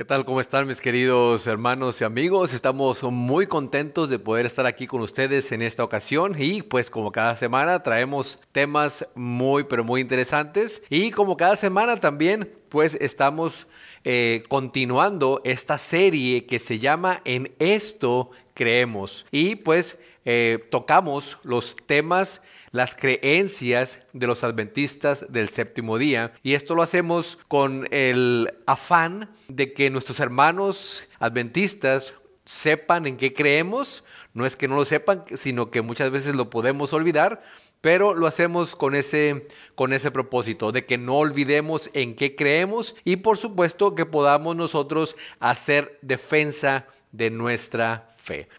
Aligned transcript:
¿Qué 0.00 0.06
tal? 0.06 0.24
¿Cómo 0.24 0.40
están 0.40 0.66
mis 0.66 0.80
queridos 0.80 1.46
hermanos 1.46 2.00
y 2.00 2.04
amigos? 2.04 2.54
Estamos 2.54 3.02
muy 3.02 3.46
contentos 3.46 4.08
de 4.08 4.18
poder 4.18 4.46
estar 4.46 4.64
aquí 4.64 4.86
con 4.86 5.02
ustedes 5.02 5.52
en 5.52 5.60
esta 5.60 5.84
ocasión 5.84 6.34
y 6.38 6.62
pues 6.62 6.88
como 6.88 7.12
cada 7.12 7.36
semana 7.36 7.82
traemos 7.82 8.40
temas 8.50 9.06
muy 9.14 9.64
pero 9.64 9.84
muy 9.84 10.00
interesantes 10.00 10.84
y 10.88 11.10
como 11.10 11.36
cada 11.36 11.54
semana 11.54 11.98
también 11.98 12.50
pues 12.70 12.94
estamos 12.94 13.66
eh, 14.04 14.42
continuando 14.48 15.42
esta 15.44 15.76
serie 15.76 16.46
que 16.46 16.60
se 16.60 16.78
llama 16.78 17.20
En 17.26 17.52
esto 17.58 18.30
creemos 18.54 19.26
y 19.30 19.56
pues 19.56 20.00
eh, 20.32 20.58
tocamos 20.70 21.38
los 21.42 21.74
temas 21.74 22.42
las 22.70 22.94
creencias 22.94 24.04
de 24.12 24.28
los 24.28 24.44
adventistas 24.44 25.26
del 25.32 25.48
séptimo 25.48 25.98
día. 25.98 26.32
Y 26.44 26.54
esto 26.54 26.76
lo 26.76 26.82
hacemos 26.82 27.36
con 27.48 27.88
el 27.90 28.54
afán 28.64 29.28
de 29.48 29.72
que 29.72 29.90
nuestros 29.90 30.20
hermanos 30.20 31.08
adventistas 31.18 32.14
sepan 32.44 33.08
en 33.08 33.16
qué 33.16 33.34
creemos. 33.34 34.04
No 34.32 34.46
es 34.46 34.54
que 34.54 34.68
no 34.68 34.76
lo 34.76 34.84
sepan, 34.84 35.24
sino 35.36 35.68
que 35.68 35.82
muchas 35.82 36.12
veces 36.12 36.36
lo 36.36 36.48
podemos 36.48 36.92
olvidar, 36.92 37.42
pero 37.80 38.14
lo 38.14 38.28
hacemos 38.28 38.76
con 38.76 38.94
ese, 38.94 39.48
con 39.74 39.92
ese 39.92 40.12
propósito, 40.12 40.70
de 40.70 40.86
que 40.86 40.96
no 40.96 41.18
olvidemos 41.18 41.90
en 41.92 42.14
qué 42.14 42.36
creemos 42.36 42.94
y 43.04 43.16
por 43.16 43.36
supuesto 43.36 43.96
que 43.96 44.06
podamos 44.06 44.54
nosotros 44.54 45.16
hacer 45.40 45.98
defensa 46.02 46.86
de 47.10 47.30
nuestra 47.30 48.08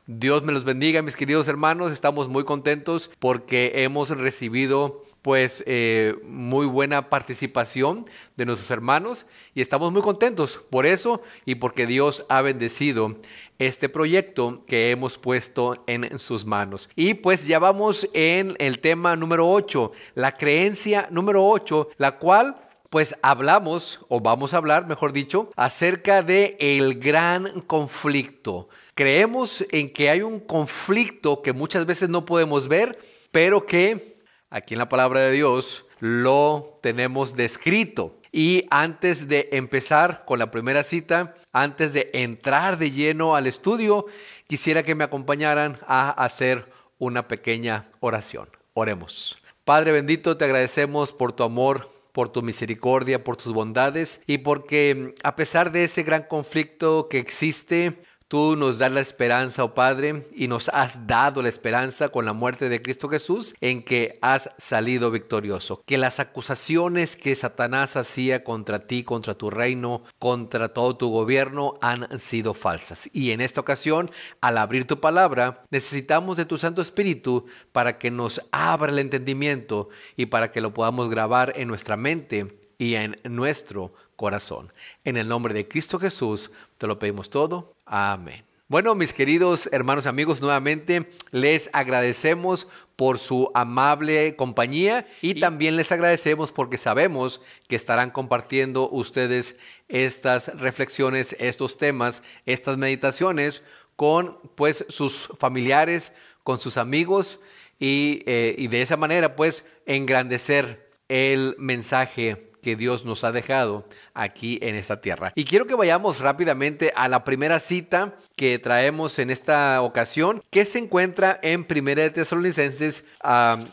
Dios 0.08 0.44
me 0.44 0.52
los 0.52 0.64
bendiga, 0.64 1.02
mis 1.02 1.16
queridos 1.16 1.48
hermanos. 1.48 1.92
Estamos 1.92 2.28
muy 2.28 2.44
contentos 2.44 3.10
porque 3.20 3.72
hemos 3.84 4.10
recibido 4.10 5.04
pues 5.22 5.64
eh, 5.68 6.16
muy 6.24 6.66
buena 6.66 7.10
participación 7.10 8.06
de 8.38 8.46
nuestros 8.46 8.72
hermanos 8.72 9.28
y 9.54 9.62
estamos 9.62 9.92
muy 9.92 10.02
contentos 10.02 10.60
por 10.70 10.86
eso 10.86 11.22
y 11.46 11.56
porque 11.56 11.86
Dios 11.86 12.26
ha 12.28 12.42
bendecido 12.42 13.16
este 13.60 13.88
proyecto 13.88 14.64
que 14.66 14.90
hemos 14.90 15.18
puesto 15.20 15.84
en 15.86 16.18
sus 16.18 16.46
manos. 16.46 16.90
Y 16.96 17.14
pues 17.14 17.46
ya 17.46 17.60
vamos 17.60 18.10
en 18.14 18.56
el 18.58 18.80
tema 18.80 19.16
número 19.16 19.50
8, 19.50 19.92
la 20.16 20.34
creencia 20.34 21.08
número 21.12 21.46
8, 21.46 21.90
la 21.98 22.18
cual 22.18 22.58
pues 22.92 23.16
hablamos, 23.22 24.02
o 24.10 24.20
vamos 24.20 24.54
a 24.54 24.58
hablar, 24.58 24.86
mejor 24.86 25.14
dicho, 25.14 25.50
acerca 25.56 26.24
de 26.24 26.58
el 26.60 27.00
gran 27.00 27.62
conflicto. 27.62 28.68
Creemos 28.96 29.66
en 29.72 29.94
que 29.94 30.10
hay 30.10 30.22
un 30.22 30.42
conflicto 30.42 31.42
que 31.42 31.54
muchas 31.54 31.86
veces 31.86 32.10
no 32.10 32.26
podemos 32.26 32.68
ver, 32.68 33.00
pero 33.32 33.66
que 33.66 34.18
aquí 34.50 34.74
en 34.74 34.80
la 34.80 34.90
palabra 34.90 35.22
de 35.22 35.32
Dios 35.32 35.86
lo 36.02 36.80
tenemos 36.82 37.38
descrito. 37.38 38.20
Y 38.34 38.68
antes 38.70 39.30
de 39.30 39.48
empezar 39.54 40.26
con 40.26 40.38
la 40.38 40.52
primera 40.52 40.84
cita, 40.84 41.34
antes 41.54 41.94
de 41.94 42.10
entrar 42.12 42.78
de 42.78 42.92
lleno 42.92 43.38
al 43.38 43.48
estudio, 43.48 44.06
quisiera 44.48 44.84
que 44.84 44.96
me 44.96 45.06
acompañaran 45.06 45.78
a 45.88 46.10
hacer 46.10 46.70
una 47.00 47.30
pequeña 47.30 47.86
oración. 48.02 48.50
Oremos. 48.74 49.38
Padre 49.64 49.94
bendito, 49.94 50.36
te 50.36 50.44
agradecemos 50.44 51.14
por 51.14 51.32
tu 51.32 51.44
amor 51.44 52.01
por 52.12 52.30
tu 52.30 52.42
misericordia, 52.42 53.24
por 53.24 53.38
tus 53.38 53.54
bondades 53.54 54.22
y 54.28 54.40
porque 54.40 55.14
a 55.24 55.36
pesar 55.36 55.72
de 55.72 55.84
ese 55.84 56.04
gran 56.04 56.24
conflicto 56.24 57.08
que 57.10 57.20
existe, 57.20 58.02
Tú 58.32 58.56
nos 58.56 58.78
das 58.78 58.94
la 58.94 59.02
esperanza, 59.02 59.66
oh 59.66 59.74
Padre, 59.74 60.26
y 60.34 60.48
nos 60.48 60.70
has 60.70 61.06
dado 61.06 61.42
la 61.42 61.50
esperanza 61.50 62.08
con 62.08 62.24
la 62.24 62.32
muerte 62.32 62.70
de 62.70 62.82
Cristo 62.82 63.10
Jesús 63.10 63.56
en 63.60 63.84
que 63.84 64.18
has 64.22 64.52
salido 64.58 65.12
victorioso. 65.12 65.84
Que 65.86 65.98
las 65.98 66.22
acusaciones 66.22 67.18
que 67.18 67.36
Satanás 67.36 67.98
hacía 67.98 68.46
contra 68.46 68.80
ti, 68.80 69.04
contra 69.04 69.34
tu 69.34 69.50
reino, 69.50 70.02
contra 70.18 70.70
todo 70.70 70.96
tu 70.96 71.10
gobierno 71.10 71.78
han 71.82 72.22
sido 72.22 72.54
falsas. 72.54 73.10
Y 73.12 73.32
en 73.32 73.42
esta 73.42 73.60
ocasión, 73.60 74.10
al 74.40 74.60
abrir 74.60 74.88
tu 74.88 75.02
palabra, 75.02 75.66
necesitamos 75.70 76.38
de 76.38 76.46
tu 76.46 76.58
Santo 76.58 76.82
Espíritu 76.82 77.48
para 77.74 77.98
que 77.98 78.12
nos 78.12 78.44
abra 78.54 78.94
el 78.94 79.00
entendimiento 79.00 79.90
y 80.16 80.28
para 80.28 80.52
que 80.52 80.62
lo 80.62 80.74
podamos 80.74 81.10
grabar 81.10 81.52
en 81.58 81.68
nuestra 81.68 81.98
mente 81.98 82.48
y 82.78 82.96
en 82.96 83.18
nuestro 83.26 83.94
corazón. 84.16 84.72
En 85.04 85.18
el 85.18 85.28
nombre 85.28 85.54
de 85.54 85.68
Cristo 85.68 86.00
Jesús 86.00 86.52
te 86.78 86.88
lo 86.88 86.98
pedimos 86.98 87.30
todo. 87.30 87.74
Amén. 87.94 88.46
Bueno, 88.70 88.96
mis 88.96 89.12
queridos 89.12 89.68
hermanos 89.74 90.06
y 90.06 90.08
amigos, 90.08 90.40
nuevamente 90.40 91.10
les 91.32 91.70
agradecemos 91.74 92.70
por 92.96 93.20
su 93.20 93.52
amable 93.54 94.38
compañía 94.38 95.06
y 95.22 95.42
también 95.42 95.76
les 95.76 95.92
agradecemos 95.92 96.54
porque 96.54 96.78
sabemos 96.78 97.42
que 97.68 97.76
estarán 97.76 98.10
compartiendo 98.10 98.90
ustedes 98.90 99.58
estas 99.90 100.58
reflexiones, 100.58 101.36
estos 101.38 101.78
temas, 101.78 102.24
estas 102.46 102.78
meditaciones 102.78 103.62
con 103.98 104.40
pues 104.56 104.86
sus 104.88 105.28
familiares, 105.38 106.14
con 106.46 106.62
sus 106.62 106.78
amigos 106.78 107.42
y, 107.78 108.24
eh, 108.26 108.56
y 108.58 108.70
de 108.70 108.84
esa 108.84 108.96
manera 108.96 109.36
pues 109.36 109.70
engrandecer 109.86 110.88
el 111.10 111.58
mensaje 111.60 112.51
que 112.62 112.76
Dios 112.76 113.06
nos 113.06 113.24
ha 113.24 113.32
dejado 113.32 113.86
aquí 114.14 114.60
en 114.62 114.76
esta 114.76 115.02
tierra. 115.02 115.34
Y 115.36 115.46
quiero 115.46 115.66
que 115.66 115.76
vayamos 115.76 116.20
rápidamente 116.20 116.94
a 116.96 117.08
la 117.08 117.24
primera 117.24 117.60
cita 117.60 118.16
que 118.36 118.60
traemos 118.60 119.20
en 119.20 119.30
esta 119.30 119.82
ocasión, 119.82 120.42
que 120.50 120.66
se 120.66 120.80
encuentra 120.80 121.40
en 121.44 121.64
Primera 121.64 122.04
de 122.04 122.12
Tesalonicenses 122.12 123.08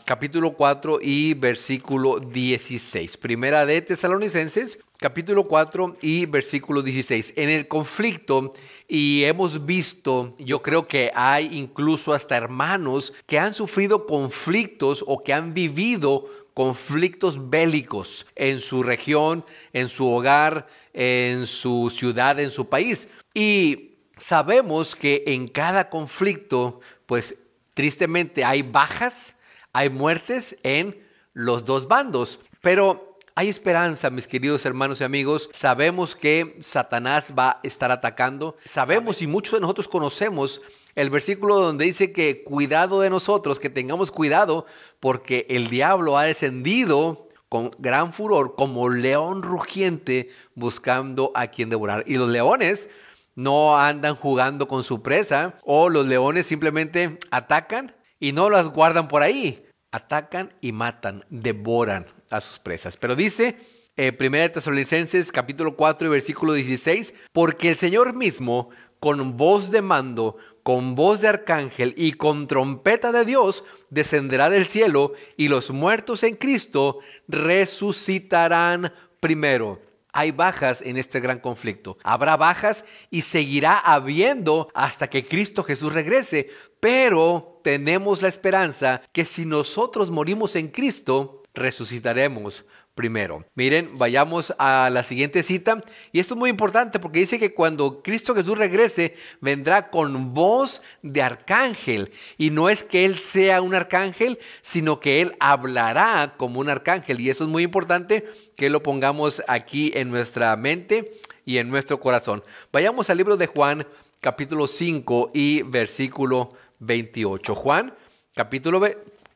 capítulo 0.05 0.53
4 0.53 0.99
y 1.01 1.33
versículo 1.33 2.19
16. 2.19 3.17
Primera 3.17 3.65
de 3.65 3.81
Tesalonicenses 3.81 4.79
capítulo 4.99 5.45
4 5.45 5.95
y 6.01 6.25
versículo 6.25 6.81
16. 6.81 7.33
En 7.37 7.49
el 7.49 7.67
conflicto, 7.67 8.51
y 8.87 9.23
hemos 9.23 9.65
visto, 9.65 10.35
yo 10.39 10.61
creo 10.61 10.87
que 10.87 11.11
hay 11.15 11.57
incluso 11.57 12.13
hasta 12.13 12.35
hermanos 12.35 13.13
que 13.25 13.39
han 13.39 13.53
sufrido 13.53 14.05
conflictos 14.05 15.03
o 15.07 15.23
que 15.23 15.33
han 15.33 15.53
vivido 15.53 16.25
conflictos 16.59 17.49
bélicos 17.49 18.25
en 18.35 18.59
su 18.59 18.83
región, 18.83 19.45
en 19.71 19.87
su 19.87 20.09
hogar, 20.09 20.67
en 20.91 21.47
su 21.47 21.89
ciudad, 21.89 22.37
en 22.37 22.51
su 22.51 22.67
país. 22.67 23.07
Y 23.33 23.91
sabemos 24.17 24.93
que 24.93 25.23
en 25.27 25.47
cada 25.47 25.89
conflicto, 25.89 26.81
pues 27.05 27.37
tristemente 27.73 28.43
hay 28.43 28.61
bajas, 28.61 29.35
hay 29.71 29.87
muertes 29.89 30.57
en 30.63 31.01
los 31.31 31.63
dos 31.63 31.87
bandos. 31.87 32.39
Pero 32.59 33.17
hay 33.35 33.47
esperanza, 33.47 34.09
mis 34.09 34.27
queridos 34.27 34.65
hermanos 34.65 34.99
y 34.99 35.05
amigos. 35.05 35.49
Sabemos 35.53 36.13
que 36.13 36.57
Satanás 36.59 37.31
va 37.39 37.51
a 37.51 37.59
estar 37.63 37.89
atacando. 37.89 38.57
Sabemos 38.65 39.21
y 39.21 39.27
muchos 39.27 39.53
de 39.53 39.61
nosotros 39.61 39.87
conocemos 39.87 40.61
el 40.95 41.09
versículo 41.09 41.59
donde 41.59 41.85
dice 41.85 42.11
que 42.11 42.43
cuidado 42.43 43.01
de 43.01 43.09
nosotros, 43.09 43.59
que 43.59 43.69
tengamos 43.69 44.11
cuidado, 44.11 44.65
porque 44.99 45.45
el 45.49 45.69
diablo 45.69 46.17
ha 46.17 46.23
descendido 46.23 47.29
con 47.47 47.71
gran 47.79 48.13
furor 48.13 48.55
como 48.55 48.89
león 48.89 49.41
rugiente 49.43 50.29
buscando 50.55 51.31
a 51.35 51.47
quien 51.47 51.69
devorar. 51.69 52.03
Y 52.07 52.15
los 52.15 52.29
leones 52.29 52.89
no 53.35 53.77
andan 53.77 54.15
jugando 54.15 54.67
con 54.67 54.83
su 54.83 55.01
presa 55.01 55.55
o 55.63 55.89
los 55.89 56.07
leones 56.07 56.45
simplemente 56.45 57.17
atacan 57.31 57.95
y 58.19 58.31
no 58.31 58.49
las 58.49 58.69
guardan 58.69 59.07
por 59.07 59.23
ahí. 59.23 59.65
Atacan 59.91 60.53
y 60.61 60.71
matan, 60.71 61.25
devoran 61.29 62.05
a 62.29 62.41
sus 62.41 62.59
presas. 62.59 62.95
Pero 62.95 63.15
dice 63.15 63.57
eh, 63.97 64.15
1 64.17 64.51
Tesalonicenses 64.51 65.31
capítulo 65.31 65.75
4 65.75 66.07
y 66.07 66.11
versículo 66.11 66.53
16, 66.53 67.15
porque 67.33 67.69
el 67.69 67.75
Señor 67.75 68.13
mismo 68.13 68.69
con 68.99 69.37
voz 69.37 69.71
de 69.71 69.81
mando, 69.81 70.37
con 70.63 70.95
voz 70.95 71.21
de 71.21 71.29
arcángel 71.29 71.93
y 71.97 72.13
con 72.13 72.47
trompeta 72.47 73.11
de 73.11 73.25
Dios, 73.25 73.63
descenderá 73.89 74.49
del 74.49 74.67
cielo 74.67 75.13
y 75.37 75.47
los 75.47 75.71
muertos 75.71 76.23
en 76.23 76.35
Cristo 76.35 76.99
resucitarán 77.27 78.93
primero. 79.19 79.81
Hay 80.11 80.31
bajas 80.31 80.81
en 80.81 80.97
este 80.97 81.19
gran 81.19 81.39
conflicto. 81.39 81.97
Habrá 82.03 82.35
bajas 82.35 82.85
y 83.11 83.21
seguirá 83.21 83.77
habiendo 83.77 84.69
hasta 84.73 85.07
que 85.07 85.25
Cristo 85.25 85.63
Jesús 85.63 85.93
regrese. 85.93 86.49
Pero 86.79 87.59
tenemos 87.63 88.21
la 88.21 88.27
esperanza 88.27 89.01
que 89.13 89.23
si 89.23 89.45
nosotros 89.45 90.09
morimos 90.09 90.55
en 90.55 90.69
Cristo, 90.69 91.43
resucitaremos 91.53 92.65
primero. 92.95 93.45
Miren, 93.55 93.97
vayamos 93.97 94.53
a 94.57 94.89
la 94.89 95.03
siguiente 95.03 95.41
cita. 95.41 95.81
Y 96.11 96.19
esto 96.19 96.33
es 96.33 96.37
muy 96.37 96.49
importante 96.49 96.99
porque 96.99 97.19
dice 97.19 97.39
que 97.39 97.53
cuando 97.53 98.01
Cristo 98.03 98.35
Jesús 98.35 98.57
regrese, 98.57 99.15
vendrá 99.39 99.89
con 99.89 100.33
voz 100.33 100.81
de 101.01 101.21
arcángel. 101.21 102.11
Y 102.37 102.49
no 102.49 102.69
es 102.69 102.83
que 102.83 103.05
Él 103.05 103.17
sea 103.17 103.61
un 103.61 103.73
arcángel, 103.73 104.37
sino 104.61 104.99
que 104.99 105.21
Él 105.21 105.35
hablará 105.39 106.35
como 106.37 106.59
un 106.59 106.69
arcángel. 106.69 107.21
Y 107.21 107.29
eso 107.29 107.45
es 107.45 107.49
muy 107.49 107.63
importante 107.63 108.25
que 108.57 108.69
lo 108.69 108.83
pongamos 108.83 109.41
aquí 109.47 109.91
en 109.95 110.09
nuestra 110.09 110.55
mente 110.57 111.11
y 111.45 111.57
en 111.57 111.69
nuestro 111.69 111.99
corazón. 111.99 112.43
Vayamos 112.71 113.09
al 113.09 113.17
libro 113.17 113.37
de 113.37 113.47
Juan, 113.47 113.87
capítulo 114.19 114.67
5 114.67 115.31
y 115.33 115.61
versículo 115.63 116.51
28. 116.79 117.55
Juan, 117.55 117.93
capítulo, 118.35 118.81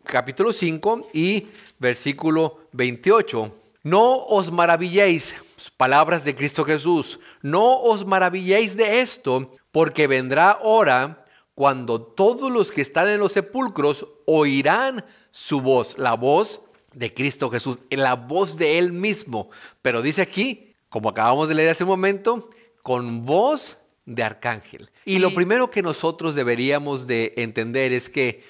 capítulo 0.04 0.54
5 0.54 1.10
y 1.14 1.48
versículo 1.80 2.68
28. 2.74 3.54
No 3.84 4.26
os 4.26 4.52
maravilléis 4.52 5.36
Palabras 5.78 6.24
de 6.24 6.36
Cristo 6.36 6.64
Jesús. 6.64 7.20
No 7.42 7.82
os 7.82 8.06
maravilléis 8.06 8.78
de 8.78 9.02
esto, 9.02 9.52
porque 9.72 10.08
vendrá 10.08 10.60
hora 10.62 11.26
cuando 11.56 12.02
todos 12.02 12.52
los 12.52 12.72
que 12.72 12.82
están 12.82 13.10
en 13.10 13.20
los 13.20 13.34
sepulcros 13.34 14.08
oirán 14.26 15.04
su 15.32 15.62
voz, 15.62 15.98
la 15.98 16.14
voz 16.14 16.66
de 16.94 17.14
Cristo 17.14 17.50
Jesús, 17.50 17.80
la 17.90 18.16
voz 18.16 18.58
de 18.58 18.78
Él 18.78 18.94
mismo. 18.94 19.50
Pero 19.82 20.02
dice 20.02 20.22
aquí, 20.22 20.74
como 20.90 21.10
acabamos 21.10 21.50
de 21.50 21.56
leer 21.56 21.72
hace 21.72 21.84
un 21.84 21.90
momento, 21.90 22.50
con 22.82 23.26
voz 23.26 23.82
de 24.06 24.24
arcángel. 24.24 24.90
Y 25.06 25.20
lo 25.20 25.34
primero 25.34 25.70
que 25.70 25.82
nosotros 25.82 26.36
deberíamos 26.36 27.08
de 27.08 27.34
entender 27.38 27.94
es 27.94 28.10
que 28.10 28.44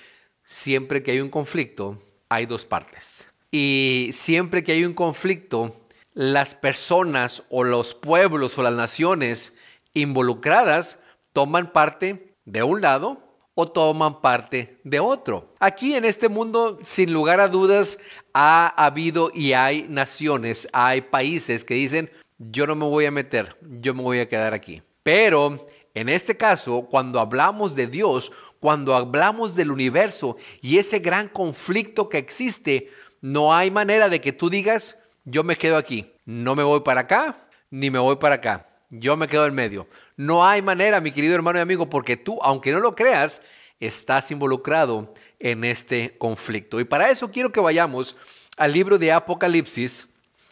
siempre 0.43 1.03
que 1.03 1.11
hay 1.11 1.21
un 1.21 1.29
conflicto, 1.29 2.01
hay 2.29 2.45
dos 2.45 2.65
partes. 2.65 3.27
Y 3.51 4.09
siempre 4.13 4.63
que 4.63 4.71
hay 4.71 4.85
un 4.85 4.93
conflicto, 4.93 5.75
las 6.13 6.55
personas 6.55 7.43
o 7.49 7.63
los 7.63 7.93
pueblos 7.93 8.57
o 8.57 8.63
las 8.63 8.73
naciones 8.73 9.55
involucradas 9.93 11.01
toman 11.33 11.71
parte 11.71 12.35
de 12.45 12.63
un 12.63 12.81
lado 12.81 13.23
o 13.55 13.67
toman 13.67 14.21
parte 14.21 14.79
de 14.83 14.99
otro. 14.99 15.53
Aquí 15.59 15.95
en 15.95 16.05
este 16.05 16.29
mundo, 16.29 16.79
sin 16.81 17.13
lugar 17.13 17.39
a 17.39 17.47
dudas, 17.47 17.99
ha 18.33 18.67
habido 18.83 19.31
y 19.33 19.53
hay 19.53 19.85
naciones, 19.89 20.67
hay 20.73 21.01
países 21.01 21.63
que 21.63 21.75
dicen, 21.75 22.09
yo 22.37 22.65
no 22.65 22.75
me 22.75 22.85
voy 22.85 23.05
a 23.05 23.11
meter, 23.11 23.55
yo 23.61 23.93
me 23.93 24.01
voy 24.01 24.19
a 24.19 24.27
quedar 24.27 24.53
aquí. 24.53 24.81
Pero 25.03 25.65
en 25.93 26.09
este 26.09 26.35
caso, 26.35 26.87
cuando 26.89 27.19
hablamos 27.19 27.75
de 27.75 27.87
Dios, 27.87 28.31
cuando 28.63 28.95
hablamos 28.95 29.55
del 29.55 29.71
universo 29.71 30.37
y 30.61 30.77
ese 30.77 30.99
gran 30.99 31.27
conflicto 31.27 32.07
que 32.07 32.17
existe, 32.17 32.89
no 33.19 33.53
hay 33.53 33.71
manera 33.71 34.07
de 34.07 34.21
que 34.21 34.31
tú 34.31 34.49
digas, 34.49 34.99
yo 35.25 35.43
me 35.43 35.57
quedo 35.57 35.75
aquí, 35.75 36.13
no 36.23 36.55
me 36.55 36.63
voy 36.63 36.79
para 36.79 37.01
acá, 37.01 37.35
ni 37.69 37.89
me 37.89 37.99
voy 37.99 38.15
para 38.15 38.35
acá, 38.35 38.65
yo 38.89 39.17
me 39.17 39.27
quedo 39.27 39.47
en 39.47 39.53
medio. 39.53 39.85
No 40.15 40.47
hay 40.47 40.61
manera, 40.61 41.01
mi 41.01 41.11
querido 41.11 41.35
hermano 41.35 41.59
y 41.59 41.61
amigo, 41.61 41.89
porque 41.89 42.15
tú, 42.15 42.39
aunque 42.41 42.71
no 42.71 42.79
lo 42.79 42.95
creas, 42.95 43.41
estás 43.81 44.31
involucrado 44.31 45.13
en 45.39 45.65
este 45.65 46.17
conflicto. 46.17 46.79
Y 46.79 46.85
para 46.85 47.09
eso 47.09 47.31
quiero 47.31 47.51
que 47.51 47.59
vayamos 47.59 48.15
al 48.55 48.71
libro 48.71 48.97
de 48.97 49.11
Apocalipsis 49.11 50.07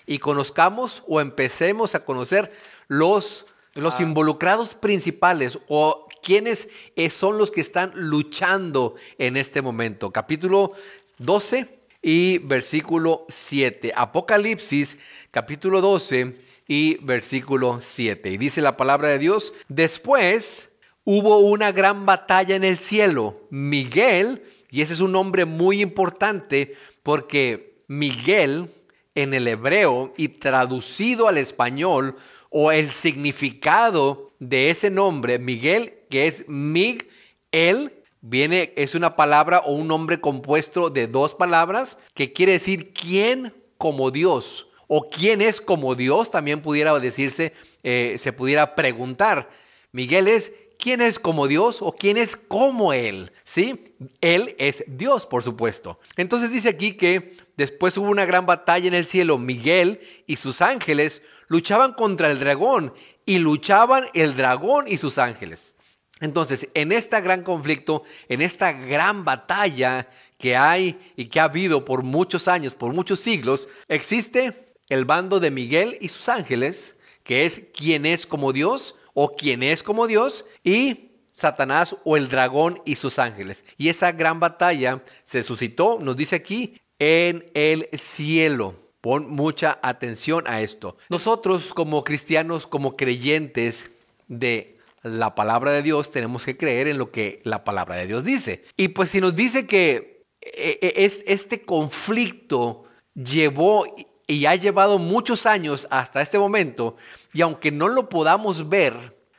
y 0.05 0.17
conozcamos 0.17 1.01
o 1.07 1.21
empecemos 1.21 1.95
a 1.95 2.03
conocer 2.03 2.51
los, 2.89 3.45
los 3.73 4.01
ah. 4.01 4.03
involucrados 4.03 4.75
principales 4.75 5.59
o 5.69 6.09
quiénes 6.21 6.69
eh, 6.95 7.09
son 7.09 7.37
los 7.37 7.51
que 7.51 7.61
están 7.61 7.91
luchando 7.95 8.95
en 9.17 9.37
este 9.37 9.61
momento. 9.61 10.11
Capítulo 10.11 10.73
12 11.17 11.67
y 12.01 12.39
versículo 12.39 13.25
7. 13.29 13.93
Apocalipsis 13.95 14.99
capítulo 15.31 15.81
12 15.81 16.35
y 16.67 16.97
versículo 17.03 17.79
7. 17.81 18.31
Y 18.31 18.37
dice 18.37 18.61
la 18.61 18.77
palabra 18.77 19.09
de 19.09 19.19
Dios, 19.19 19.53
después 19.67 20.71
hubo 21.03 21.39
una 21.39 21.71
gran 21.71 22.05
batalla 22.05 22.55
en 22.55 22.63
el 22.63 22.77
cielo. 22.77 23.41
Miguel, 23.49 24.43
y 24.69 24.81
ese 24.81 24.93
es 24.93 25.01
un 25.01 25.11
nombre 25.11 25.45
muy 25.45 25.81
importante 25.81 26.75
porque 27.03 27.83
Miguel 27.87 28.69
en 29.15 29.33
el 29.33 29.47
hebreo 29.47 30.13
y 30.17 30.29
traducido 30.29 31.27
al 31.27 31.37
español 31.37 32.15
o 32.49 32.71
el 32.71 32.91
significado 32.91 34.31
de 34.39 34.69
ese 34.69 34.89
nombre, 34.89 35.39
Miguel, 35.39 35.93
que 36.11 36.27
es 36.27 36.47
Mig, 36.47 37.09
él, 37.51 37.91
viene, 38.21 38.73
es 38.75 38.93
una 38.93 39.15
palabra 39.15 39.59
o 39.59 39.71
un 39.71 39.87
nombre 39.87 40.21
compuesto 40.21 40.91
de 40.91 41.07
dos 41.07 41.33
palabras 41.33 41.97
que 42.13 42.33
quiere 42.33 42.51
decir 42.51 42.93
quién 42.93 43.51
como 43.79 44.11
Dios 44.11 44.67
o 44.87 45.01
quién 45.01 45.41
es 45.41 45.61
como 45.61 45.95
Dios, 45.95 46.29
también 46.29 46.61
pudiera 46.61 46.99
decirse, 46.99 47.53
eh, 47.81 48.17
se 48.19 48.33
pudiera 48.33 48.75
preguntar. 48.75 49.49
Miguel 49.93 50.27
es 50.27 50.53
quién 50.77 50.99
es 50.99 51.17
como 51.17 51.47
Dios 51.47 51.81
o 51.81 51.93
quién 51.93 52.17
es 52.17 52.35
como 52.35 52.91
Él, 52.91 53.31
¿sí? 53.45 53.95
Él 54.19 54.53
es 54.59 54.83
Dios, 54.87 55.25
por 55.25 55.43
supuesto. 55.43 55.97
Entonces 56.17 56.51
dice 56.51 56.67
aquí 56.67 56.95
que 56.95 57.37
después 57.55 57.97
hubo 57.97 58.09
una 58.09 58.25
gran 58.25 58.45
batalla 58.45 58.87
en 58.87 58.93
el 58.93 59.07
cielo. 59.07 59.37
Miguel 59.37 60.01
y 60.27 60.35
sus 60.35 60.61
ángeles 60.61 61.21
luchaban 61.47 61.93
contra 61.93 62.29
el 62.29 62.39
dragón 62.39 62.93
y 63.25 63.37
luchaban 63.39 64.07
el 64.13 64.35
dragón 64.35 64.89
y 64.89 64.97
sus 64.97 65.17
ángeles. 65.17 65.75
Entonces, 66.21 66.69
en 66.75 66.91
este 66.91 67.19
gran 67.19 67.43
conflicto, 67.43 68.03
en 68.29 68.41
esta 68.41 68.71
gran 68.71 69.25
batalla 69.25 70.07
que 70.37 70.55
hay 70.55 70.97
y 71.17 71.25
que 71.25 71.39
ha 71.39 71.45
habido 71.45 71.83
por 71.83 72.03
muchos 72.03 72.47
años, 72.47 72.75
por 72.75 72.93
muchos 72.93 73.19
siglos, 73.19 73.67
existe 73.87 74.53
el 74.87 75.05
bando 75.05 75.39
de 75.39 75.51
Miguel 75.51 75.97
y 75.99 76.07
sus 76.09 76.29
ángeles, 76.29 76.95
que 77.23 77.45
es 77.45 77.63
quien 77.75 78.05
es 78.05 78.25
como 78.25 78.53
Dios 78.53 78.95
o 79.13 79.29
quien 79.29 79.63
es 79.63 79.83
como 79.83 80.07
Dios, 80.07 80.45
y 80.63 81.09
Satanás 81.31 81.97
o 82.03 82.17
el 82.17 82.29
dragón 82.29 82.81
y 82.85 82.95
sus 82.95 83.19
ángeles. 83.19 83.63
Y 83.77 83.89
esa 83.89 84.11
gran 84.11 84.39
batalla 84.39 85.03
se 85.23 85.43
suscitó, 85.43 85.97
nos 86.01 86.15
dice 86.15 86.35
aquí, 86.35 86.75
en 86.99 87.45
el 87.55 87.89
cielo. 87.97 88.75
Pon 89.01 89.27
mucha 89.27 89.79
atención 89.81 90.43
a 90.45 90.61
esto. 90.61 90.95
Nosotros 91.09 91.73
como 91.73 92.03
cristianos, 92.03 92.67
como 92.67 92.95
creyentes 92.95 93.91
de 94.27 94.77
la 95.03 95.35
palabra 95.35 95.71
de 95.71 95.81
Dios, 95.81 96.11
tenemos 96.11 96.45
que 96.45 96.57
creer 96.57 96.87
en 96.87 96.97
lo 96.97 97.11
que 97.11 97.41
la 97.43 97.63
palabra 97.63 97.95
de 97.95 98.07
Dios 98.07 98.23
dice. 98.23 98.63
Y 98.77 98.89
pues 98.89 99.09
si 99.09 99.21
nos 99.21 99.35
dice 99.35 99.65
que 99.65 100.25
eh, 100.41 100.79
eh, 100.81 100.93
es 100.97 101.23
este 101.27 101.63
conflicto 101.63 102.83
llevó 103.13 103.85
y 104.27 104.45
ha 104.45 104.55
llevado 104.55 104.99
muchos 104.99 105.45
años 105.45 105.87
hasta 105.89 106.21
este 106.21 106.39
momento, 106.39 106.95
y 107.33 107.41
aunque 107.41 107.71
no 107.71 107.87
lo 107.87 108.09
podamos 108.09 108.69
ver 108.69 108.93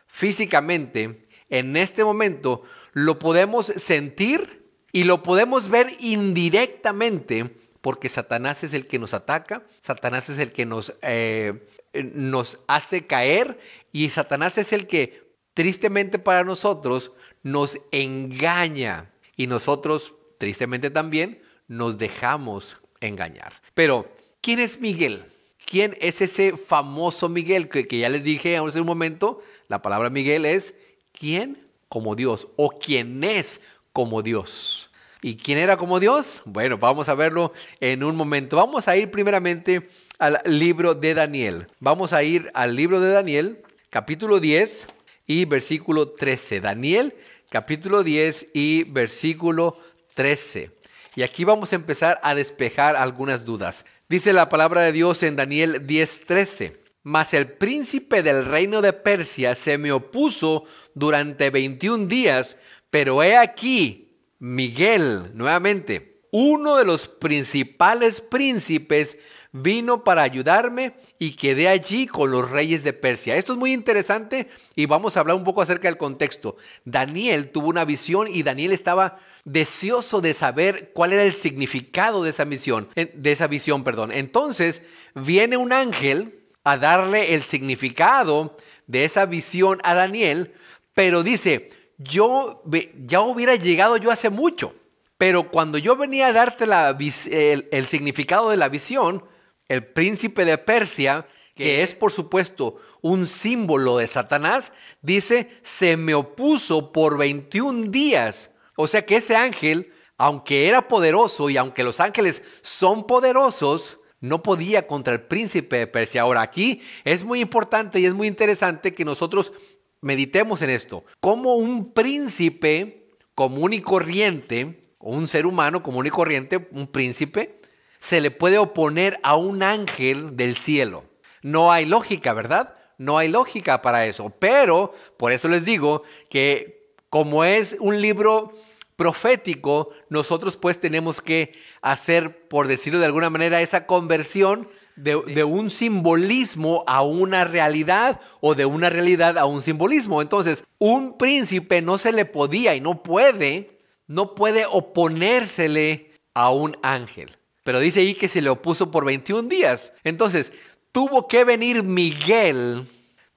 físicamente, 0.06 1.22
en 1.48 1.76
este 1.76 2.04
momento 2.04 2.62
lo 2.92 3.18
podemos 3.18 3.66
sentir 3.66 4.70
y 4.92 5.04
lo 5.04 5.22
podemos 5.22 5.68
ver 5.68 5.88
indirectamente 6.00 7.50
porque 7.80 8.08
Satanás 8.08 8.62
es 8.62 8.74
el 8.74 8.86
que 8.86 8.98
nos 8.98 9.12
ataca, 9.12 9.62
Satanás 9.80 10.30
es 10.30 10.38
el 10.38 10.52
que 10.52 10.64
nos, 10.64 10.94
eh, 11.02 11.66
nos 11.92 12.60
hace 12.68 13.06
caer 13.06 13.58
y 13.90 14.08
Satanás 14.10 14.56
es 14.56 14.72
el 14.72 14.86
que 14.86 15.31
tristemente 15.54 16.18
para 16.18 16.44
nosotros 16.44 17.12
nos 17.42 17.78
engaña 17.90 19.10
y 19.36 19.46
nosotros 19.46 20.14
tristemente 20.38 20.90
también 20.90 21.40
nos 21.68 21.98
dejamos 21.98 22.76
engañar. 23.00 23.60
Pero 23.74 24.08
¿Quién 24.42 24.58
es 24.58 24.80
Miguel? 24.80 25.22
¿Quién 25.64 25.96
es 26.00 26.20
ese 26.20 26.56
famoso 26.56 27.28
Miguel 27.28 27.68
que, 27.68 27.86
ya 27.86 28.08
les 28.08 28.24
dije 28.24 28.56
hace 28.56 28.80
un 28.80 28.86
momento? 28.88 29.40
La 29.68 29.82
palabra 29.82 30.10
Miguel 30.10 30.44
es 30.44 30.74
¿quién 31.12 31.56
como 31.88 32.16
Dios? 32.16 32.48
O 32.56 32.70
quién 32.70 33.22
es 33.22 33.62
como 33.92 34.20
Dios. 34.20 34.90
¿Y 35.20 35.36
quién 35.36 35.58
era 35.58 35.76
como 35.76 36.00
Dios? 36.00 36.42
Bueno, 36.44 36.76
vamos 36.76 37.08
a 37.08 37.14
verlo 37.14 37.52
en 37.78 38.02
un 38.02 38.16
momento. 38.16 38.56
Vamos 38.56 38.88
a 38.88 38.96
ir 38.96 39.12
primeramente 39.12 39.88
al 40.18 40.42
libro 40.44 40.96
de 40.96 41.14
Daniel. 41.14 41.68
Vamos 41.78 42.12
a 42.12 42.24
ir 42.24 42.50
al 42.52 42.74
libro 42.74 42.98
de 42.98 43.12
Daniel, 43.12 43.62
capítulo 43.90 44.40
10 44.40 44.88
y 45.26 45.44
versículo 45.44 46.10
13. 46.10 46.60
Daniel, 46.60 47.14
capítulo 47.50 48.02
10 48.02 48.48
y 48.54 48.84
versículo 48.84 49.78
13. 50.14 50.70
Y 51.14 51.22
aquí 51.22 51.44
vamos 51.44 51.72
a 51.72 51.76
empezar 51.76 52.20
a 52.22 52.34
despejar 52.34 52.96
algunas 52.96 53.44
dudas. 53.44 53.84
Dice 54.08 54.32
la 54.32 54.48
palabra 54.48 54.82
de 54.82 54.92
Dios 54.92 55.22
en 55.22 55.36
Daniel 55.36 55.86
10:13. 55.86 56.76
Mas 57.02 57.34
el 57.34 57.48
príncipe 57.48 58.22
del 58.22 58.44
reino 58.44 58.80
de 58.80 58.92
Persia 58.92 59.56
se 59.56 59.76
me 59.76 59.90
opuso 59.90 60.64
durante 60.94 61.50
21 61.50 62.06
días, 62.06 62.60
pero 62.90 63.24
he 63.24 63.36
aquí, 63.36 64.20
Miguel, 64.38 65.32
nuevamente, 65.34 66.11
uno 66.32 66.76
de 66.76 66.84
los 66.84 67.06
principales 67.08 68.20
príncipes, 68.20 69.18
vino 69.52 70.02
para 70.02 70.22
ayudarme 70.22 70.94
y 71.18 71.32
quedé 71.32 71.68
allí 71.68 72.06
con 72.06 72.30
los 72.30 72.50
reyes 72.50 72.84
de 72.84 72.94
Persia. 72.94 73.36
Esto 73.36 73.52
es 73.52 73.58
muy 73.58 73.74
interesante 73.74 74.48
y 74.74 74.86
vamos 74.86 75.16
a 75.16 75.20
hablar 75.20 75.36
un 75.36 75.44
poco 75.44 75.60
acerca 75.60 75.88
del 75.88 75.98
contexto. 75.98 76.56
Daniel 76.86 77.50
tuvo 77.50 77.68
una 77.68 77.84
visión 77.84 78.28
y 78.28 78.42
Daniel 78.42 78.72
estaba 78.72 79.20
deseoso 79.44 80.22
de 80.22 80.32
saber 80.32 80.92
cuál 80.94 81.12
era 81.12 81.22
el 81.22 81.34
significado 81.34 82.24
de 82.24 82.30
esa 82.30 82.46
misión, 82.46 82.88
de 82.94 83.32
esa 83.32 83.46
visión, 83.46 83.84
perdón. 83.84 84.10
Entonces, 84.10 84.82
viene 85.14 85.58
un 85.58 85.72
ángel 85.72 86.38
a 86.64 86.78
darle 86.78 87.34
el 87.34 87.42
significado 87.42 88.56
de 88.86 89.04
esa 89.04 89.26
visión 89.26 89.80
a 89.84 89.92
Daniel, 89.92 90.52
pero 90.94 91.22
dice, 91.22 91.68
yo 91.98 92.62
ya 93.04 93.20
hubiera 93.20 93.54
llegado 93.54 93.98
yo 93.98 94.10
hace 94.10 94.30
mucho, 94.30 94.74
pero 95.22 95.52
cuando 95.52 95.78
yo 95.78 95.94
venía 95.94 96.26
a 96.26 96.32
darte 96.32 96.64
el 96.64 97.86
significado 97.86 98.50
de 98.50 98.56
la 98.56 98.68
visión, 98.68 99.24
el 99.68 99.86
príncipe 99.86 100.44
de 100.44 100.58
Persia, 100.58 101.28
que 101.54 101.84
es 101.84 101.94
por 101.94 102.10
supuesto 102.10 102.78
un 103.02 103.24
símbolo 103.24 103.98
de 103.98 104.08
Satanás, 104.08 104.72
dice, 105.00 105.48
se 105.62 105.96
me 105.96 106.12
opuso 106.14 106.90
por 106.90 107.18
21 107.18 107.92
días 107.92 108.50
o 108.74 108.88
sea 108.88 109.06
que 109.06 109.14
ese 109.14 109.36
ángel, 109.36 109.92
aunque 110.18 110.66
era 110.66 110.88
poderoso 110.88 111.48
y 111.50 111.56
aunque 111.56 111.84
los 111.84 112.00
ángeles 112.00 112.42
son 112.62 113.06
poderosos, 113.06 114.00
no 114.18 114.42
podía 114.42 114.88
contra 114.88 115.12
el 115.12 115.20
príncipe 115.20 115.76
de 115.76 115.86
Persia. 115.86 116.22
Ahora 116.22 116.42
aquí 116.42 116.82
es 117.04 117.22
muy 117.22 117.40
importante 117.40 118.00
y 118.00 118.06
es 118.06 118.12
muy 118.12 118.26
interesante 118.26 118.92
que 118.92 119.04
nosotros 119.04 119.52
meditemos 120.00 120.62
en 120.62 120.70
esto. 120.70 121.04
Como 121.20 121.54
un 121.54 121.92
príncipe 121.92 123.08
común 123.36 123.72
y 123.72 123.80
corriente, 123.80 124.81
o 125.02 125.10
un 125.10 125.26
ser 125.26 125.44
humano 125.46 125.82
común 125.82 126.06
y 126.06 126.10
corriente, 126.10 126.68
un 126.72 126.86
príncipe, 126.86 127.60
se 127.98 128.20
le 128.20 128.30
puede 128.30 128.58
oponer 128.58 129.20
a 129.22 129.36
un 129.36 129.62
ángel 129.62 130.36
del 130.36 130.56
cielo. 130.56 131.04
No 131.42 131.72
hay 131.72 131.84
lógica, 131.84 132.32
¿verdad? 132.32 132.74
No 132.98 133.18
hay 133.18 133.28
lógica 133.28 133.82
para 133.82 134.06
eso. 134.06 134.30
Pero, 134.38 134.92
por 135.16 135.32
eso 135.32 135.48
les 135.48 135.64
digo 135.64 136.02
que 136.30 136.94
como 137.10 137.44
es 137.44 137.76
un 137.78 138.00
libro 138.00 138.52
profético, 138.96 139.90
nosotros 140.08 140.56
pues 140.56 140.78
tenemos 140.78 141.20
que 141.20 141.52
hacer, 141.80 142.48
por 142.48 142.68
decirlo 142.68 143.00
de 143.00 143.06
alguna 143.06 143.30
manera, 143.30 143.60
esa 143.60 143.86
conversión 143.86 144.68
de, 144.96 145.44
un 145.44 145.70
simbolismo 145.70 146.84
a 146.86 147.02
una 147.02 147.44
realidad 147.44 148.20
o 148.40 148.54
de 148.54 148.66
una 148.66 148.90
realidad 148.90 149.38
a 149.38 149.46
un 149.46 149.60
simbolismo. 149.60 150.22
Entonces, 150.22 150.64
un 150.78 151.18
príncipe 151.18 151.82
no 151.82 151.98
se 151.98 152.12
le 152.12 152.24
podía 152.24 152.74
y 152.74 152.80
no 152.80 153.02
puede, 153.02 153.78
no 154.06 154.34
puede 154.34 154.66
oponérsele 154.66 156.10
a 156.34 156.50
un 156.50 156.76
ángel. 156.82 157.30
Pero 157.64 157.80
dice 157.80 158.00
ahí 158.00 158.14
que 158.14 158.28
se 158.28 158.42
le 158.42 158.50
opuso 158.50 158.90
por 158.90 159.04
21 159.04 159.48
días. 159.48 159.94
Entonces, 160.04 160.52
tuvo 160.90 161.28
que 161.28 161.44
venir 161.44 161.82
Miguel, 161.82 162.84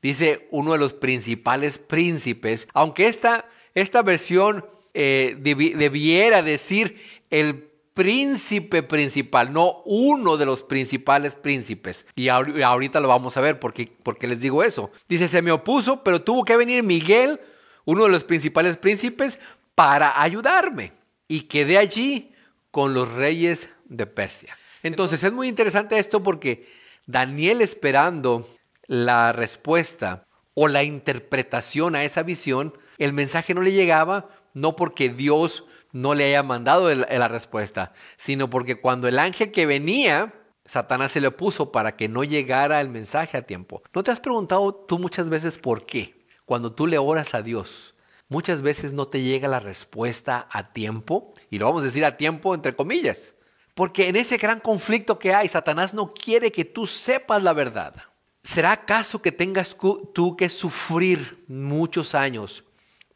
dice 0.02 0.48
uno 0.52 0.74
de 0.74 0.80
los 0.80 0.94
principales 0.94 1.78
príncipes, 1.78 2.68
aunque 2.74 3.08
esta, 3.08 3.48
esta 3.74 4.02
versión 4.02 4.66
eh, 4.94 5.36
debiera 5.40 6.42
decir 6.42 7.00
el 7.30 7.70
príncipe 7.94 8.84
principal, 8.84 9.54
no 9.54 9.82
uno 9.86 10.36
de 10.38 10.46
los 10.46 10.64
principales 10.64 11.36
príncipes. 11.36 12.06
Y 12.16 12.28
ahorita 12.28 13.00
lo 13.00 13.08
vamos 13.08 13.38
a 13.38 13.42
ver 13.42 13.60
porque, 13.60 13.90
porque 14.04 14.28
les 14.28 14.42
digo 14.42 14.64
eso. 14.64 14.92
Dice, 15.08 15.30
se 15.30 15.42
me 15.42 15.52
opuso, 15.52 16.04
pero 16.04 16.22
tuvo 16.22 16.44
que 16.44 16.58
venir 16.58 16.84
Miguel, 16.84 17.40
uno 17.86 18.04
de 18.04 18.10
los 18.10 18.26
principales 18.26 18.78
príncipes, 18.78 19.40
para 19.76 20.22
ayudarme. 20.22 20.92
Y 21.28 21.42
quedé 21.42 21.78
allí 21.78 22.34
con 22.72 22.94
los 22.94 23.14
reyes 23.14 23.70
de 23.86 24.06
Persia. 24.06 24.58
Entonces 24.84 25.24
es 25.24 25.34
muy 25.34 25.48
interesante 25.48 25.98
esto 25.98 26.24
porque 26.24 26.68
Daniel 27.06 27.62
esperando 27.62 28.48
la 28.88 29.34
respuesta 29.34 30.24
o 30.54 30.68
la 30.68 30.84
interpretación 30.84 31.96
a 31.96 32.04
esa 32.04 32.24
visión, 32.24 32.74
el 32.98 33.14
mensaje 33.14 33.54
no 33.54 33.62
le 33.62 33.72
llegaba 33.72 34.30
no 34.54 34.76
porque 34.76 35.10
Dios 35.10 35.66
no 35.92 36.14
le 36.14 36.26
haya 36.26 36.44
mandado 36.44 36.94
la 36.94 37.28
respuesta, 37.28 37.94
sino 38.18 38.50
porque 38.50 38.76
cuando 38.76 39.08
el 39.08 39.18
ángel 39.18 39.52
que 39.52 39.66
venía, 39.66 40.34
Satanás 40.66 41.14
se 41.14 41.22
le 41.22 41.32
puso 41.32 41.72
para 41.72 41.96
que 41.96 42.10
no 42.10 42.24
llegara 42.24 42.82
el 42.82 42.90
mensaje 42.90 43.38
a 43.38 43.46
tiempo. 43.46 43.82
¿No 43.94 44.04
te 44.04 44.12
has 44.12 44.20
preguntado 44.20 44.74
tú 44.74 45.00
muchas 45.00 45.30
veces 45.30 45.58
por 45.58 45.86
qué? 45.86 46.16
Cuando 46.46 46.74
tú 46.74 46.86
le 46.86 46.98
oras 46.98 47.34
a 47.34 47.42
Dios, 47.42 47.95
muchas 48.30 48.62
veces 48.62 48.94
no 48.94 49.08
te 49.08 49.22
llega 49.22 49.48
la 49.48 49.60
respuesta 49.60 50.48
a 50.52 50.72
tiempo, 50.72 51.34
y 51.50 51.60
lo 51.60 51.66
vamos 51.66 51.84
a 51.84 51.88
decir 51.88 52.06
a 52.06 52.18
tiempo 52.18 52.54
entre 52.54 52.76
comillas, 52.76 53.34
porque 53.74 54.08
en 54.08 54.16
ese 54.16 54.38
gran 54.38 54.60
conflicto 54.60 55.20
que 55.20 55.34
hay, 55.34 55.48
Satanás 55.48 55.94
no 55.94 56.12
quiere 56.12 56.52
que 56.52 56.66
tú 56.66 56.88
sepas 56.88 57.44
la 57.44 57.54
verdad. 57.54 57.94
¿Será 58.42 58.72
acaso 58.72 59.22
que 59.22 59.32
tengas 59.32 59.76
tú 60.14 60.36
que 60.38 60.50
sufrir 60.50 61.44
muchos 61.48 62.16
años 62.16 62.64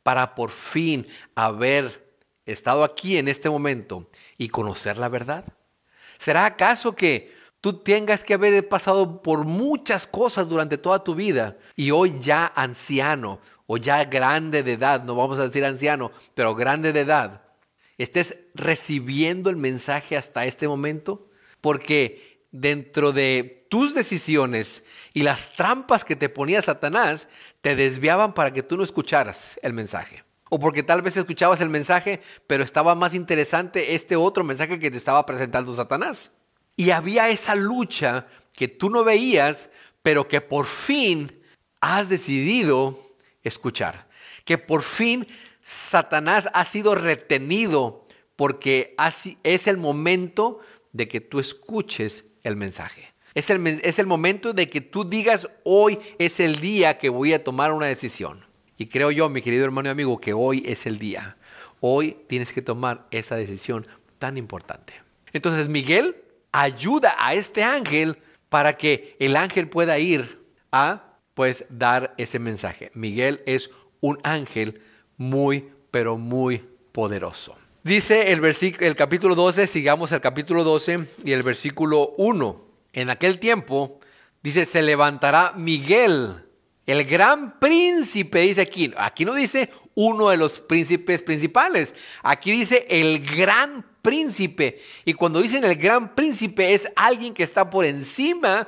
para 0.03 0.35
por 0.35 0.51
fin 0.51 1.07
haber 1.35 2.17
estado 2.45 2.83
aquí 2.83 3.17
en 3.17 3.27
este 3.27 3.49
momento 3.49 4.09
y 4.37 4.49
conocer 4.49 4.97
la 4.97 5.07
verdad? 5.07 5.45
¿Será 6.17 6.45
acaso 6.45 6.95
que 6.95 7.33
tú 7.61 7.73
tengas 7.73 8.23
que 8.23 8.33
haber 8.33 8.67
pasado 8.67 9.21
por 9.21 9.45
muchas 9.45 10.07
cosas 10.07 10.49
durante 10.49 10.77
toda 10.77 11.03
tu 11.03 11.15
vida 11.15 11.57
y 11.75 11.91
hoy 11.91 12.19
ya 12.19 12.51
anciano 12.55 13.39
o 13.71 13.77
ya 13.77 14.03
grande 14.05 14.63
de 14.63 14.73
edad, 14.73 15.03
no 15.03 15.13
vamos 15.13 15.37
a 15.37 15.43
decir 15.43 15.63
anciano, 15.63 16.11
pero 16.33 16.55
grande 16.55 16.91
de 16.91 17.01
edad, 17.01 17.43
estés 17.99 18.37
recibiendo 18.55 19.51
el 19.51 19.57
mensaje 19.57 20.17
hasta 20.17 20.47
este 20.47 20.67
momento? 20.67 21.27
Porque 21.61 22.41
dentro 22.51 23.11
de 23.11 23.67
tus 23.69 23.93
decisiones 23.93 24.85
y 25.13 25.21
las 25.21 25.53
trampas 25.53 26.03
que 26.03 26.15
te 26.15 26.29
ponía 26.29 26.63
Satanás 26.63 27.29
te 27.61 27.75
desviaban 27.75 28.33
para 28.33 28.51
que 28.51 28.63
tú 28.63 28.75
no 28.75 28.83
escucharas 28.83 29.59
el 29.61 29.73
mensaje. 29.73 30.23
O 30.49 30.57
porque 30.57 30.81
tal 30.81 31.03
vez 31.03 31.15
escuchabas 31.15 31.61
el 31.61 31.69
mensaje, 31.69 32.21
pero 32.47 32.63
estaba 32.63 32.95
más 32.95 33.13
interesante 33.13 33.93
este 33.93 34.15
otro 34.15 34.43
mensaje 34.43 34.79
que 34.79 34.89
te 34.89 34.97
estaba 34.97 35.27
presentando 35.27 35.71
Satanás. 35.75 36.37
Y 36.75 36.89
había 36.89 37.29
esa 37.29 37.53
lucha 37.53 38.25
que 38.51 38.67
tú 38.67 38.89
no 38.89 39.03
veías, 39.03 39.69
pero 40.01 40.27
que 40.27 40.41
por 40.41 40.65
fin 40.65 41.39
has 41.81 42.09
decidido 42.09 43.08
escuchar. 43.43 44.07
Que 44.45 44.57
por 44.57 44.83
fin 44.83 45.27
Satanás 45.61 46.49
ha 46.53 46.65
sido 46.65 46.95
retenido 46.95 48.05
porque 48.35 48.95
es 49.43 49.67
el 49.67 49.77
momento 49.77 50.59
de 50.93 51.07
que 51.07 51.21
tú 51.21 51.39
escuches 51.39 52.33
el 52.43 52.55
mensaje. 52.55 53.11
Es 53.35 53.49
el, 53.49 53.65
es 53.67 53.99
el 53.99 54.07
momento 54.07 54.53
de 54.53 54.69
que 54.69 54.81
tú 54.81 55.03
digas, 55.03 55.49
hoy 55.63 55.99
es 56.17 56.39
el 56.39 56.59
día 56.59 56.97
que 56.97 57.09
voy 57.09 57.33
a 57.33 57.43
tomar 57.43 57.71
una 57.73 57.85
decisión. 57.85 58.43
Y 58.77 58.87
creo 58.87 59.11
yo, 59.11 59.29
mi 59.29 59.41
querido 59.41 59.65
hermano 59.65 59.89
y 59.89 59.91
amigo, 59.91 60.19
que 60.19 60.33
hoy 60.33 60.63
es 60.65 60.85
el 60.85 60.99
día. 60.99 61.35
Hoy 61.81 62.17
tienes 62.27 62.53
que 62.53 62.61
tomar 62.61 63.07
esa 63.11 63.35
decisión 63.35 63.85
tan 64.17 64.37
importante. 64.37 64.93
Entonces 65.33 65.69
Miguel 65.69 66.15
ayuda 66.51 67.15
a 67.19 67.33
este 67.33 67.63
ángel 67.63 68.17
para 68.49 68.73
que 68.73 69.15
el 69.19 69.35
ángel 69.35 69.69
pueda 69.69 69.99
ir 69.99 70.39
a 70.71 71.08
pues 71.39 71.63
dar 71.69 72.13
ese 72.17 72.37
mensaje. 72.37 72.91
Miguel 72.95 73.41
es 73.45 73.69
un 74.01 74.19
ángel 74.23 74.81
muy 75.15 75.69
pero 75.89 76.17
muy 76.17 76.57
poderoso. 76.91 77.55
Dice 77.81 78.33
el, 78.33 78.43
el 78.43 78.95
capítulo 78.97 79.35
12, 79.35 79.65
sigamos 79.65 80.11
el 80.11 80.19
capítulo 80.19 80.65
12 80.65 80.99
y 81.23 81.31
el 81.31 81.41
versículo 81.43 82.13
1 82.17 82.61
en 82.91 83.09
aquel 83.09 83.39
tiempo, 83.39 84.01
dice, 84.43 84.65
se 84.65 84.81
levantará 84.81 85.53
Miguel, 85.55 86.43
el 86.85 87.05
gran 87.05 87.57
príncipe, 87.57 88.41
dice 88.41 88.59
aquí. 88.59 88.91
Aquí 88.97 89.23
no 89.23 89.33
dice 89.33 89.69
uno 89.95 90.27
de 90.27 90.35
los 90.35 90.59
príncipes 90.59 91.21
principales, 91.21 91.95
aquí 92.21 92.51
dice 92.51 92.85
el 92.89 93.25
gran 93.25 93.85
príncipe. 94.01 94.81
Y 95.05 95.13
cuando 95.13 95.41
dicen 95.41 95.63
el 95.63 95.77
gran 95.77 96.13
príncipe 96.15 96.73
es 96.73 96.91
alguien 96.97 97.33
que 97.33 97.43
está 97.43 97.69
por 97.69 97.85
encima 97.85 98.67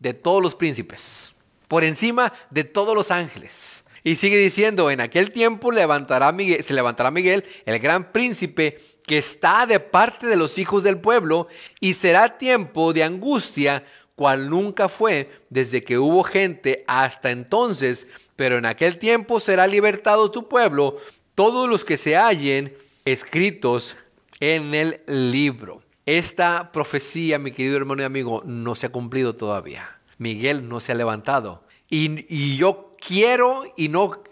de 0.00 0.14
todos 0.14 0.42
los 0.42 0.56
príncipes, 0.56 1.32
por 1.68 1.84
encima 1.84 2.32
de 2.50 2.64
todos 2.64 2.94
los 2.94 3.10
ángeles. 3.10 3.84
Y 4.04 4.16
sigue 4.16 4.38
diciendo, 4.38 4.90
en 4.90 5.00
aquel 5.00 5.32
tiempo 5.32 5.70
levantará 5.70 6.32
Miguel, 6.32 6.64
se 6.64 6.74
levantará 6.74 7.10
Miguel, 7.10 7.44
el 7.66 7.78
gran 7.78 8.10
príncipe, 8.12 8.78
que 9.06 9.18
está 9.18 9.66
de 9.66 9.80
parte 9.80 10.26
de 10.26 10.36
los 10.36 10.58
hijos 10.58 10.82
del 10.82 10.98
pueblo, 10.98 11.46
y 11.80 11.94
será 11.94 12.38
tiempo 12.38 12.92
de 12.92 13.04
angustia, 13.04 13.84
cual 14.14 14.50
nunca 14.50 14.88
fue 14.88 15.30
desde 15.48 15.84
que 15.84 15.98
hubo 15.98 16.24
gente 16.24 16.84
hasta 16.86 17.30
entonces, 17.30 18.08
pero 18.34 18.58
en 18.58 18.66
aquel 18.66 18.98
tiempo 18.98 19.40
será 19.40 19.66
libertado 19.66 20.30
tu 20.30 20.48
pueblo, 20.48 20.96
todos 21.34 21.68
los 21.68 21.84
que 21.84 21.96
se 21.96 22.16
hallen 22.16 22.74
escritos 23.04 23.96
en 24.40 24.74
el 24.74 25.00
libro. 25.06 25.82
Esta 26.06 26.72
profecía, 26.72 27.38
mi 27.38 27.50
querido 27.50 27.76
hermano 27.76 28.02
y 28.02 28.06
amigo, 28.06 28.42
no 28.44 28.74
se 28.74 28.86
ha 28.86 28.90
cumplido 28.90 29.34
todavía. 29.34 29.97
Miguel 30.18 30.68
no 30.68 30.80
se 30.80 30.92
ha 30.92 30.94
levantado. 30.94 31.64
Y, 31.88 32.26
y 32.28 32.56
yo 32.56 32.94
quiero 33.00 33.64
y 33.76 33.88
no 33.88 34.22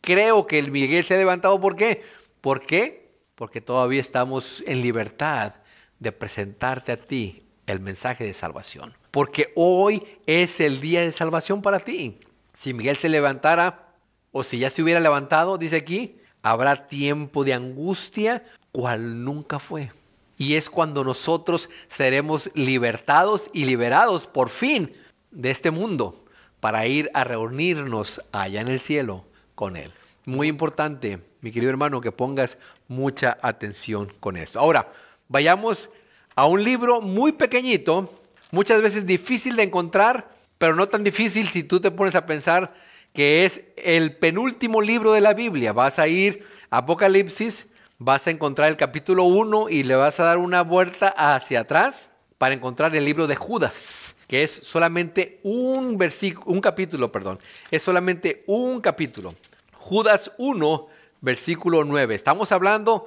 creo 0.00 0.46
que 0.46 0.58
el 0.58 0.70
Miguel 0.70 1.02
se 1.04 1.14
ha 1.14 1.18
levantado. 1.18 1.60
¿Por 1.60 1.76
qué? 1.76 2.02
¿Por 2.40 2.60
qué? 2.60 3.06
porque 3.36 3.60
todavía 3.60 4.00
estamos 4.00 4.64
en 4.66 4.82
libertad 4.82 5.54
de 6.00 6.10
presentarte 6.10 6.92
a 6.92 6.96
ti 6.96 7.42
el 7.66 7.80
mensaje 7.80 8.24
de 8.24 8.32
salvación. 8.32 8.94
Porque 9.10 9.52
hoy 9.54 10.02
es 10.26 10.58
el 10.60 10.80
día 10.80 11.02
de 11.02 11.12
salvación 11.12 11.62
para 11.62 11.78
ti. 11.78 12.18
Si 12.54 12.74
Miguel 12.74 12.96
se 12.96 13.08
levantara, 13.08 13.92
o 14.32 14.42
si 14.42 14.58
ya 14.58 14.70
se 14.70 14.82
hubiera 14.82 15.00
levantado, 15.00 15.58
dice 15.58 15.76
aquí, 15.76 16.18
habrá 16.42 16.88
tiempo 16.88 17.44
de 17.44 17.52
angustia 17.52 18.42
cual 18.72 19.22
nunca 19.22 19.58
fue. 19.58 19.92
Y 20.38 20.54
es 20.54 20.70
cuando 20.70 21.04
nosotros 21.04 21.68
seremos 21.88 22.50
libertados 22.54 23.50
y 23.52 23.66
liberados 23.66 24.26
por 24.26 24.48
fin 24.48 24.94
de 25.36 25.50
este 25.50 25.70
mundo 25.70 26.24
para 26.60 26.86
ir 26.86 27.10
a 27.14 27.24
reunirnos 27.24 28.22
allá 28.32 28.60
en 28.60 28.68
el 28.68 28.80
cielo 28.80 29.24
con 29.54 29.76
Él. 29.76 29.92
Muy 30.24 30.48
importante 30.48 31.20
mi 31.46 31.52
querido 31.52 31.70
hermano, 31.70 32.00
que 32.00 32.10
pongas 32.10 32.58
mucha 32.88 33.38
atención 33.40 34.10
con 34.18 34.36
eso. 34.36 34.58
Ahora, 34.58 34.90
vayamos 35.28 35.90
a 36.34 36.46
un 36.46 36.64
libro 36.64 37.00
muy 37.00 37.30
pequeñito, 37.30 38.12
muchas 38.50 38.82
veces 38.82 39.06
difícil 39.06 39.54
de 39.54 39.62
encontrar, 39.62 40.28
pero 40.58 40.74
no 40.74 40.88
tan 40.88 41.04
difícil 41.04 41.46
si 41.46 41.62
tú 41.62 41.78
te 41.78 41.92
pones 41.92 42.16
a 42.16 42.26
pensar 42.26 42.74
que 43.12 43.44
es 43.44 43.62
el 43.76 44.16
penúltimo 44.16 44.82
libro 44.82 45.12
de 45.12 45.20
la 45.20 45.34
Biblia. 45.34 45.72
Vas 45.72 46.00
a 46.00 46.08
ir 46.08 46.44
a 46.68 46.78
Apocalipsis, 46.78 47.68
vas 47.98 48.26
a 48.26 48.32
encontrar 48.32 48.68
el 48.68 48.76
capítulo 48.76 49.22
1 49.22 49.68
y 49.68 49.84
le 49.84 49.94
vas 49.94 50.18
a 50.18 50.24
dar 50.24 50.38
una 50.38 50.62
vuelta 50.62 51.14
hacia 51.16 51.60
atrás 51.60 52.10
para 52.38 52.54
encontrar 52.56 52.96
el 52.96 53.04
libro 53.04 53.28
de 53.28 53.36
Judas, 53.36 54.15
que 54.26 54.42
es 54.42 54.50
solamente 54.50 55.40
un 55.42 55.98
versículo, 55.98 56.52
un 56.52 56.60
capítulo, 56.60 57.12
perdón, 57.12 57.38
es 57.70 57.82
solamente 57.82 58.42
un 58.46 58.80
capítulo. 58.80 59.34
Judas 59.72 60.32
1, 60.38 60.88
versículo 61.20 61.84
9. 61.84 62.14
Estamos 62.14 62.50
hablando 62.52 63.06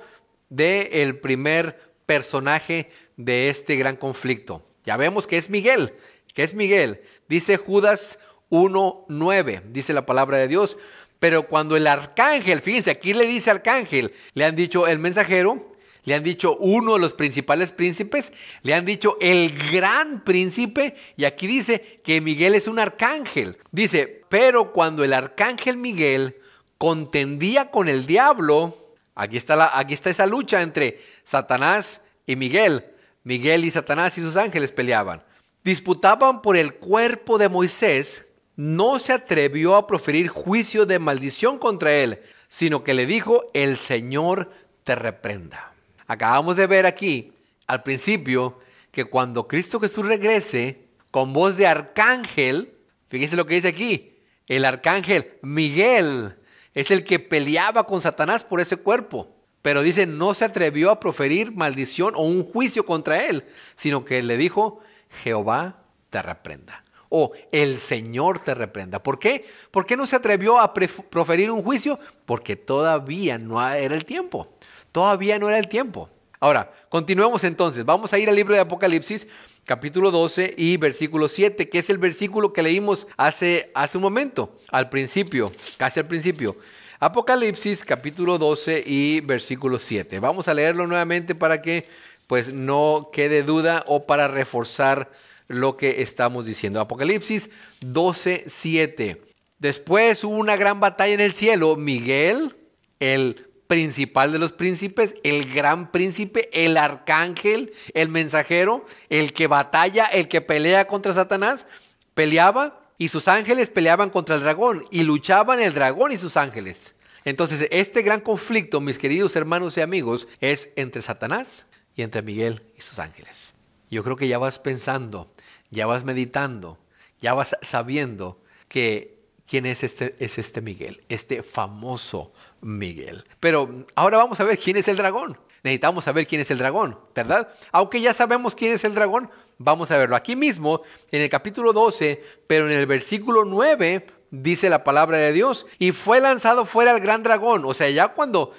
del 0.50 0.88
el 0.92 1.20
primer 1.20 1.78
personaje 2.06 2.90
de 3.18 3.50
este 3.50 3.76
gran 3.76 3.96
conflicto. 3.96 4.64
Ya 4.86 4.98
vemos 4.98 5.28
que 5.28 5.38
es 5.38 5.50
Miguel, 5.50 5.94
que 6.34 6.44
es 6.44 6.54
Miguel. 6.54 7.02
Dice 7.28 7.58
Judas 7.58 8.20
1.9, 8.50 9.62
dice 9.72 9.94
la 9.94 10.06
palabra 10.06 10.38
de 10.38 10.48
Dios. 10.48 10.78
Pero 11.20 11.48
cuando 11.48 11.76
el 11.76 11.86
arcángel, 11.86 12.62
fíjense, 12.62 12.92
aquí 12.92 13.14
le 13.14 13.26
dice 13.26 13.52
arcángel, 13.52 14.14
le 14.34 14.46
han 14.46 14.56
dicho 14.56 14.88
el 14.88 15.00
mensajero, 15.00 15.70
le 16.04 16.16
han 16.16 16.24
dicho 16.24 16.56
uno 16.58 16.94
de 16.94 17.00
los 17.00 17.14
principales 17.14 17.72
príncipes, 17.72 18.34
le 18.64 18.74
han 18.74 18.86
dicho 18.86 19.18
el 19.22 19.52
gran 19.72 20.24
príncipe, 20.24 20.96
y 21.18 21.26
aquí 21.26 21.48
dice 21.48 22.02
que 22.04 22.22
Miguel 22.22 22.56
es 22.56 22.68
un 22.68 22.80
arcángel. 22.80 23.58
Dice, 23.72 24.24
pero 24.30 24.72
cuando 24.72 25.04
el 25.04 25.14
arcángel 25.14 25.78
Miguel 25.78 26.38
contendía 26.78 27.72
con 27.72 27.90
el 27.90 28.06
diablo, 28.06 28.76
aquí 29.16 29.38
está, 29.38 29.56
la, 29.56 29.72
aquí 29.74 29.94
está 29.94 30.10
esa 30.10 30.26
lucha 30.26 30.62
entre 30.62 31.00
Satanás 31.24 32.02
y 32.26 32.36
Miguel. 32.36 32.86
Miguel 33.24 33.66
y 33.66 33.72
Satanás 33.72 34.18
y 34.18 34.22
sus 34.22 34.38
ángeles 34.38 34.72
peleaban. 34.72 35.24
Disputaban 35.64 36.42
por 36.42 36.56
el 36.56 36.76
cuerpo 36.76 37.38
de 37.38 37.50
Moisés, 37.50 38.28
no 38.56 38.98
se 39.00 39.14
atrevió 39.14 39.76
a 39.76 39.88
proferir 39.88 40.30
juicio 40.30 40.86
de 40.86 41.00
maldición 41.00 41.60
contra 41.60 41.94
él, 41.94 42.22
sino 42.48 42.84
que 42.84 42.94
le 42.94 43.06
dijo, 43.06 43.46
el 43.54 43.78
Señor 43.78 44.50
te 44.84 44.96
reprenda. 44.96 45.74
Acabamos 46.10 46.56
de 46.56 46.66
ver 46.66 46.88
aquí, 46.88 47.32
al 47.68 47.84
principio, 47.84 48.58
que 48.92 49.06
cuando 49.06 49.48
Cristo 49.48 49.80
Jesús 49.80 50.08
regrese, 50.08 50.88
con 51.12 51.34
voz 51.34 51.56
de 51.56 51.68
arcángel, 51.68 52.74
fíjese 53.06 53.36
lo 53.36 53.46
que 53.46 53.54
dice 53.54 53.68
aquí, 53.68 54.18
el 54.48 54.66
arcángel 54.66 55.38
Miguel 55.44 56.36
es 56.74 56.90
el 56.90 57.04
que 57.04 57.20
peleaba 57.20 57.86
con 57.86 58.02
Satanás 58.02 58.44
por 58.44 58.60
ese 58.60 58.78
cuerpo. 58.78 59.36
Pero 59.62 59.84
dice, 59.84 60.08
no 60.08 60.34
se 60.34 60.46
atrevió 60.46 60.90
a 60.90 61.00
proferir 61.00 61.52
maldición 61.52 62.16
o 62.16 62.24
un 62.24 62.44
juicio 62.44 62.88
contra 62.88 63.28
él, 63.28 63.46
sino 63.76 64.04
que 64.04 64.24
le 64.24 64.36
dijo, 64.36 64.80
Jehová 65.22 65.84
te 66.10 66.24
reprenda 66.24 66.84
o 67.10 67.34
el 67.52 67.78
Señor 67.78 68.40
te 68.40 68.56
reprenda. 68.56 69.04
¿Por 69.04 69.20
qué? 69.20 69.46
¿Por 69.70 69.86
qué 69.86 69.96
no 69.96 70.08
se 70.08 70.16
atrevió 70.16 70.60
a 70.60 70.74
proferir 70.74 71.52
un 71.52 71.62
juicio? 71.62 72.00
Porque 72.26 72.56
todavía 72.56 73.38
no 73.38 73.68
era 73.70 73.94
el 73.96 74.06
tiempo. 74.06 74.48
Todavía 74.92 75.40
no 75.40 75.50
era 75.50 75.60
el 75.60 75.68
tiempo. 75.68 76.10
Ahora, 76.40 76.72
continuemos 76.88 77.44
entonces. 77.44 77.84
Vamos 77.84 78.14
a 78.14 78.20
ir 78.20 78.30
al 78.30 78.36
libro 78.36 78.56
de 78.56 78.62
Apocalipsis, 78.62 79.28
capítulo 79.66 80.10
12 80.10 80.54
y 80.58 80.78
versículo 80.78 81.28
7, 81.28 81.68
que 81.68 81.80
es 81.80 81.90
el 81.90 81.98
versículo 81.98 82.54
que 82.54 82.64
leímos 82.64 83.08
hace, 83.18 83.72
hace 83.76 83.98
un 83.98 84.04
momento, 84.04 84.58
al 84.72 84.90
principio, 84.90 85.52
casi 85.78 86.00
al 86.00 86.08
principio. 86.08 86.56
Apocalipsis, 87.02 87.84
capítulo 87.84 88.38
12 88.38 88.84
y 88.86 89.22
versículo 89.22 89.80
7. 89.80 90.20
Vamos 90.20 90.48
a 90.48 90.54
leerlo 90.54 90.88
nuevamente 90.88 91.36
para 91.36 91.62
que 91.62 91.86
pues 92.28 92.54
no 92.54 93.10
quede 93.12 93.44
duda 93.44 93.84
o 93.88 94.06
para 94.06 94.28
reforzar 94.28 95.10
lo 95.48 95.76
que 95.76 96.02
estamos 96.02 96.46
diciendo. 96.46 96.80
Apocalipsis 96.80 97.50
12, 97.82 98.46
7. 98.48 99.22
Después 99.58 100.24
hubo 100.24 100.36
una 100.36 100.56
gran 100.56 100.80
batalla 100.80 101.14
en 101.14 101.22
el 101.22 101.34
cielo. 101.34 101.76
Miguel, 101.76 102.56
el 103.00 103.49
principal 103.70 104.32
de 104.32 104.40
los 104.40 104.52
príncipes, 104.52 105.14
el 105.24 105.54
gran 105.54 105.92
príncipe, 105.92 106.50
el 106.52 106.76
arcángel, 106.76 107.72
el 107.94 108.10
mensajero, 108.10 108.84
el 109.10 109.32
que 109.32 109.46
batalla, 109.46 110.08
el 110.08 110.28
que 110.28 110.42
pelea 110.42 110.88
contra 110.88 111.14
Satanás, 111.14 111.68
peleaba 112.14 112.82
y 112.98 113.10
sus 113.10 113.28
ángeles 113.28 113.70
peleaban 113.70 114.10
contra 114.10 114.36
el 114.36 114.42
dragón 114.42 114.84
y 114.90 115.04
luchaban 115.04 115.62
el 115.62 115.74
dragón 115.74 116.12
y 116.12 116.18
sus 116.18 116.36
ángeles. 116.36 116.96
Entonces, 117.26 117.68
este 117.70 118.02
gran 118.02 118.22
conflicto, 118.22 118.82
mis 118.82 118.98
queridos 118.98 119.36
hermanos 119.36 119.78
y 119.78 119.82
amigos, 119.82 120.28
es 120.42 120.70
entre 120.76 121.04
Satanás 121.04 121.68
y 121.96 122.02
entre 122.02 122.24
Miguel 122.24 122.64
y 122.76 122.82
sus 122.82 122.98
ángeles. 122.98 123.54
Yo 123.92 124.04
creo 124.04 124.16
que 124.16 124.28
ya 124.28 124.40
vas 124.40 124.58
pensando 124.58 125.30
ya 125.72 125.86
vas 125.86 126.04
meditando, 126.04 126.78
ya 127.22 127.34
vas 127.34 127.56
sabiendo 127.62 128.40
que 128.68 129.20
quién 129.48 129.66
es 129.66 129.84
este, 129.84 130.16
es 130.20 130.38
este 130.38 130.62
Miguel, 130.62 131.04
este 131.10 131.44
famoso 131.44 132.32
Miguel. 132.62 133.24
Pero 133.40 133.86
ahora 133.96 134.18
vamos 134.18 134.40
a 134.40 134.44
ver 134.44 134.58
quién 134.58 134.78
es 134.78 134.88
el 134.88 134.98
dragón. 134.98 135.38
Necesitamos 135.64 136.06
saber 136.06 136.26
quién 136.26 136.42
es 136.42 136.52
el 136.52 136.58
dragón, 136.58 136.98
¿verdad? 137.14 137.50
Aunque 137.72 138.00
ya 138.00 138.14
sabemos 138.14 138.56
quién 138.56 138.72
es 138.72 138.86
el 138.86 138.96
dragón, 138.96 139.30
vamos 139.58 139.92
a 139.92 139.98
verlo 139.98 140.16
aquí 140.16 140.38
mismo, 140.38 140.82
en 141.12 141.22
el 141.22 141.30
capítulo 141.30 141.74
12, 141.74 142.24
pero 142.48 142.66
en 142.70 142.78
el 142.78 142.86
versículo 142.86 143.44
9 143.44 144.06
dice 144.32 144.70
la 144.70 144.86
palabra 144.86 145.18
de 145.18 145.34
Dios, 145.34 145.66
y 145.78 145.92
fue 145.92 146.22
lanzado 146.22 146.66
fuera 146.66 146.92
el 146.92 147.02
gran 147.02 147.24
dragón. 147.24 147.66
O 147.66 147.74
sea, 147.74 147.90
ya 147.90 148.10
cuando 148.10 148.52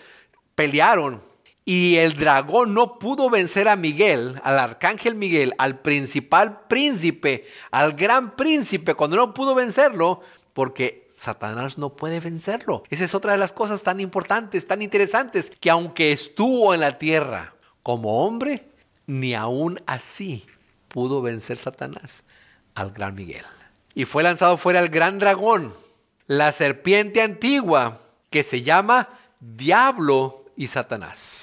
pelearon 0.54 1.22
y 1.64 1.96
el 1.96 2.16
dragón 2.16 2.74
no 2.74 2.98
pudo 2.98 3.30
vencer 3.30 3.68
a 3.68 3.76
Miguel, 3.76 4.38
al 4.42 4.58
arcángel 4.58 5.14
Miguel, 5.14 5.54
al 5.56 5.78
principal 5.78 6.66
príncipe, 6.68 7.44
al 7.70 7.94
gran 7.94 8.36
príncipe, 8.36 8.94
cuando 8.94 9.16
no 9.16 9.32
pudo 9.32 9.54
vencerlo, 9.54 10.20
porque 10.52 11.06
Satanás 11.10 11.78
no 11.78 11.90
puede 11.90 12.20
vencerlo. 12.20 12.82
Esa 12.90 13.04
es 13.04 13.14
otra 13.14 13.32
de 13.32 13.38
las 13.38 13.52
cosas 13.52 13.82
tan 13.82 14.00
importantes, 14.00 14.66
tan 14.66 14.82
interesantes, 14.82 15.52
que 15.60 15.70
aunque 15.70 16.12
estuvo 16.12 16.74
en 16.74 16.80
la 16.80 16.98
tierra 16.98 17.54
como 17.82 18.24
hombre, 18.24 18.64
ni 19.06 19.34
aún 19.34 19.80
así 19.86 20.46
pudo 20.88 21.22
vencer 21.22 21.56
Satanás 21.56 22.24
al 22.74 22.90
gran 22.90 23.14
Miguel. 23.14 23.44
Y 23.94 24.04
fue 24.04 24.22
lanzado 24.22 24.56
fuera 24.56 24.80
el 24.80 24.88
gran 24.88 25.18
dragón, 25.18 25.72
la 26.26 26.52
serpiente 26.52 27.22
antigua, 27.22 27.98
que 28.30 28.42
se 28.42 28.62
llama 28.62 29.08
Diablo 29.40 30.44
y 30.56 30.68
Satanás 30.68 31.40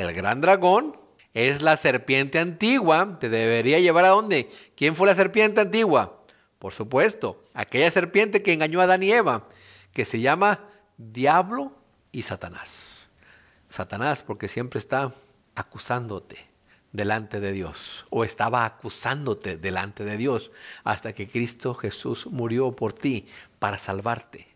el 0.00 0.12
gran 0.12 0.40
dragón 0.40 0.96
es 1.34 1.62
la 1.62 1.76
serpiente 1.76 2.38
antigua. 2.38 3.18
Te 3.18 3.28
debería 3.28 3.78
llevar 3.78 4.04
a 4.04 4.10
dónde? 4.10 4.48
¿Quién 4.76 4.96
fue 4.96 5.06
la 5.06 5.14
serpiente 5.14 5.60
antigua? 5.60 6.20
Por 6.58 6.72
supuesto, 6.72 7.42
aquella 7.54 7.90
serpiente 7.90 8.42
que 8.42 8.52
engañó 8.52 8.80
a 8.80 8.84
Adán 8.84 9.02
y 9.02 9.12
Eva, 9.12 9.46
que 9.92 10.04
se 10.04 10.20
llama 10.20 10.64
Diablo 10.96 11.72
y 12.12 12.22
Satanás. 12.22 13.06
Satanás 13.68 14.22
porque 14.22 14.48
siempre 14.48 14.78
está 14.78 15.12
acusándote 15.54 16.44
delante 16.92 17.40
de 17.40 17.52
Dios 17.52 18.06
o 18.10 18.24
estaba 18.24 18.64
acusándote 18.64 19.56
delante 19.56 20.04
de 20.04 20.16
Dios 20.16 20.50
hasta 20.84 21.12
que 21.12 21.28
Cristo 21.28 21.74
Jesús 21.74 22.26
murió 22.26 22.72
por 22.72 22.92
ti 22.92 23.26
para 23.58 23.78
salvarte. 23.78 24.48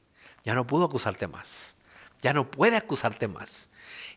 Ya 0.44 0.54
no 0.54 0.66
pudo 0.66 0.86
acusarte 0.86 1.28
más. 1.28 1.74
Ya 2.22 2.32
no 2.32 2.50
puede 2.50 2.76
acusarte 2.76 3.28
más. 3.28 3.68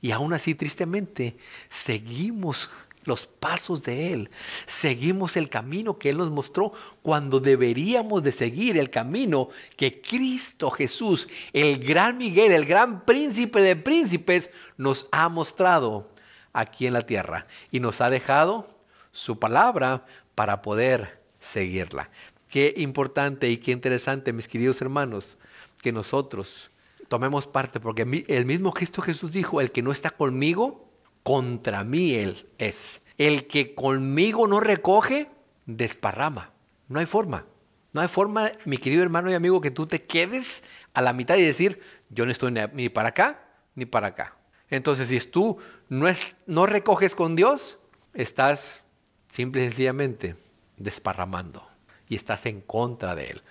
Y 0.01 0.11
aún 0.11 0.33
así, 0.33 0.55
tristemente, 0.55 1.37
seguimos 1.69 2.69
los 3.05 3.27
pasos 3.27 3.83
de 3.83 4.13
Él. 4.13 4.29
Seguimos 4.65 5.37
el 5.37 5.49
camino 5.49 5.97
que 5.97 6.09
Él 6.09 6.17
nos 6.17 6.31
mostró 6.31 6.71
cuando 7.01 7.39
deberíamos 7.39 8.23
de 8.23 8.31
seguir 8.31 8.77
el 8.77 8.89
camino 8.89 9.49
que 9.75 10.01
Cristo 10.01 10.69
Jesús, 10.69 11.27
el 11.51 11.79
gran 11.79 12.17
Miguel, 12.17 12.51
el 12.51 12.65
gran 12.65 13.05
príncipe 13.05 13.61
de 13.61 13.75
príncipes, 13.75 14.51
nos 14.77 15.07
ha 15.11 15.29
mostrado 15.29 16.09
aquí 16.53 16.87
en 16.87 16.93
la 16.93 17.05
tierra. 17.05 17.47
Y 17.71 17.79
nos 17.79 18.01
ha 18.01 18.09
dejado 18.09 18.67
su 19.11 19.39
palabra 19.39 20.05
para 20.35 20.61
poder 20.61 21.21
seguirla. 21.39 22.09
Qué 22.49 22.73
importante 22.77 23.49
y 23.49 23.57
qué 23.57 23.71
interesante, 23.71 24.33
mis 24.33 24.47
queridos 24.47 24.81
hermanos, 24.81 25.37
que 25.81 25.91
nosotros 25.91 26.69
tomemos 27.07 27.47
parte, 27.47 27.79
porque 27.79 28.25
el 28.27 28.45
mismo 28.45 28.73
Cristo 28.73 29.01
Jesús 29.01 29.31
dijo, 29.31 29.59
el 29.59 29.71
que 29.71 29.81
no 29.81 29.91
está 29.91 30.11
conmigo, 30.11 30.82
contra 31.23 31.83
mí 31.83 32.13
él 32.13 32.45
es. 32.57 33.05
El 33.17 33.47
que 33.47 33.73
conmigo 33.73 34.47
no 34.47 34.59
recoge, 34.59 35.27
desparrama. 35.65 36.51
No 36.89 36.99
hay 36.99 37.05
forma. 37.05 37.45
No 37.93 38.01
hay 38.01 38.07
forma, 38.07 38.51
mi 38.65 38.77
querido 38.77 39.03
hermano 39.03 39.31
y 39.31 39.35
amigo, 39.35 39.61
que 39.61 39.71
tú 39.71 39.85
te 39.85 40.03
quedes 40.03 40.63
a 40.93 41.01
la 41.01 41.13
mitad 41.13 41.37
y 41.37 41.43
decir, 41.43 41.81
yo 42.09 42.25
no 42.25 42.31
estoy 42.31 42.53
ni 42.73 42.89
para 42.89 43.09
acá 43.09 43.39
ni 43.75 43.85
para 43.85 44.07
acá. 44.07 44.35
Entonces, 44.69 45.09
si 45.09 45.19
tú 45.19 45.57
no, 45.89 46.07
es, 46.07 46.33
no 46.47 46.65
recoges 46.65 47.15
con 47.15 47.35
Dios, 47.35 47.77
estás 48.13 48.81
simple 49.27 49.61
y 49.61 49.69
sencillamente 49.69 50.35
desparramando 50.77 51.67
y 52.09 52.15
estás 52.15 52.45
en 52.47 52.61
contra 52.61 53.15
de 53.15 53.31
Él. 53.31 53.41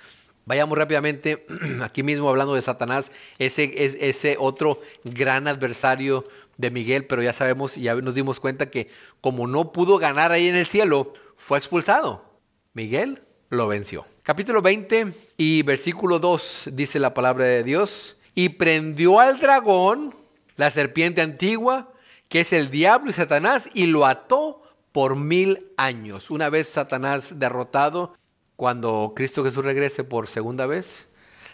Vayamos 0.45 0.77
rápidamente, 0.77 1.47
aquí 1.83 2.03
mismo 2.03 2.29
hablando 2.29 2.55
de 2.55 2.63
Satanás, 2.63 3.13
ese, 3.39 3.85
es, 3.85 3.97
ese 4.01 4.37
otro 4.39 4.81
gran 5.05 5.47
adversario 5.47 6.25
de 6.63 6.71
Miguel, 6.71 7.05
pero 7.05 7.23
ya 7.23 7.35
sabemos, 7.35 7.77
ya 7.77 7.95
nos 7.97 8.15
dimos 8.15 8.41
cuenta 8.41 8.71
que 8.71 8.89
como 9.21 9.47
no 9.47 9.73
pudo 9.73 9.99
ganar 9.99 10.33
ahí 10.33 10.49
en 10.49 10.57
el 10.57 10.65
cielo, 10.65 11.13
fue 11.37 11.59
expulsado. 11.59 12.25
Miguel 12.73 13.21
lo 13.51 13.69
venció. 13.69 14.07
Capítulo 14.23 14.63
20 14.63 15.13
y 15.37 15.63
versículo 15.63 16.21
2 16.21 16.71
dice 16.73 16.99
la 16.99 17.13
palabra 17.13 17.45
de 17.45 17.65
Dios, 17.65 18.17
y 18.35 18.51
prendió 18.51 19.21
al 19.21 19.41
dragón, 19.41 20.15
la 20.57 20.71
serpiente 20.71 21.21
antigua, 21.21 21.93
que 22.29 22.41
es 22.41 22.53
el 22.53 22.71
diablo 22.71 23.11
y 23.11 23.13
Satanás, 23.13 23.69
y 23.75 23.87
lo 23.87 24.07
ató 24.07 24.63
por 24.93 25.17
mil 25.17 25.67
años. 25.77 26.31
Una 26.31 26.49
vez 26.49 26.69
Satanás 26.69 27.41
derrotado, 27.41 28.15
cuando 28.55 29.13
Cristo 29.17 29.43
Jesús 29.43 29.65
regrese 29.65 30.05
por 30.05 30.29
segunda 30.29 30.67
vez, 30.67 31.09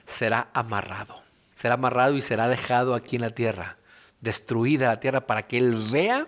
será 0.07 0.51
amarrado. 0.53 1.17
Será 1.57 1.75
amarrado 1.75 2.15
y 2.15 2.21
será 2.21 2.49
dejado 2.49 2.95
aquí 2.95 3.17
en 3.17 3.23
la 3.23 3.31
tierra, 3.31 3.78
destruida 4.21 4.89
la 4.89 5.01
tierra 5.01 5.27
para 5.27 5.47
que 5.47 5.59
Él 5.59 5.75
vea 5.91 6.27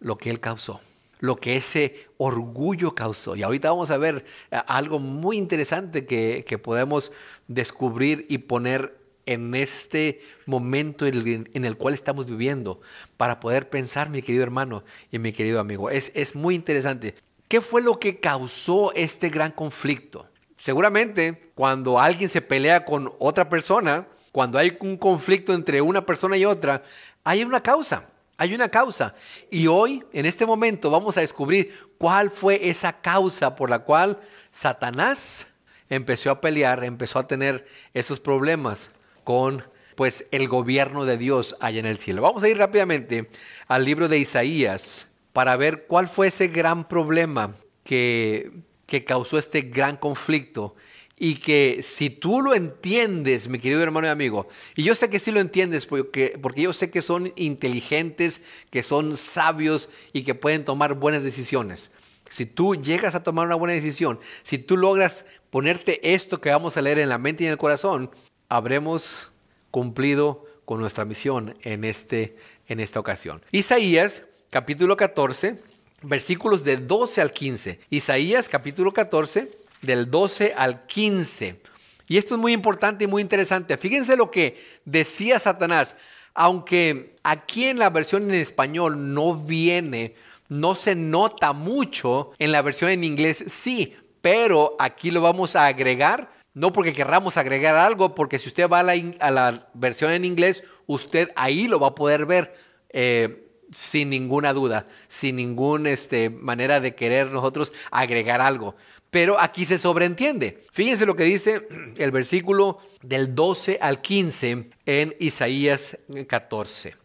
lo 0.00 0.18
que 0.18 0.30
Él 0.30 0.40
causó, 0.40 0.80
lo 1.20 1.36
que 1.36 1.56
ese 1.56 2.06
orgullo 2.16 2.94
causó. 2.94 3.36
Y 3.36 3.42
ahorita 3.42 3.70
vamos 3.70 3.90
a 3.90 3.96
ver 3.96 4.24
eh, 4.50 4.60
algo 4.66 4.98
muy 4.98 5.36
interesante 5.38 6.06
que, 6.06 6.44
que 6.46 6.58
podemos 6.58 7.12
descubrir 7.46 8.26
y 8.28 8.38
poner 8.38 8.98
en 9.28 9.54
este 9.54 10.22
momento 10.46 11.06
en 11.06 11.64
el, 11.64 11.76
cual 11.76 11.92
estamos 11.92 12.26
viviendo 12.26 12.80
para 13.18 13.40
poder 13.40 13.68
pensar, 13.68 14.08
mi 14.08 14.22
querido 14.22 14.42
hermano 14.42 14.84
y 15.12 15.18
mi 15.18 15.32
querido 15.32 15.60
amigo. 15.60 15.90
Es, 15.90 16.12
es 16.14 16.34
muy 16.34 16.54
interesante. 16.54 17.14
¿Qué 17.46 17.60
fue 17.60 17.82
lo 17.82 18.00
que 18.00 18.20
causó 18.20 18.92
este 18.94 19.28
gran 19.28 19.52
conflicto? 19.52 20.26
Seguramente 20.56 21.50
cuando 21.54 22.00
alguien 22.00 22.30
se 22.30 22.40
pelea 22.40 22.86
con 22.86 23.12
otra 23.18 23.50
persona, 23.50 24.06
cuando 24.32 24.58
hay 24.58 24.76
un 24.80 24.96
conflicto 24.96 25.52
entre 25.52 25.82
una 25.82 26.06
persona 26.06 26.38
y 26.38 26.46
otra, 26.46 26.82
hay 27.28 27.44
una 27.44 27.62
causa. 27.62 28.08
Hay 28.38 28.54
una 28.54 28.70
causa. 28.70 29.14
Y 29.50 29.66
hoy, 29.66 30.02
en 30.14 30.24
este 30.24 30.46
momento, 30.46 30.90
vamos 30.90 31.18
a 31.18 31.20
descubrir 31.20 31.90
cuál 31.98 32.30
fue 32.30 32.70
esa 32.70 33.02
causa 33.02 33.54
por 33.54 33.68
la 33.68 33.80
cual 33.80 34.18
Satanás 34.50 35.48
empezó 35.90 36.30
a 36.30 36.40
pelear, 36.40 36.82
empezó 36.84 37.18
a 37.18 37.26
tener 37.26 37.66
esos 37.92 38.18
problemas 38.18 38.92
con 39.24 39.62
pues 39.94 40.24
el 40.30 40.48
gobierno 40.48 41.04
de 41.04 41.18
Dios 41.18 41.56
allá 41.60 41.80
en 41.80 41.84
el 41.86 41.98
cielo. 41.98 42.22
Vamos 42.22 42.42
a 42.42 42.48
ir 42.48 42.56
rápidamente 42.56 43.28
al 43.66 43.84
libro 43.84 44.08
de 44.08 44.18
Isaías 44.18 45.08
para 45.34 45.54
ver 45.56 45.84
cuál 45.86 46.08
fue 46.08 46.28
ese 46.28 46.48
gran 46.48 46.88
problema 46.88 47.52
que, 47.84 48.52
que 48.86 49.04
causó 49.04 49.36
este 49.36 49.60
gran 49.60 49.98
conflicto 49.98 50.76
y 51.18 51.36
que 51.36 51.80
si 51.82 52.10
tú 52.10 52.42
lo 52.42 52.54
entiendes, 52.54 53.48
mi 53.48 53.58
querido 53.58 53.82
hermano 53.82 54.06
y 54.06 54.10
amigo, 54.10 54.48
y 54.76 54.84
yo 54.84 54.94
sé 54.94 55.10
que 55.10 55.18
sí 55.18 55.32
lo 55.32 55.40
entiendes 55.40 55.86
porque, 55.86 56.38
porque 56.40 56.62
yo 56.62 56.72
sé 56.72 56.90
que 56.90 57.02
son 57.02 57.32
inteligentes, 57.36 58.42
que 58.70 58.82
son 58.82 59.16
sabios 59.16 59.90
y 60.12 60.22
que 60.22 60.34
pueden 60.34 60.64
tomar 60.64 60.94
buenas 60.94 61.22
decisiones. 61.22 61.90
Si 62.28 62.46
tú 62.46 62.76
llegas 62.76 63.14
a 63.14 63.22
tomar 63.22 63.46
una 63.46 63.54
buena 63.54 63.74
decisión, 63.74 64.20
si 64.42 64.58
tú 64.58 64.76
logras 64.76 65.24
ponerte 65.50 66.14
esto 66.14 66.40
que 66.40 66.50
vamos 66.50 66.76
a 66.76 66.82
leer 66.82 66.98
en 66.98 67.08
la 67.08 67.18
mente 67.18 67.42
y 67.42 67.46
en 67.46 67.52
el 67.52 67.58
corazón, 67.58 68.10
habremos 68.48 69.30
cumplido 69.70 70.44
con 70.64 70.80
nuestra 70.80 71.04
misión 71.04 71.54
en, 71.62 71.84
este, 71.84 72.36
en 72.68 72.80
esta 72.80 73.00
ocasión. 73.00 73.40
Isaías 73.50 74.24
capítulo 74.50 74.96
14, 74.96 75.58
versículos 76.02 76.64
de 76.64 76.76
12 76.76 77.22
al 77.22 77.30
15. 77.30 77.80
Isaías 77.90 78.48
capítulo 78.48 78.92
14, 78.92 79.48
del 79.82 80.10
12 80.10 80.54
al 80.56 80.86
15. 80.86 81.60
Y 82.08 82.16
esto 82.16 82.34
es 82.34 82.40
muy 82.40 82.52
importante 82.52 83.04
y 83.04 83.06
muy 83.06 83.22
interesante. 83.22 83.76
Fíjense 83.76 84.16
lo 84.16 84.30
que 84.30 84.62
decía 84.84 85.38
Satanás. 85.38 85.96
Aunque 86.34 87.16
aquí 87.22 87.66
en 87.66 87.78
la 87.78 87.90
versión 87.90 88.24
en 88.24 88.34
español 88.34 89.14
no 89.14 89.34
viene, 89.34 90.14
no 90.48 90.74
se 90.74 90.94
nota 90.94 91.52
mucho, 91.52 92.30
en 92.38 92.52
la 92.52 92.62
versión 92.62 92.90
en 92.90 93.04
inglés 93.04 93.44
sí, 93.48 93.94
pero 94.20 94.76
aquí 94.78 95.10
lo 95.10 95.20
vamos 95.20 95.56
a 95.56 95.66
agregar 95.66 96.30
no 96.58 96.72
porque 96.72 96.92
querramos 96.92 97.36
agregar 97.36 97.76
algo, 97.76 98.16
porque 98.16 98.36
si 98.40 98.48
usted 98.48 98.68
va 98.68 98.80
a 98.80 99.30
la, 99.30 99.68
versión 99.74 100.10
en 100.10 100.24
inglés, 100.24 100.64
usted 100.88 101.30
ahí 101.36 101.68
lo 101.68 101.78
va 101.78 101.88
a 101.88 101.94
poder 101.94 102.26
ver 102.26 102.52
eh, 102.88 103.46
sin 103.70 104.10
ninguna 104.10 104.52
duda, 104.52 104.84
sin 105.06 105.36
ninguna 105.36 105.90
este, 105.90 106.30
manera 106.30 106.80
de 106.80 106.96
querer 106.96 107.30
nosotros 107.30 107.72
agregar 107.92 108.40
algo. 108.40 108.74
Pero 109.10 109.40
aquí 109.40 109.64
se 109.64 109.78
sobreentiende. 109.78 110.62
Fíjense 110.72 111.06
lo 111.06 111.16
que 111.16 111.24
dice 111.24 111.66
el 111.96 112.10
versículo 112.10 112.78
del 113.02 113.34
12 113.34 113.78
al 113.80 114.00
15 114.00 114.70
en 114.86 115.16
Isaías 115.18 115.98
14. 116.26 116.96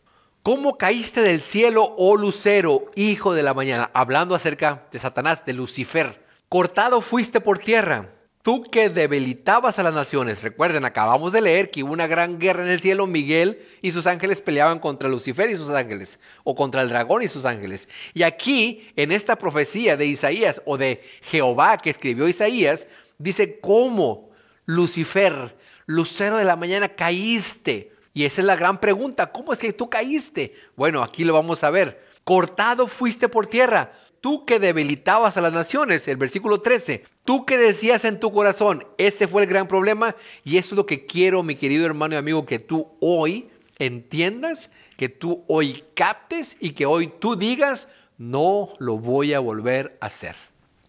¿Cómo 0.44 0.78
caíste 0.78 1.22
del 1.22 1.42
cielo, 1.42 1.96
oh 1.98 2.18
lucero, 2.18 2.92
hijo 2.96 3.34
de 3.34 3.44
la 3.44 3.54
mañana? 3.54 3.90
Hablando 3.94 4.36
acerca 4.36 4.86
de 4.92 5.00
Satanás, 5.00 5.46
de 5.46 5.54
Lucifer. 5.54 6.22
Cortado 6.50 7.02
fuiste 7.02 7.40
por 7.40 7.60
tierra 7.60 8.13
Tú 8.44 8.62
que 8.62 8.90
debilitabas 8.90 9.80
a 9.80 9.84
las 9.84 9.94
naciones. 9.94 10.44
Recuerden, 10.44 10.84
acabamos 10.84 11.32
de 11.32 11.40
leer 11.40 11.72
que 11.72 11.82
hubo 11.82 11.94
una 11.94 12.08
gran 12.08 12.40
guerra 12.40 12.62
en 12.64 12.68
el 12.68 12.82
cielo. 12.82 13.08
Miguel 13.08 13.58
y 13.82 13.92
sus 13.92 14.06
ángeles 14.06 14.42
peleaban 14.42 14.80
contra 14.80 15.08
Lucifer 15.08 15.50
y 15.50 15.56
sus 15.56 15.70
ángeles, 15.70 16.20
o 16.44 16.54
contra 16.54 16.82
el 16.82 16.90
dragón 16.90 17.24
y 17.24 17.30
sus 17.30 17.46
ángeles. 17.46 17.88
Y 18.14 18.24
aquí, 18.24 18.86
en 18.98 19.14
esta 19.14 19.38
profecía 19.38 19.96
de 19.96 20.08
Isaías, 20.08 20.62
o 20.66 20.78
de 20.78 21.02
Jehová 21.22 21.78
que 21.78 21.90
escribió 21.90 22.28
Isaías, 22.28 22.88
dice 23.18 23.62
cómo 23.62 24.30
Lucifer, 24.66 25.56
lucero 25.86 26.38
de 26.38 26.44
la 26.44 26.58
mañana, 26.58 26.90
caíste. 26.90 27.94
Y 28.14 28.26
esa 28.26 28.42
es 28.42 28.46
la 28.46 28.58
gran 28.58 28.78
pregunta, 28.82 29.32
¿cómo 29.32 29.54
es 29.54 29.60
que 29.60 29.72
tú 29.72 29.90
caíste? 29.90 30.54
Bueno, 30.76 31.02
aquí 31.02 31.24
lo 31.24 31.34
vamos 31.34 31.64
a 31.64 31.70
ver. 31.70 32.06
Cortado 32.26 32.88
fuiste 32.88 33.30
por 33.30 33.48
tierra 33.48 33.94
tú 34.24 34.46
que 34.46 34.58
debilitabas 34.58 35.36
a 35.36 35.42
las 35.42 35.52
naciones, 35.52 36.08
el 36.08 36.16
versículo 36.16 36.62
13, 36.62 37.04
tú 37.26 37.46
que 37.46 37.58
decías 37.58 38.06
en 38.06 38.22
tu 38.22 38.32
corazón, 38.32 38.88
ese 38.98 39.28
fue 39.28 39.42
el 39.42 39.50
gran 39.50 39.68
problema 39.68 40.16
y 40.46 40.56
eso 40.58 40.76
es 40.76 40.78
lo 40.78 40.86
que 40.86 41.06
quiero, 41.06 41.44
mi 41.44 41.56
querido 41.56 41.86
hermano 41.86 42.14
y 42.14 42.18
amigo, 42.18 42.46
que 42.46 42.60
tú 42.60 42.88
hoy 43.02 43.50
entiendas, 43.80 44.72
que 44.96 45.10
tú 45.10 45.44
hoy 45.50 45.84
captes 45.94 46.56
y 46.62 46.70
que 46.70 46.86
hoy 46.86 47.12
tú 47.20 47.36
digas, 47.36 47.90
no 48.18 48.70
lo 48.80 48.98
voy 48.98 49.34
a 49.34 49.42
volver 49.42 49.98
a 50.00 50.06
hacer. 50.06 50.38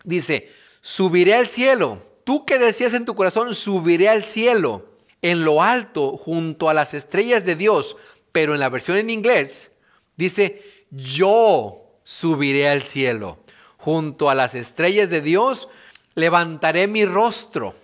Dice, 0.05 0.49
subiré 0.81 1.35
al 1.35 1.49
cielo, 1.49 1.99
tú 2.23 2.47
que 2.47 2.61
decías 2.61 2.95
en 2.95 3.05
tu 3.05 3.17
corazón, 3.17 3.53
subiré 3.57 4.11
al 4.11 4.23
cielo, 4.23 4.87
en 5.23 5.45
lo 5.45 5.61
alto, 5.61 6.17
junto 6.17 6.71
a 6.71 6.75
las 6.75 6.95
estrellas 6.95 7.45
de 7.45 7.57
Dios, 7.57 7.97
pero 8.31 8.55
en 8.55 8.61
la 8.61 8.69
versión 8.69 8.97
en 8.97 9.11
inglés, 9.11 9.73
dice, 10.17 10.63
yo 10.93 11.84
subiré 12.05 12.69
al 12.69 12.83
cielo. 12.83 13.39
Junto 13.79 14.31
a 14.31 14.35
las 14.35 14.55
estrellas 14.55 15.11
de 15.11 15.21
Dios 15.21 15.69
levantaré 16.15 16.87
mi 16.87 17.05
rostro. 17.05 17.75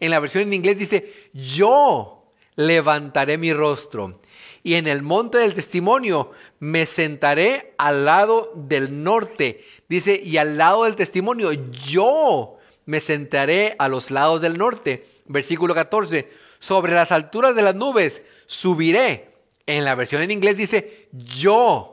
En 0.00 0.10
la 0.10 0.20
versión 0.20 0.44
en 0.44 0.54
inglés 0.54 0.78
dice, 0.78 1.12
yo 1.32 2.24
levantaré 2.56 3.38
mi 3.38 3.52
rostro. 3.52 4.20
Y 4.62 4.74
en 4.74 4.86
el 4.86 5.02
monte 5.02 5.38
del 5.38 5.54
testimonio 5.54 6.30
me 6.60 6.86
sentaré 6.86 7.74
al 7.78 8.04
lado 8.04 8.52
del 8.54 9.02
norte. 9.02 9.64
Dice, 9.88 10.20
y 10.22 10.36
al 10.36 10.56
lado 10.56 10.84
del 10.84 10.94
testimonio, 10.94 11.50
yo 11.86 12.58
me 12.86 13.00
sentaré 13.00 13.74
a 13.78 13.88
los 13.88 14.10
lados 14.10 14.40
del 14.40 14.58
norte. 14.58 15.04
Versículo 15.26 15.74
14, 15.74 16.28
sobre 16.58 16.94
las 16.94 17.12
alturas 17.12 17.54
de 17.56 17.62
las 17.62 17.74
nubes 17.74 18.24
subiré. 18.46 19.30
En 19.66 19.84
la 19.84 19.94
versión 19.94 20.22
en 20.22 20.30
inglés 20.30 20.56
dice, 20.56 21.08
yo 21.12 21.91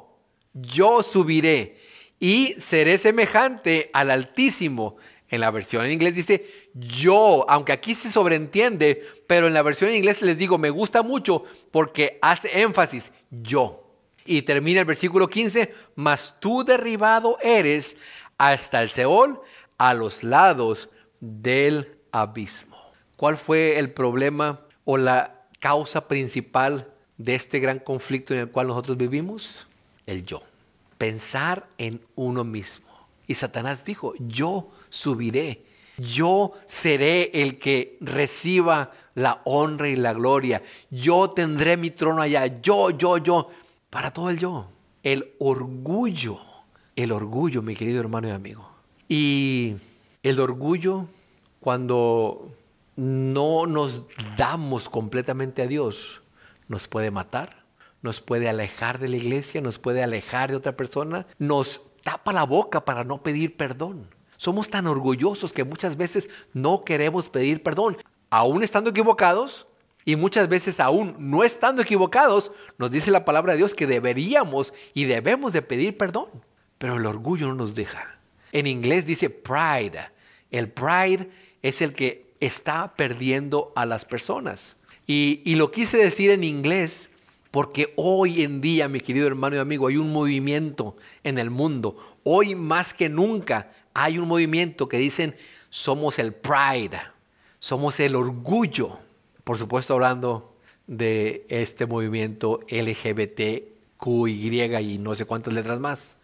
yo 0.53 1.03
subiré 1.03 1.77
y 2.19 2.55
seré 2.57 2.97
semejante 2.97 3.89
al 3.93 4.11
Altísimo. 4.11 4.97
En 5.31 5.41
la 5.41 5.51
versión 5.51 5.85
en 5.85 5.91
inglés 5.91 6.15
dice 6.15 6.69
yo, 6.73 7.45
aunque 7.47 7.71
aquí 7.71 7.93
se 7.93 8.11
sobreentiende, 8.11 9.03
pero 9.27 9.47
en 9.47 9.53
la 9.53 9.61
versión 9.61 9.91
en 9.91 9.97
inglés 9.97 10.21
les 10.21 10.37
digo, 10.37 10.57
me 10.57 10.71
gusta 10.71 11.03
mucho 11.03 11.43
porque 11.71 12.17
hace 12.21 12.61
énfasis, 12.61 13.11
yo. 13.29 13.85
Y 14.25 14.41
termina 14.41 14.79
el 14.79 14.85
versículo 14.85 15.29
15, 15.29 15.73
mas 15.95 16.39
tú 16.39 16.63
derribado 16.63 17.37
eres 17.41 17.97
hasta 18.37 18.81
el 18.81 18.89
Seol, 18.89 19.39
a 19.77 19.93
los 19.93 20.23
lados 20.23 20.89
del 21.19 21.95
abismo. 22.11 22.77
¿Cuál 23.15 23.37
fue 23.37 23.79
el 23.79 23.91
problema 23.91 24.61
o 24.83 24.97
la 24.97 25.45
causa 25.59 26.07
principal 26.07 26.91
de 27.17 27.35
este 27.35 27.59
gran 27.59 27.79
conflicto 27.79 28.33
en 28.33 28.41
el 28.41 28.49
cual 28.49 28.67
nosotros 28.67 28.97
vivimos? 28.97 29.67
El 30.09 30.25
yo, 30.25 30.41
pensar 30.97 31.67
en 31.77 32.01
uno 32.15 32.43
mismo. 32.43 32.87
Y 33.27 33.35
Satanás 33.35 33.85
dijo, 33.85 34.13
yo 34.19 34.69
subiré, 34.89 35.61
yo 35.97 36.53
seré 36.65 37.29
el 37.33 37.59
que 37.59 37.97
reciba 38.01 38.91
la 39.15 39.41
honra 39.45 39.87
y 39.87 39.95
la 39.95 40.13
gloria, 40.13 40.63
yo 40.89 41.29
tendré 41.29 41.77
mi 41.77 41.91
trono 41.91 42.21
allá, 42.21 42.47
yo, 42.61 42.89
yo, 42.89 43.17
yo, 43.17 43.49
para 43.89 44.11
todo 44.11 44.29
el 44.29 44.39
yo. 44.39 44.67
El 45.03 45.33
orgullo, 45.39 46.39
el 46.95 47.11
orgullo, 47.11 47.61
mi 47.61 47.75
querido 47.75 47.99
hermano 47.99 48.27
y 48.27 48.31
amigo. 48.31 48.67
Y 49.07 49.75
el 50.23 50.39
orgullo, 50.39 51.05
cuando 51.59 52.51
no 52.95 53.65
nos 53.65 54.03
damos 54.37 54.89
completamente 54.89 55.61
a 55.61 55.67
Dios, 55.67 56.21
nos 56.67 56.87
puede 56.87 57.11
matar, 57.11 57.58
nos 58.01 58.21
puede 58.21 58.49
alejar 58.49 58.99
de 58.99 59.09
la 59.09 59.17
iglesia, 59.17 59.61
nos 59.61 59.79
puede 59.79 60.03
alejar 60.03 60.49
de 60.49 60.57
otra 60.57 60.75
persona, 60.75 61.27
nos 61.37 61.81
tapa 62.03 62.33
la 62.33 62.43
boca 62.43 62.85
para 62.85 63.03
no 63.03 63.21
pedir 63.23 63.57
perdón. 63.57 64.09
Somos 64.37 64.69
tan 64.69 64.87
orgullosos 64.87 65.53
que 65.53 65.65
muchas 65.65 65.97
veces 65.97 66.29
no 66.53 66.83
queremos 66.83 67.29
pedir 67.29 67.61
perdón, 67.61 67.97
aún 68.29 68.63
estando 68.63 68.89
equivocados, 68.91 69.67
y 70.05 70.15
muchas 70.15 70.49
veces 70.49 70.79
aún 70.79 71.15
no 71.19 71.43
estando 71.43 71.81
equivocados, 71.81 72.51
nos 72.77 72.89
dice 72.89 73.11
la 73.11 73.25
palabra 73.25 73.53
de 73.53 73.57
Dios 73.57 73.75
que 73.75 73.85
deberíamos 73.85 74.73
y 74.93 75.05
debemos 75.05 75.53
de 75.53 75.61
pedir 75.61 75.97
perdón. 75.97 76.29
Pero 76.79 76.97
el 76.97 77.05
orgullo 77.05 77.49
no 77.49 77.55
nos 77.55 77.75
deja. 77.75 78.19
En 78.51 78.65
inglés 78.65 79.05
dice 79.05 79.29
pride. 79.29 80.09
El 80.49 80.71
pride 80.71 81.29
es 81.61 81.81
el 81.81 81.93
que 81.93 82.33
está 82.39 82.95
perdiendo 82.95 83.71
a 83.75 83.85
las 83.85 84.05
personas. 84.05 84.77
Y, 85.05 85.41
y 85.45 85.55
lo 85.55 85.69
quise 85.69 85.97
decir 85.97 86.31
en 86.31 86.43
inglés 86.43 87.11
porque 87.51 87.93
hoy 87.95 88.43
en 88.43 88.61
día, 88.61 88.87
mi 88.87 88.99
querido 88.99 89.27
hermano 89.27 89.55
y 89.55 89.59
amigo, 89.59 89.87
hay 89.87 89.97
un 89.97 90.11
movimiento 90.11 90.95
en 91.23 91.39
el 91.39 91.49
mundo. 91.49 91.97
Hoy 92.23 92.55
más 92.55 92.93
que 92.93 93.09
nunca 93.09 93.71
hay 93.93 94.17
un 94.19 94.27
movimiento 94.27 94.87
que 94.87 94.97
dicen 94.97 95.35
somos 95.69 96.19
el 96.19 96.33
pride, 96.33 97.01
somos 97.59 97.99
el 97.99 98.15
orgullo. 98.15 98.97
Por 99.43 99.57
supuesto 99.57 99.95
hablando 99.95 100.55
de 100.85 101.45
este 101.49 101.85
movimiento 101.85 102.59
LGBTQY 102.69 103.63
y 104.81 104.97
no 104.99 105.15
sé 105.15 105.25
cuántas 105.25 105.53
letras 105.53 105.79
más. 105.79 106.17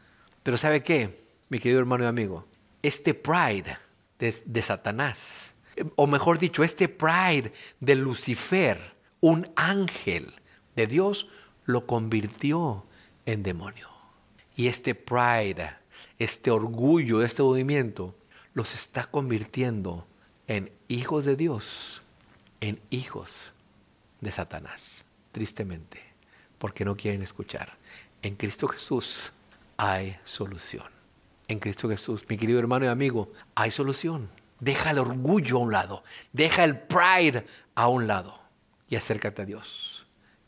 Pero 0.43 0.57
¿sabe 0.57 0.83
qué, 0.83 1.09
mi 1.49 1.59
querido 1.59 1.79
hermano 1.79 2.03
y 2.03 2.07
amigo? 2.07 2.45
Este 2.83 3.15
pride 3.15 3.77
de, 4.19 4.35
de 4.45 4.61
Satanás, 4.61 5.53
o 5.95 6.05
mejor 6.05 6.37
dicho, 6.37 6.63
este 6.63 6.87
pride 6.87 7.51
de 7.79 7.95
Lucifer, 7.95 8.79
un 9.21 9.51
ángel, 9.55 10.31
de 10.75 10.87
Dios 10.87 11.27
lo 11.65 11.85
convirtió 11.85 12.83
en 13.25 13.43
demonio. 13.43 13.89
Y 14.55 14.67
este 14.67 14.95
pride, 14.95 15.71
este 16.19 16.51
orgullo, 16.51 17.23
este 17.23 17.43
movimiento, 17.43 18.15
los 18.53 18.73
está 18.73 19.05
convirtiendo 19.05 20.05
en 20.47 20.71
hijos 20.87 21.25
de 21.25 21.35
Dios, 21.35 22.01
en 22.61 22.79
hijos 22.89 23.51
de 24.21 24.31
Satanás, 24.31 25.03
tristemente, 25.31 26.01
porque 26.57 26.85
no 26.85 26.95
quieren 26.95 27.21
escuchar. 27.21 27.73
En 28.21 28.35
Cristo 28.35 28.67
Jesús 28.67 29.31
hay 29.77 30.17
solución. 30.23 30.87
En 31.47 31.59
Cristo 31.59 31.89
Jesús, 31.89 32.25
mi 32.27 32.37
querido 32.37 32.59
hermano 32.59 32.85
y 32.85 32.87
amigo, 32.87 33.31
hay 33.53 33.71
solución. 33.71 34.29
Deja 34.59 34.91
el 34.91 34.99
orgullo 34.99 35.57
a 35.57 35.59
un 35.59 35.71
lado, 35.71 36.03
deja 36.31 36.63
el 36.63 36.79
pride 36.79 37.45
a 37.75 37.87
un 37.87 38.07
lado 38.07 38.39
y 38.89 38.95
acércate 38.95 39.41
a 39.41 39.45
Dios. 39.45 39.94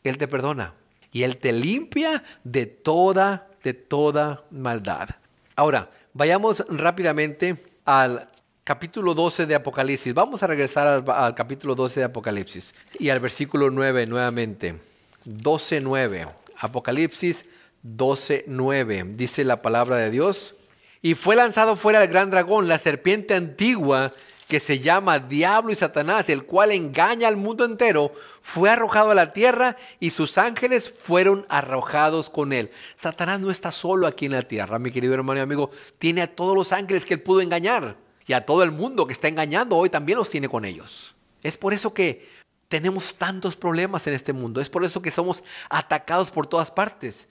Él 0.04 0.18
te 0.18 0.28
perdona 0.28 0.74
y 1.12 1.22
Él 1.22 1.36
te 1.36 1.52
limpia 1.52 2.22
de 2.44 2.66
toda, 2.66 3.48
de 3.62 3.74
toda 3.74 4.42
maldad. 4.50 5.08
Ahora, 5.56 5.90
vayamos 6.12 6.64
rápidamente 6.68 7.56
al 7.84 8.28
capítulo 8.64 9.14
12 9.14 9.46
de 9.46 9.54
Apocalipsis. 9.54 10.12
Vamos 10.14 10.42
a 10.42 10.46
regresar 10.46 11.02
al, 11.06 11.34
capítulo 11.34 11.74
12 11.74 12.00
de 12.00 12.04
Apocalipsis 12.04 12.74
y 12.98 13.08
al 13.08 13.18
versículo 13.18 13.70
9 13.70 14.06
nuevamente. 14.06 14.78
12, 15.24 15.80
9. 15.80 16.26
Apocalipsis 16.58 17.46
12, 17.82 18.44
9. 18.46 19.04
Dice 19.14 19.44
la 19.44 19.62
palabra 19.62 19.96
de 19.96 20.10
Dios. 20.10 20.54
Y 21.00 21.14
fue 21.14 21.34
lanzado 21.34 21.76
fuera 21.76 22.02
el 22.02 22.08
gran 22.08 22.30
dragón, 22.30 22.68
la 22.68 22.78
serpiente 22.78 23.34
antigua 23.34 24.12
que 24.48 24.60
se 24.60 24.80
llama 24.80 25.18
Diablo 25.18 25.70
y 25.70 25.74
Satanás, 25.74 26.30
el 26.30 26.44
cual 26.46 26.72
engaña 26.72 27.28
al 27.28 27.36
mundo 27.36 27.66
entero, 27.66 28.10
fue 28.40 28.70
arrojado 28.70 29.10
a 29.10 29.14
la 29.14 29.34
tierra 29.34 29.76
y 30.00 30.10
sus 30.10 30.38
ángeles 30.38 30.88
fueron 30.88 31.44
arrojados 31.50 32.30
con 32.30 32.54
él. 32.54 32.70
Satanás 32.96 33.40
no 33.40 33.50
está 33.50 33.70
solo 33.70 34.06
aquí 34.06 34.24
en 34.24 34.32
la 34.32 34.42
tierra, 34.42 34.78
mi 34.78 34.90
querido 34.90 35.12
hermano 35.12 35.38
y 35.38 35.42
amigo, 35.42 35.70
tiene 35.98 36.22
a 36.22 36.34
todos 36.34 36.56
los 36.56 36.72
ángeles 36.72 37.04
que 37.04 37.14
él 37.14 37.20
pudo 37.20 37.42
engañar 37.42 37.96
y 38.26 38.32
a 38.32 38.46
todo 38.46 38.62
el 38.62 38.72
mundo 38.72 39.06
que 39.06 39.12
está 39.12 39.28
engañando 39.28 39.76
hoy 39.76 39.90
también 39.90 40.16
los 40.16 40.30
tiene 40.30 40.48
con 40.48 40.64
ellos. 40.64 41.14
Es 41.42 41.58
por 41.58 41.74
eso 41.74 41.92
que 41.92 42.26
tenemos 42.68 43.16
tantos 43.16 43.54
problemas 43.54 44.06
en 44.06 44.14
este 44.14 44.32
mundo, 44.32 44.62
es 44.62 44.70
por 44.70 44.82
eso 44.82 45.02
que 45.02 45.10
somos 45.10 45.44
atacados 45.68 46.30
por 46.30 46.46
todas 46.46 46.70
partes. 46.70 47.28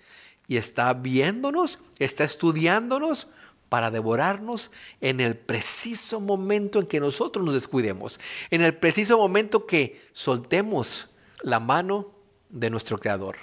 Y 0.48 0.56
está 0.56 0.94
viéndonos, 0.94 1.80
está 2.00 2.24
estudiándonos 2.24 3.28
para 3.70 3.92
devorarnos 3.92 4.72
en 5.02 5.20
el 5.20 5.36
preciso 5.36 6.20
momento 6.20 6.80
en 6.80 6.88
que 6.88 7.00
nosotros 7.00 7.46
nos 7.46 7.54
descuidemos, 7.54 8.20
en 8.50 8.62
el 8.62 8.76
preciso 8.76 9.18
momento 9.18 9.66
que 9.66 10.02
soltemos 10.14 11.08
la 11.42 11.60
mano 11.60 12.12
de 12.50 12.70
nuestro 12.70 13.00
Creador, 13.00 13.36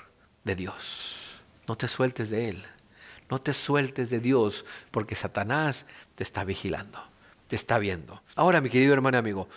de 0.44 0.56
Dios. 0.56 1.40
No 1.68 1.76
te 1.76 1.88
sueltes 1.88 2.30
de 2.30 2.50
Él, 2.50 2.64
no 3.30 3.38
te 3.38 3.54
sueltes 3.54 4.10
de 4.10 4.20
Dios, 4.20 4.64
porque 4.90 5.14
Satanás 5.14 5.86
te 6.14 6.24
está 6.24 6.44
vigilando, 6.44 6.98
te 7.48 7.56
está 7.56 7.78
viendo. 7.78 8.22
Ahora, 8.34 8.60
mi 8.60 8.70
querido 8.70 8.92
hermano 8.92 9.16
y 9.16 9.20
amigo, 9.20 9.48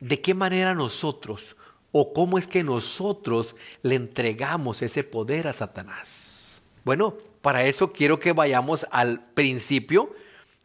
¿de 0.00 0.20
qué 0.20 0.34
manera 0.34 0.74
nosotros 0.74 1.56
o 1.92 2.12
cómo 2.12 2.38
es 2.38 2.46
que 2.46 2.62
nosotros 2.62 3.56
le 3.82 3.94
entregamos 3.94 4.82
ese 4.82 5.04
poder 5.04 5.48
a 5.48 5.52
Satanás? 5.52 6.60
Bueno, 6.84 7.16
para 7.48 7.64
eso 7.64 7.90
quiero 7.90 8.18
que 8.18 8.34
vayamos 8.34 8.86
al 8.90 9.20
principio, 9.32 10.14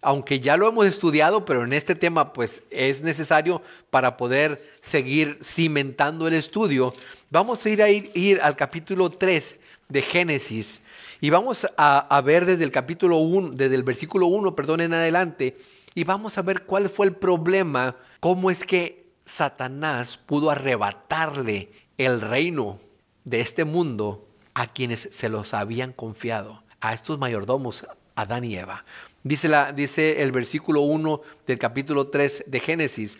aunque 0.01 0.41
ya 0.41 0.57
lo 0.57 0.67
hemos 0.67 0.85
estudiado, 0.85 1.45
pero 1.45 1.63
en 1.63 1.71
este 1.71 1.95
tema 1.95 2.33
pues 2.33 2.63
es 2.71 3.03
necesario 3.03 3.61
para 3.89 4.17
poder 4.17 4.61
seguir 4.81 5.39
cimentando 5.41 6.27
el 6.27 6.33
estudio. 6.33 6.93
Vamos 7.29 7.65
a 7.65 7.69
ir, 7.69 7.81
a 7.81 7.89
ir, 7.89 8.41
al 8.41 8.57
capítulo 8.57 9.09
3 9.09 9.61
de 9.87 10.01
Génesis 10.01 10.83
y 11.21 11.29
vamos 11.29 11.65
a, 11.77 12.21
ver 12.25 12.45
desde 12.45 12.65
el 12.65 12.71
capítulo 12.71 13.15
1, 13.19 13.51
desde 13.51 13.75
el 13.75 13.83
versículo 13.83 14.27
1, 14.27 14.53
perdón, 14.53 14.81
en 14.81 14.93
adelante, 14.93 15.55
y 15.95 16.03
vamos 16.03 16.37
a 16.37 16.41
ver 16.41 16.63
cuál 16.63 16.89
fue 16.89 17.05
el 17.05 17.15
problema, 17.15 17.95
cómo 18.19 18.51
es 18.51 18.65
que 18.65 19.05
Satanás 19.23 20.17
pudo 20.17 20.51
arrebatarle 20.51 21.71
el 21.97 22.19
reino 22.19 22.77
de 23.23 23.39
este 23.39 23.63
mundo 23.63 24.27
a 24.53 24.67
quienes 24.67 25.07
se 25.13 25.29
los 25.29 25.53
habían 25.53 25.93
confiado 25.93 26.61
a 26.83 26.93
estos 26.93 27.17
mayordomos, 27.17 27.87
Adán 28.13 28.43
y 28.43 28.57
Eva. 28.57 28.83
Dice, 29.23 29.47
la, 29.47 29.71
dice 29.71 30.21
el 30.21 30.33
versículo 30.33 30.81
1 30.81 31.21
del 31.47 31.57
capítulo 31.57 32.09
3 32.09 32.45
de 32.47 32.59
Génesis, 32.59 33.19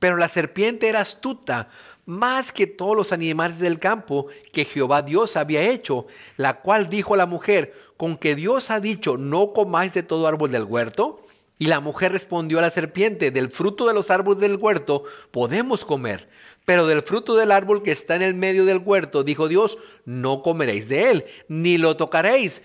pero 0.00 0.16
la 0.16 0.28
serpiente 0.28 0.88
era 0.88 1.00
astuta 1.00 1.68
más 2.06 2.52
que 2.52 2.66
todos 2.66 2.96
los 2.96 3.12
animales 3.12 3.60
del 3.60 3.78
campo 3.78 4.26
que 4.52 4.64
Jehová 4.64 5.02
Dios 5.02 5.36
había 5.36 5.62
hecho, 5.62 6.06
la 6.36 6.60
cual 6.60 6.90
dijo 6.90 7.14
a 7.14 7.16
la 7.16 7.26
mujer, 7.26 7.72
con 7.96 8.16
que 8.16 8.34
Dios 8.34 8.70
ha 8.70 8.80
dicho, 8.80 9.16
no 9.16 9.52
comáis 9.52 9.94
de 9.94 10.02
todo 10.02 10.26
árbol 10.26 10.50
del 10.50 10.64
huerto. 10.64 11.20
Y 11.56 11.66
la 11.66 11.78
mujer 11.78 12.10
respondió 12.10 12.58
a 12.58 12.62
la 12.62 12.70
serpiente, 12.70 13.30
del 13.30 13.48
fruto 13.48 13.86
de 13.86 13.94
los 13.94 14.10
árboles 14.10 14.40
del 14.40 14.56
huerto 14.56 15.04
podemos 15.30 15.84
comer, 15.84 16.28
pero 16.64 16.88
del 16.88 17.02
fruto 17.02 17.36
del 17.36 17.52
árbol 17.52 17.84
que 17.84 17.92
está 17.92 18.16
en 18.16 18.22
el 18.22 18.34
medio 18.34 18.64
del 18.64 18.78
huerto, 18.78 19.22
dijo 19.22 19.46
Dios, 19.46 19.78
no 20.04 20.42
comeréis 20.42 20.88
de 20.88 21.10
él, 21.10 21.24
ni 21.46 21.78
lo 21.78 21.96
tocaréis, 21.96 22.64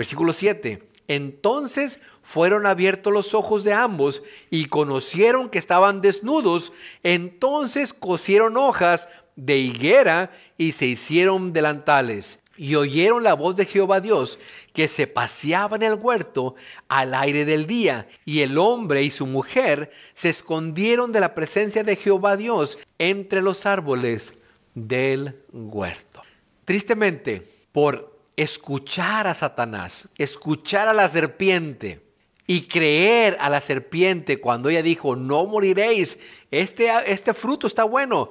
Versículo 0.00 0.32
7. 0.32 0.82
Entonces 1.08 2.00
fueron 2.22 2.64
abiertos 2.64 3.12
los 3.12 3.34
ojos 3.34 3.64
de 3.64 3.74
ambos 3.74 4.22
y 4.48 4.64
conocieron 4.64 5.50
que 5.50 5.58
estaban 5.58 6.00
desnudos. 6.00 6.72
Entonces 7.02 7.92
cosieron 7.92 8.56
hojas 8.56 9.10
de 9.36 9.58
higuera 9.58 10.30
y 10.56 10.72
se 10.72 10.86
hicieron 10.86 11.52
delantales. 11.52 12.42
Y 12.56 12.76
oyeron 12.76 13.22
la 13.22 13.34
voz 13.34 13.56
de 13.56 13.66
Jehová 13.66 14.00
Dios 14.00 14.38
que 14.72 14.88
se 14.88 15.06
paseaba 15.06 15.76
en 15.76 15.82
el 15.82 15.96
huerto 15.96 16.54
al 16.88 17.12
aire 17.12 17.44
del 17.44 17.66
día. 17.66 18.08
Y 18.24 18.40
el 18.40 18.56
hombre 18.56 19.02
y 19.02 19.10
su 19.10 19.26
mujer 19.26 19.90
se 20.14 20.30
escondieron 20.30 21.12
de 21.12 21.20
la 21.20 21.34
presencia 21.34 21.84
de 21.84 21.96
Jehová 21.96 22.38
Dios 22.38 22.78
entre 22.98 23.42
los 23.42 23.66
árboles 23.66 24.38
del 24.74 25.34
huerto. 25.52 26.22
Tristemente, 26.64 27.46
por 27.72 28.09
escuchar 28.42 29.26
a 29.26 29.34
Satanás, 29.34 30.08
escuchar 30.16 30.88
a 30.88 30.94
la 30.94 31.08
serpiente 31.10 32.00
y 32.46 32.62
creer 32.62 33.36
a 33.38 33.50
la 33.50 33.60
serpiente 33.60 34.40
cuando 34.40 34.70
ella 34.70 34.82
dijo, 34.82 35.14
no 35.14 35.44
moriréis, 35.44 36.20
este, 36.50 36.90
este 37.06 37.34
fruto 37.34 37.66
está 37.66 37.84
bueno. 37.84 38.30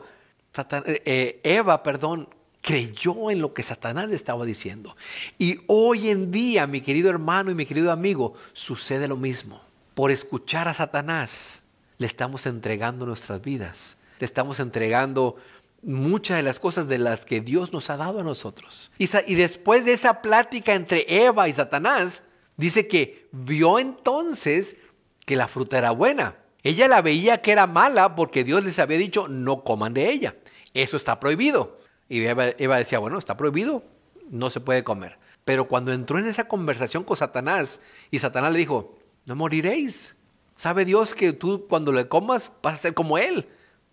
Eh, 0.57 1.01
eh, 1.05 1.39
Eva, 1.43 1.83
perdón, 1.83 2.27
creyó 2.61 3.29
en 3.29 3.39
lo 3.39 3.53
que 3.53 3.61
Satanás 3.61 4.09
le 4.09 4.15
estaba 4.15 4.45
diciendo. 4.45 4.95
Y 5.37 5.59
hoy 5.67 6.09
en 6.09 6.31
día, 6.31 6.65
mi 6.65 6.81
querido 6.81 7.11
hermano 7.11 7.51
y 7.51 7.55
mi 7.55 7.67
querido 7.67 7.91
amigo, 7.91 8.33
sucede 8.53 9.07
lo 9.07 9.15
mismo. 9.15 9.61
Por 9.93 10.09
escuchar 10.09 10.67
a 10.67 10.73
Satanás, 10.73 11.61
le 11.99 12.07
estamos 12.07 12.47
entregando 12.47 13.05
nuestras 13.05 13.43
vidas, 13.43 13.97
le 14.19 14.25
estamos 14.25 14.59
entregando 14.59 15.35
muchas 15.81 16.37
de 16.37 16.43
las 16.43 16.59
cosas 16.59 16.87
de 16.87 16.97
las 16.97 17.25
que 17.25 17.41
Dios 17.41 17.73
nos 17.73 17.89
ha 17.89 17.97
dado 17.97 18.19
a 18.19 18.23
nosotros. 18.23 18.91
Y, 18.97 19.35
después 19.35 19.85
de 19.85 19.93
esa 19.93 20.21
plática 20.21 20.73
entre 20.73 21.05
Eva 21.23 21.47
y 21.47 21.53
Satanás, 21.53 22.23
dice 22.57 22.87
que 22.87 23.27
vio 23.31 23.79
entonces 23.79 24.77
que 25.25 25.35
la 25.35 25.47
fruta 25.47 25.77
era 25.77 25.91
buena. 25.91 26.35
Ella 26.63 26.87
la 26.87 27.01
veía 27.01 27.41
que 27.41 27.51
era 27.51 27.67
mala 27.67 28.15
porque 28.15 28.43
Dios 28.43 28.63
les 28.65 28.79
había 28.79 28.97
dicho 28.97 29.27
no 29.27 29.63
coman 29.63 29.93
de 29.93 30.09
ella. 30.09 30.35
Eso 30.73 30.97
está 30.97 31.19
prohibido. 31.19 31.77
Y 32.09 32.25
Eva, 32.25 32.77
decía, 32.77 32.99
bueno, 32.99 33.17
está 33.17 33.37
prohibido, 33.37 33.83
no 34.31 34.49
se 34.49 34.59
puede 34.59 34.83
comer. 34.83 35.17
Pero 35.45 35.67
cuando 35.67 35.93
entró 35.93 36.19
en 36.19 36.25
esa 36.25 36.47
conversación 36.47 37.03
con 37.03 37.15
Satanás 37.15 37.81
y 38.11 38.19
Satanás 38.19 38.51
le 38.51 38.59
dijo, 38.59 38.97
no 39.25 39.35
moriréis. 39.35 40.15
Sabe 40.55 40.85
Dios 40.85 41.13
que 41.13 41.31
tú 41.33 41.67
cuando 41.69 41.91
le 41.91 42.07
comas 42.07 42.51
vas 42.61 42.73
a 42.73 42.77
ser 42.77 42.93
como 42.93 43.17
Él. 43.17 43.47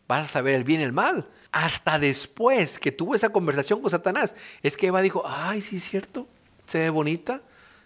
Vas 0.08 0.24
a 0.24 0.32
saber 0.32 0.54
el 0.54 0.64
bien 0.64 0.80
y 0.80 0.84
el 0.84 0.92
mal. 0.92 1.26
Hasta 1.56 1.98
después 1.98 2.78
que 2.78 2.92
tuvo 2.92 3.14
esa 3.14 3.30
conversación 3.30 3.80
con 3.80 3.90
Satanás, 3.90 4.34
es 4.62 4.76
que 4.76 4.88
Eva 4.88 5.00
dijo, 5.00 5.22
ay, 5.26 5.62
sí 5.62 5.78
es 5.78 5.88
cierto, 5.88 6.26
se 6.66 6.80
ve 6.80 6.90
bonita, 6.90 7.40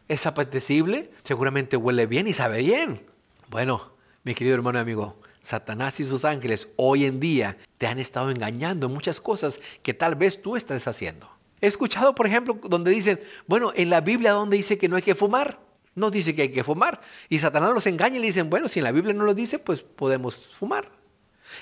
es 0.09 0.27
apetecible, 0.27 1.09
seguramente 1.23 1.77
huele 1.77 2.07
bien 2.07 2.27
y 2.27 2.33
sabe 2.33 2.63
bien. 2.63 3.01
Bueno, 3.49 3.93
mi 4.25 4.35
querido 4.35 4.57
hermano 4.57 4.81
y 4.81 4.83
amigo, 4.83 5.17
Satanás 5.45 6.01
y 6.01 6.05
sus 6.05 6.25
ángeles 6.25 6.67
hoy 6.75 7.05
en 7.05 7.21
día 7.21 7.57
te 7.79 7.87
han 7.87 8.01
estado 8.01 8.33
engañando 8.33 8.89
en 8.89 8.93
muchas 8.93 9.21
cosas 9.21 9.61
que 9.85 9.95
tal 9.95 10.17
vez 10.17 10.43
tú 10.43 10.57
estás 10.57 10.89
haciendo. 10.89 11.31
He 11.61 11.69
escuchado, 11.69 12.13
por 12.13 12.27
ejemplo, 12.27 12.59
donde 12.65 12.91
dicen, 12.91 13.21
bueno, 13.47 13.71
en 13.77 13.89
la 13.89 14.01
Biblia 14.01 14.33
donde 14.33 14.57
dice 14.57 14.79
que 14.79 14.89
no 14.89 14.97
hay 14.97 15.03
que 15.03 15.15
fumar, 15.15 15.61
no 15.95 16.11
dice 16.11 16.35
que 16.35 16.43
hay 16.43 16.51
que 16.51 16.65
fumar. 16.65 17.01
Y 17.29 17.39
Satanás 17.39 17.73
los 17.73 17.87
engaña 17.87 18.17
y 18.17 18.19
le 18.19 18.27
dicen, 18.27 18.51
bueno, 18.51 18.69
si 18.69 18.81
en 18.81 18.85
la 18.87 18.91
Biblia 18.91 19.15
no 19.15 19.23
lo 19.23 19.33
dice, 19.33 19.61
pues 19.61 19.83
podemos 19.83 20.35
fumar. 20.35 20.91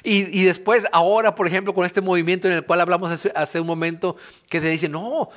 Y, 0.02 0.44
después, 0.44 0.86
ahora, 0.92 1.34
por 1.34 1.46
ejemplo, 1.46 1.74
con 1.74 1.86
este 1.86 2.00
movimiento 2.00 2.48
en 2.48 2.54
el 2.54 2.64
cual 2.64 2.80
hablamos 2.80 3.10
hace, 3.10 3.32
hace 3.34 3.60
un 3.60 3.66
momento, 3.66 4.16
que 4.48 4.60
te 4.60 4.68
dicen, 4.68 4.92
no, 4.92 5.28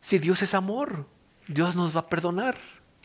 si 0.00 0.18
Dios 0.18 0.42
es 0.42 0.54
amor, 0.54 1.06
Dios 1.46 1.76
nos 1.76 1.94
va 1.94 2.00
a 2.00 2.08
perdonar. 2.08 2.56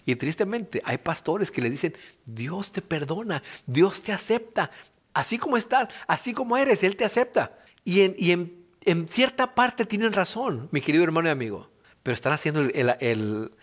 Y 0.06 0.15
tristemente 0.15 0.82
hay 0.86 0.97
pastores 0.97 1.52
que 1.52 1.62
le 1.62 1.69
dicen, 1.69 1.93
Dios 2.26 2.71
te 2.71 2.82
perdona, 2.82 3.43
Dios 3.65 4.02
te 4.02 4.13
acepta, 4.13 4.71
así 5.13 5.38
como 5.38 5.58
estás, 5.58 5.89
así 6.08 6.34
como 6.34 6.58
eres, 6.58 6.84
Él 6.84 6.95
te 6.95 7.06
acepta. 7.06 7.52
Y 7.84 8.02
en, 8.02 8.65
en, 8.82 9.08
cierta 9.08 9.54
parte 9.54 9.86
tienen 9.86 10.13
razón, 10.13 10.69
mi 10.71 10.82
querido 10.82 11.04
hermano 11.04 11.28
y 11.28 11.32
amigo, 11.32 11.69
pero 12.04 12.15
están 12.15 12.32
haciendo 12.32 12.62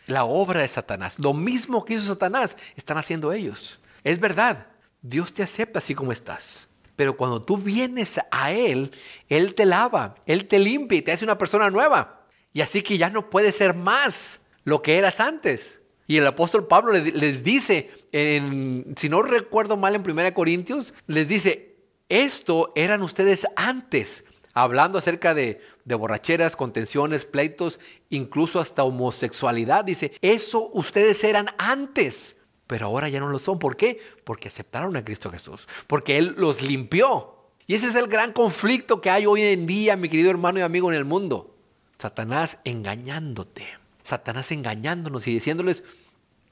la 0.07 0.25
obra 0.25 0.61
de 0.61 0.69
Satanás. 0.69 1.19
Lo 1.19 1.33
mismo 1.33 1.85
que 1.85 1.95
hizo 1.95 2.05
Satanás, 2.05 2.59
están 2.77 2.99
haciendo 2.99 3.33
ellos. 3.33 3.79
Es 4.03 4.21
verdad, 4.21 4.67
Dios 5.01 5.33
te 5.33 5.43
acepta 5.43 5.79
así 5.79 5.95
como 5.95 6.13
estás. 6.13 6.69
Pero 6.97 7.17
cuando 7.17 7.41
tú 7.41 7.57
vienes 7.57 8.21
a 8.31 8.53
Él, 8.53 8.93
Él 9.29 9.55
te 9.55 9.67
lava, 9.67 10.17
Él 10.27 10.47
te 10.47 10.59
limpia 10.59 10.99
y 10.99 11.03
te 11.03 11.13
hace 11.13 11.25
una 11.25 11.39
persona 11.39 11.71
nueva. 11.71 12.27
Y 12.53 12.61
así 12.61 12.83
que 12.83 12.99
ya 12.99 13.11
no 13.11 13.31
puedes 13.31 13.57
ser 13.57 13.75
más 13.75 14.43
lo 14.65 14.81
que 14.83 14.97
eras 14.97 15.21
antes. 15.21 15.81
Y 16.07 16.19
el 16.19 16.27
apóstol 16.27 16.67
Pablo 16.67 16.93
les 16.93 17.43
dice, 17.43 17.91
si 18.13 19.09
no 19.09 19.23
recuerdo 19.23 19.77
mal 19.77 19.95
en 19.95 20.09
1 20.09 20.35
Corintios, 20.35 20.95
les 21.07 21.29
dice, 21.29 21.77
esto 22.09 22.71
eran 22.75 23.03
ustedes 23.03 23.47
antes, 23.57 24.25
hablando 24.53 24.99
acerca 24.99 25.35
de, 25.35 25.61
de 25.85 25.95
borracheras, 25.95 26.57
contenciones, 26.57 27.25
pleitos, 27.25 27.81
incluso 28.11 28.61
hasta 28.61 28.85
homosexualidad. 28.85 29.85
Dice, 29.85 30.13
eso 30.21 30.71
ustedes 30.75 31.25
eran 31.25 31.49
antes, 31.57 32.37
pero 32.67 32.87
ahora 32.87 33.09
ya 33.09 33.21
no 33.21 33.29
lo 33.29 33.39
son. 33.39 33.59
¿Por 33.59 33.77
qué? 33.77 34.01
Porque 34.25 34.49
aceptaron 34.49 34.97
a 34.97 35.05
Cristo 35.05 35.31
Jesús, 35.31 35.69
porque 35.87 36.17
Él 36.17 36.35
los 36.39 36.63
limpió. 36.63 37.35
Y 37.67 37.75
ese 37.75 37.89
es 37.89 37.95
el 37.95 38.09
gran 38.09 38.33
conflicto 38.33 39.01
que 39.01 39.11
hay 39.11 39.27
hoy 39.27 39.43
en 39.43 39.67
día, 39.67 39.97
mi 39.97 40.09
querido 40.09 40.31
hermano 40.31 40.59
y 40.59 40.63
amigo, 40.63 40.91
en 40.91 40.99
el 40.99 41.05
mundo. 41.05 41.55
Satanás 41.99 42.59
engañándote. 42.65 43.67
Satanás 44.03 44.53
engañándonos 44.53 45.27
y 45.27 45.33
diciéndoles, 45.33 45.83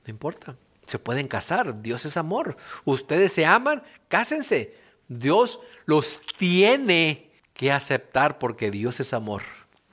no 0.06 0.10
importa, 0.10 0.56
se 0.86 0.98
pueden 0.98 1.28
casar, 1.28 1.82
Dios 1.82 2.06
es 2.06 2.16
amor, 2.16 2.56
ustedes 2.84 3.32
se 3.32 3.44
aman, 3.44 3.82
cásense. 4.08 4.74
Dios 5.08 5.60
los 5.84 6.22
tiene 6.38 7.30
que 7.52 7.70
aceptar 7.70 8.38
porque 8.38 8.70
Dios 8.70 9.00
es 9.00 9.12
amor. 9.12 9.42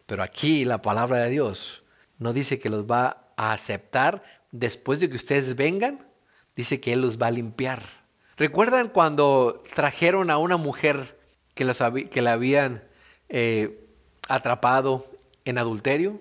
Pero 0.06 0.24
aquí 0.24 0.66
la 0.66 0.82
palabra 0.82 1.18
de 1.18 1.30
Dios 1.30 1.84
no 2.18 2.34
dice 2.34 2.60
que 2.60 2.70
los 2.70 2.86
va 2.86 3.28
a 3.36 3.52
aceptar 3.54 4.24
después 4.52 5.00
de 5.00 5.10
que 5.10 5.18
ustedes 5.18 5.56
vengan, 5.56 6.00
dice 6.60 6.80
que 6.80 6.94
Él 6.94 7.02
los 7.02 7.18
va 7.18 7.28
a 7.28 7.32
limpiar. 7.32 7.82
¿Recuerdan 8.38 8.90
cuando 8.90 9.64
trajeron 9.76 10.30
a 10.30 10.38
una 10.38 10.58
mujer 10.58 11.18
que, 11.56 11.66
que 12.10 12.22
la 12.22 12.34
habían 12.34 12.84
eh, 13.30 13.88
atrapado 14.28 15.06
en 15.46 15.58
adulterio? 15.58 16.20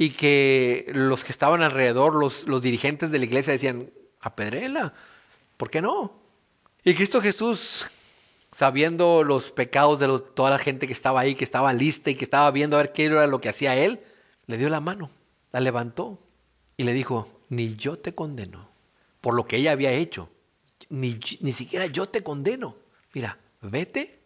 y 0.00 0.12
que 0.12 0.90
los 0.94 1.24
que 1.24 1.32
estaban 1.32 1.62
alrededor, 1.62 2.14
los, 2.16 2.48
los 2.48 2.62
dirigentes 2.62 3.10
de 3.10 3.18
la 3.18 3.26
iglesia 3.26 3.52
decían, 3.52 3.90
apedrela, 4.22 4.94
¿por 5.58 5.68
qué 5.68 5.82
no? 5.82 6.14
Y 6.84 6.94
Cristo 6.94 7.20
Jesús, 7.20 7.86
sabiendo 8.50 9.22
los 9.24 9.52
pecados 9.52 9.98
de 9.98 10.08
toda 10.34 10.48
la 10.48 10.58
gente 10.58 10.86
que 10.86 10.94
estaba 10.94 11.20
ahí, 11.20 11.34
que 11.34 11.44
estaba 11.44 11.74
lista 11.74 12.08
y 12.08 12.14
que 12.14 12.24
estaba 12.24 12.50
viendo 12.50 12.78
a 12.78 12.80
ver 12.80 12.92
qué 12.92 13.04
era 13.04 13.26
lo 13.26 13.42
que 13.42 13.50
hacía 13.50 13.76
él, 13.76 14.00
le 14.46 14.56
dio 14.56 14.70
la 14.70 14.80
mano, 14.80 15.10
la 15.52 15.60
levantó 15.60 16.18
y 16.78 16.84
le 16.84 16.94
dijo, 16.94 17.28
ni 17.50 17.76
yo 17.76 17.98
te 17.98 18.14
condeno 18.14 18.69
por 19.20 19.34
lo 19.34 19.44
que 19.44 19.56
ella 19.56 19.72
había 19.72 19.92
hecho, 19.92 20.30
ni, 20.88 21.18
ni 21.40 21.52
siquiera 21.52 21.86
yo 21.86 22.08
te 22.08 22.22
condeno. 22.22 22.76
Mira, 23.12 23.38
vete, 23.62 24.18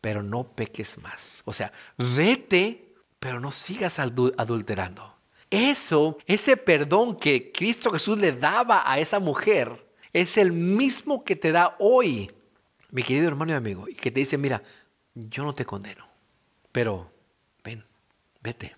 pero 0.00 0.22
no 0.22 0.44
peques 0.44 0.98
más. 0.98 1.42
O 1.44 1.52
sea, 1.52 1.72
vete, 1.96 2.94
pero 3.18 3.40
no 3.40 3.52
sigas 3.52 3.98
adulterando. 3.98 5.14
Eso, 5.50 6.18
ese 6.26 6.56
perdón 6.56 7.16
que 7.16 7.50
Cristo 7.52 7.90
Jesús 7.90 8.18
le 8.18 8.32
daba 8.32 8.90
a 8.90 8.98
esa 8.98 9.18
mujer, 9.18 9.86
es 10.12 10.36
el 10.36 10.52
mismo 10.52 11.22
que 11.24 11.36
te 11.36 11.52
da 11.52 11.76
hoy, 11.78 12.30
mi 12.90 13.02
querido 13.02 13.28
hermano 13.28 13.52
y 13.52 13.54
amigo, 13.54 13.88
y 13.88 13.94
que 13.94 14.10
te 14.10 14.20
dice, 14.20 14.38
mira, 14.38 14.62
yo 15.14 15.44
no 15.44 15.54
te 15.54 15.64
condeno, 15.64 16.06
pero 16.72 17.10
ven, 17.64 17.84
vete 18.42 18.76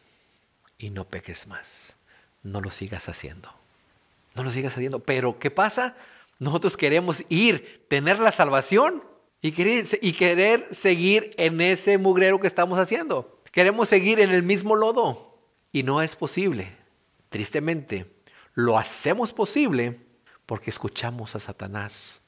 y 0.79 0.91
no 0.91 1.05
peques 1.05 1.47
más. 1.47 1.95
No 2.43 2.61
lo 2.61 2.71
sigas 2.71 3.09
haciendo. 3.09 3.60
No 4.35 4.43
lo 4.43 4.51
sigas 4.51 4.75
haciendo. 4.75 5.01
Pero 5.01 5.39
¿qué 5.39 5.51
pasa? 5.51 5.97
Nosotros 6.39 6.77
queremos 6.77 7.25
ir, 7.29 7.87
tener 7.89 8.19
la 8.19 8.33
salvación 8.33 9.03
y 9.43 9.53
querer, 9.53 9.87
y 10.01 10.13
querer 10.13 10.69
seguir 10.75 11.33
en 11.37 11.61
ese 11.61 11.99
mugrero 11.99 12.41
que 12.41 12.47
estamos 12.47 12.79
haciendo. 12.79 13.41
Queremos 13.53 13.89
seguir 13.89 14.21
en 14.21 14.31
el 14.31 14.43
mismo 14.43 14.77
lodo. 14.77 15.39
Y 15.73 15.83
no 15.83 16.03
es 16.03 16.17
posible. 16.17 16.71
Tristemente, 17.29 18.07
lo 18.55 18.79
hacemos 18.79 19.33
posible 19.33 19.97
porque 20.47 20.71
escuchamos 20.71 21.37
a 21.37 21.39
Satanás 21.39 22.21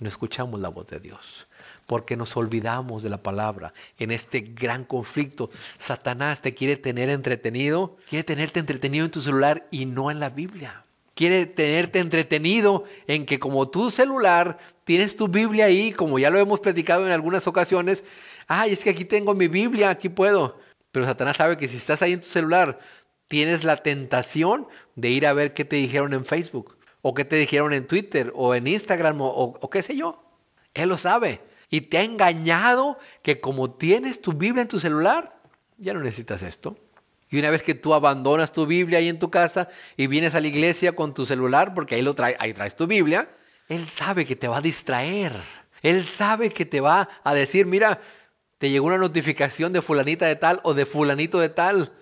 y 0.00 0.04
no 0.04 0.08
escuchamos 0.08 0.60
la 0.60 0.68
voz 0.68 0.88
de 0.88 0.98
Dios. 0.98 1.46
Porque 1.86 2.16
nos 2.16 2.36
olvidamos 2.36 3.02
de 3.02 3.08
la 3.08 3.22
palabra. 3.22 3.72
En 3.98 4.10
este 4.10 4.40
gran 4.40 4.84
conflicto, 4.84 5.50
Satanás 5.78 6.42
te 6.42 6.54
quiere 6.54 6.76
tener 6.76 7.08
entretenido, 7.08 7.96
quiere 8.08 8.24
tenerte 8.24 8.60
entretenido 8.60 9.04
en 9.04 9.10
tu 9.10 9.20
celular 9.20 9.66
y 9.70 9.86
no 9.86 10.10
en 10.10 10.20
la 10.20 10.28
Biblia. 10.28 10.84
Quiere 11.18 11.46
tenerte 11.46 11.98
entretenido 11.98 12.84
en 13.08 13.26
que 13.26 13.40
como 13.40 13.68
tu 13.68 13.90
celular 13.90 14.56
tienes 14.84 15.16
tu 15.16 15.26
Biblia 15.26 15.64
ahí, 15.64 15.90
como 15.90 16.20
ya 16.20 16.30
lo 16.30 16.38
hemos 16.38 16.60
platicado 16.60 17.04
en 17.04 17.10
algunas 17.10 17.48
ocasiones, 17.48 18.04
ay, 18.46 18.70
es 18.72 18.84
que 18.84 18.90
aquí 18.90 19.04
tengo 19.04 19.34
mi 19.34 19.48
Biblia, 19.48 19.90
aquí 19.90 20.08
puedo. 20.08 20.60
Pero 20.92 21.06
Satanás 21.06 21.38
sabe 21.38 21.56
que 21.56 21.66
si 21.66 21.76
estás 21.76 22.02
ahí 22.02 22.12
en 22.12 22.20
tu 22.20 22.28
celular, 22.28 22.78
tienes 23.26 23.64
la 23.64 23.78
tentación 23.78 24.68
de 24.94 25.08
ir 25.10 25.26
a 25.26 25.32
ver 25.32 25.54
qué 25.54 25.64
te 25.64 25.74
dijeron 25.74 26.14
en 26.14 26.24
Facebook, 26.24 26.78
o 27.02 27.14
qué 27.14 27.24
te 27.24 27.34
dijeron 27.34 27.74
en 27.74 27.88
Twitter, 27.88 28.32
o 28.36 28.54
en 28.54 28.68
Instagram, 28.68 29.18
o, 29.20 29.70
qué 29.72 29.82
sé 29.82 29.96
yo. 29.96 30.22
Él 30.72 30.88
lo 30.88 30.98
sabe. 30.98 31.40
Y 31.68 31.80
te 31.80 31.98
ha 31.98 32.04
engañado 32.04 32.96
que 33.22 33.40
como 33.40 33.68
tienes 33.68 34.22
tu 34.22 34.34
Biblia 34.34 34.62
en 34.62 34.68
tu 34.68 34.78
celular, 34.78 35.36
ya 35.78 35.94
no 35.94 35.98
necesitas 35.98 36.44
esto. 36.44 36.76
Y 37.30 37.38
una 37.38 37.50
vez 37.50 37.62
que 37.62 37.74
tú 37.74 37.92
abandonas 37.92 38.52
tu 38.52 38.66
Biblia 38.66 38.98
ahí 38.98 39.08
en 39.08 39.18
tu 39.18 39.30
casa 39.30 39.68
y 39.96 40.06
vienes 40.06 40.34
a 40.34 40.40
la 40.40 40.46
iglesia 40.46 40.92
con 40.92 41.12
tu 41.12 41.26
celular, 41.26 41.74
porque 41.74 41.94
ahí, 41.94 42.02
lo 42.02 42.14
trae, 42.14 42.36
ahí 42.38 42.54
traes 42.54 42.74
tu 42.74 42.86
Biblia, 42.86 43.28
Él 43.68 43.86
sabe 43.86 44.24
que 44.24 44.36
te 44.36 44.48
va 44.48 44.58
a 44.58 44.62
distraer. 44.62 45.32
Él 45.82 46.04
sabe 46.04 46.50
que 46.50 46.64
te 46.64 46.80
va 46.80 47.08
a 47.22 47.34
decir, 47.34 47.66
mira, 47.66 48.00
te 48.56 48.70
llegó 48.70 48.86
una 48.86 48.98
notificación 48.98 49.72
de 49.72 49.82
fulanita 49.82 50.26
de 50.26 50.36
tal 50.36 50.60
o 50.64 50.74
de 50.74 50.86
fulanito 50.86 51.38
de 51.38 51.50
tal. 51.50 51.92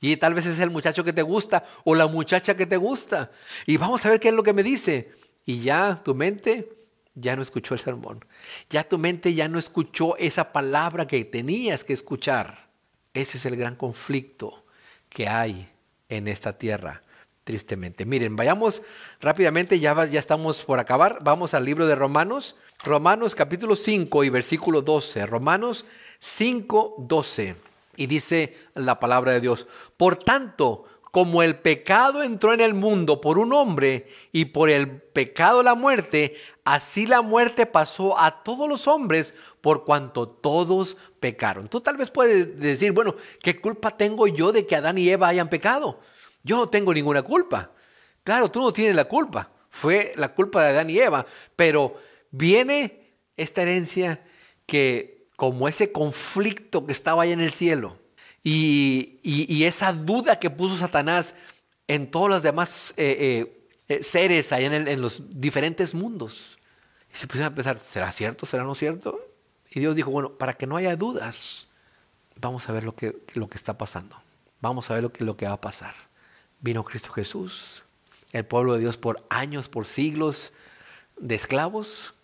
Y 0.00 0.16
tal 0.18 0.34
vez 0.34 0.44
es 0.44 0.60
el 0.60 0.70
muchacho 0.70 1.02
que 1.02 1.14
te 1.14 1.22
gusta 1.22 1.64
o 1.84 1.94
la 1.94 2.06
muchacha 2.06 2.56
que 2.56 2.66
te 2.66 2.76
gusta. 2.76 3.30
Y 3.66 3.78
vamos 3.78 4.04
a 4.04 4.10
ver 4.10 4.20
qué 4.20 4.28
es 4.28 4.34
lo 4.34 4.42
que 4.42 4.52
me 4.52 4.62
dice. 4.62 5.12
Y 5.46 5.60
ya 5.60 6.00
tu 6.04 6.14
mente 6.14 6.68
ya 7.14 7.34
no 7.36 7.42
escuchó 7.42 7.74
el 7.74 7.80
sermón. 7.80 8.24
Ya 8.68 8.84
tu 8.84 8.98
mente 8.98 9.32
ya 9.32 9.48
no 9.48 9.58
escuchó 9.58 10.16
esa 10.18 10.52
palabra 10.52 11.06
que 11.06 11.24
tenías 11.24 11.84
que 11.84 11.94
escuchar. 11.94 12.68
Ese 13.14 13.38
es 13.38 13.46
el 13.46 13.56
gran 13.56 13.76
conflicto 13.76 14.63
que 15.14 15.28
hay 15.28 15.68
en 16.08 16.28
esta 16.28 16.58
tierra, 16.58 17.00
tristemente. 17.44 18.04
Miren, 18.04 18.36
vayamos 18.36 18.82
rápidamente, 19.20 19.78
ya, 19.78 20.04
ya 20.06 20.18
estamos 20.18 20.62
por 20.62 20.80
acabar. 20.80 21.18
Vamos 21.22 21.54
al 21.54 21.64
libro 21.64 21.86
de 21.86 21.94
Romanos. 21.94 22.56
Romanos 22.82 23.34
capítulo 23.34 23.76
5 23.76 24.24
y 24.24 24.28
versículo 24.28 24.82
12. 24.82 25.24
Romanos 25.26 25.86
5, 26.18 26.96
12. 26.98 27.56
Y 27.96 28.06
dice 28.06 28.58
la 28.74 28.98
palabra 28.98 29.30
de 29.30 29.40
Dios, 29.40 29.68
por 29.96 30.16
tanto, 30.16 30.84
como 31.14 31.44
el 31.44 31.54
pecado 31.54 32.24
entró 32.24 32.52
en 32.54 32.60
el 32.60 32.74
mundo 32.74 33.20
por 33.20 33.38
un 33.38 33.52
hombre 33.52 34.08
y 34.32 34.46
por 34.46 34.68
el 34.68 35.00
pecado 35.00 35.62
la 35.62 35.76
muerte, 35.76 36.34
así 36.64 37.06
la 37.06 37.22
muerte 37.22 37.66
pasó 37.66 38.18
a 38.18 38.42
todos 38.42 38.68
los 38.68 38.88
hombres 38.88 39.32
por 39.60 39.84
cuanto 39.84 40.26
todos 40.28 40.96
pecaron. 41.20 41.68
Tú 41.68 41.80
tal 41.80 41.96
vez 41.96 42.10
puedes 42.10 42.58
decir, 42.58 42.90
bueno, 42.90 43.14
¿qué 43.40 43.60
culpa 43.60 43.96
tengo 43.96 44.26
yo 44.26 44.50
de 44.50 44.66
que 44.66 44.74
Adán 44.74 44.98
y 44.98 45.08
Eva 45.08 45.28
hayan 45.28 45.48
pecado? 45.48 46.00
Yo 46.42 46.56
no 46.56 46.66
tengo 46.66 46.92
ninguna 46.92 47.22
culpa. 47.22 47.70
Claro, 48.24 48.50
tú 48.50 48.60
no 48.60 48.72
tienes 48.72 48.96
la 48.96 49.04
culpa. 49.04 49.52
Fue 49.70 50.14
la 50.16 50.34
culpa 50.34 50.64
de 50.64 50.70
Adán 50.70 50.90
y 50.90 50.98
Eva. 50.98 51.24
Pero 51.54 51.94
viene 52.32 53.20
esta 53.36 53.62
herencia 53.62 54.20
que 54.66 55.28
como 55.36 55.68
ese 55.68 55.92
conflicto 55.92 56.84
que 56.84 56.90
estaba 56.90 57.22
ahí 57.22 57.30
en 57.30 57.40
el 57.40 57.52
cielo 57.52 58.02
y, 58.44 59.64
esa 59.64 59.94
duda 59.94 60.38
que 60.38 60.50
puso 60.50 60.76
Satanás 60.76 61.34
en 61.88 62.10
todos 62.10 62.28
los 62.28 62.42
demás 62.42 62.92
eh, 62.98 63.16
eh, 63.18 63.68
eh, 63.88 64.02
seres 64.02 64.52
ahí 64.52 64.66
en, 64.66 64.74
en, 64.74 65.00
los 65.00 65.40
diferentes 65.40 65.94
mundos. 65.94 66.58
Y 67.12 67.16
se 67.16 67.26
pusieron 67.26 67.52
a 67.52 67.54
pensar, 67.54 67.78
¿será 67.78 68.12
cierto? 68.12 68.44
¿Será 68.44 68.64
no 68.64 68.74
cierto? 68.74 69.18
Y 69.70 69.80
Dios 69.80 69.96
dijo, 69.96 70.10
bueno, 70.10 70.30
para 70.34 70.52
que 70.54 70.66
no 70.66 70.76
haya 70.76 70.94
dudas, 70.94 71.66
vamos 72.36 72.68
a 72.68 72.72
ver 72.72 72.84
lo 72.84 72.94
que, 72.94 73.16
lo 73.34 73.48
que 73.48 73.56
está 73.56 73.78
pasando. 73.78 74.16
Vamos 74.60 74.90
a 74.90 74.94
ver 74.94 75.02
lo 75.02 75.12
que, 75.12 75.24
lo 75.24 75.36
que 75.36 75.46
va 75.46 75.54
a 75.54 75.60
pasar. 75.60 75.94
Vino 76.60 76.84
Cristo 76.84 77.12
Jesús, 77.12 77.84
el 78.32 78.44
pueblo 78.44 78.74
de 78.74 78.80
Dios 78.80 78.98
por 78.98 79.24
años, 79.30 79.68
por 79.68 79.86
siglos 79.86 80.52
de 81.16 81.34
esclavos, 81.34 82.14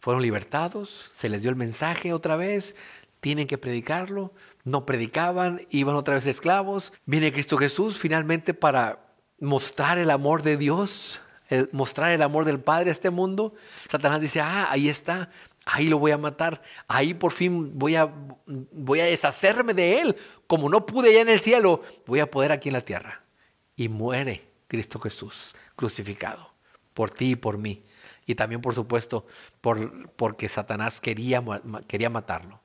fueron 0.00 0.22
libertados, 0.22 1.10
se 1.14 1.28
les 1.28 1.42
dio 1.42 1.50
el 1.50 1.56
mensaje 1.56 2.12
otra 2.12 2.36
vez, 2.36 2.74
tienen 3.20 3.46
que 3.46 3.58
predicarlo, 3.58 4.32
no 4.64 4.86
predicaban, 4.86 5.66
iban 5.70 5.96
otra 5.96 6.14
vez 6.14 6.26
esclavos. 6.26 6.92
Viene 7.06 7.32
Cristo 7.32 7.56
Jesús 7.56 7.98
finalmente 7.98 8.54
para 8.54 8.98
mostrar 9.38 9.98
el 9.98 10.10
amor 10.10 10.42
de 10.42 10.56
Dios, 10.56 11.20
mostrar 11.72 12.12
el 12.12 12.22
amor 12.22 12.44
del 12.44 12.60
Padre 12.60 12.90
a 12.90 12.92
este 12.92 13.10
mundo. 13.10 13.54
Satanás 13.88 14.20
dice, 14.20 14.40
ah, 14.40 14.68
ahí 14.70 14.88
está, 14.88 15.30
ahí 15.64 15.88
lo 15.88 15.98
voy 15.98 16.12
a 16.12 16.18
matar, 16.18 16.62
ahí 16.88 17.14
por 17.14 17.32
fin 17.32 17.78
voy 17.78 17.96
a, 17.96 18.12
voy 18.46 19.00
a 19.00 19.04
deshacerme 19.04 19.74
de 19.74 20.00
él. 20.00 20.16
Como 20.46 20.68
no 20.68 20.86
pude 20.86 21.12
ya 21.12 21.20
en 21.20 21.28
el 21.28 21.40
cielo, 21.40 21.82
voy 22.06 22.20
a 22.20 22.30
poder 22.30 22.52
aquí 22.52 22.68
en 22.68 22.74
la 22.74 22.84
tierra. 22.84 23.22
Y 23.76 23.88
muere 23.88 24.42
Cristo 24.68 24.98
Jesús 25.00 25.54
crucificado 25.74 26.50
por 26.94 27.10
ti 27.10 27.32
y 27.32 27.36
por 27.36 27.56
mí. 27.58 27.82
Y 28.26 28.34
también, 28.34 28.60
por 28.60 28.74
supuesto, 28.74 29.26
por, 29.60 30.10
porque 30.10 30.48
Satanás 30.48 31.00
quería, 31.00 31.42
quería 31.88 32.10
matarlo. 32.10 32.60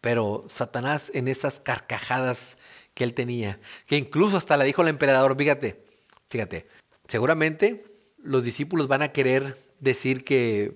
Pero 0.00 0.44
Satanás 0.48 1.10
en 1.14 1.28
esas 1.28 1.60
carcajadas 1.60 2.58
que 2.94 3.04
él 3.04 3.14
tenía, 3.14 3.58
que 3.86 3.96
incluso 3.96 4.36
hasta 4.36 4.56
le 4.56 4.64
dijo 4.64 4.82
al 4.82 4.88
emperador, 4.88 5.36
fíjate, 5.36 5.84
fíjate, 6.28 6.66
seguramente 7.06 7.84
los 8.22 8.44
discípulos 8.44 8.88
van 8.88 9.02
a 9.02 9.12
querer 9.12 9.58
decir 9.80 10.24
que, 10.24 10.72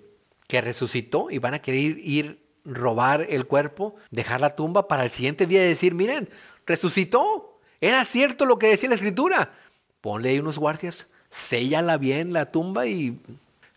que 0.46 0.60
resucitó 0.60 1.30
y 1.30 1.38
van 1.38 1.54
a 1.54 1.62
querer 1.62 1.98
ir, 1.98 2.40
robar 2.64 3.26
el 3.28 3.46
cuerpo, 3.46 3.96
dejar 4.10 4.40
la 4.40 4.54
tumba 4.54 4.86
para 4.86 5.04
el 5.04 5.10
siguiente 5.10 5.46
día 5.46 5.62
decir, 5.62 5.94
miren, 5.94 6.28
resucitó, 6.66 7.60
era 7.80 8.04
cierto 8.04 8.44
lo 8.44 8.58
que 8.58 8.68
decía 8.68 8.88
la 8.88 8.94
escritura. 8.96 9.52
Ponle 10.00 10.30
ahí 10.30 10.38
unos 10.38 10.58
guardias, 10.58 11.06
séllala 11.30 11.96
bien 11.96 12.32
la 12.32 12.50
tumba 12.50 12.86
y 12.86 13.18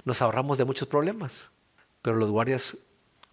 nos 0.06 0.22
ahorramos 0.22 0.58
de 0.58 0.66
muchos 0.66 0.88
problemas. 0.88 1.50
Pero 2.02 2.18
los 2.18 2.30
guardias 2.30 2.76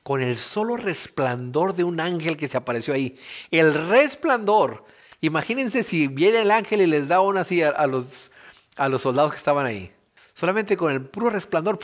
con 0.02 0.22
el 0.22 0.36
solo 0.36 0.76
resplandor 0.76 1.74
de 1.74 1.84
un 1.84 2.00
ángel 2.00 2.36
que 2.36 2.48
se 2.48 2.56
apareció 2.56 2.94
ahí. 2.94 3.18
El 3.50 3.74
resplandor. 3.88 4.84
Imagínense 5.20 5.82
si 5.82 6.06
viene 6.06 6.40
el 6.40 6.50
ángel 6.50 6.82
y 6.82 6.86
les 6.86 7.08
da 7.08 7.20
una 7.20 7.40
así 7.42 7.62
a, 7.62 7.86
los, 7.86 8.30
a 8.76 8.88
los 8.88 9.02
soldados 9.02 9.32
que 9.32 9.38
estaban 9.38 9.66
ahí. 9.66 9.92
Solamente 10.34 10.76
con 10.76 10.92
el 10.92 11.02
puro 11.02 11.30
resplandor 11.30 11.78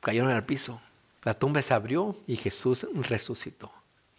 cayeron 0.00 0.30
al 0.30 0.46
piso. 0.46 0.80
La 1.24 1.34
tumba 1.34 1.60
se 1.60 1.74
abrió 1.74 2.16
y 2.26 2.36
Jesús 2.36 2.86
resucitó. 2.94 3.70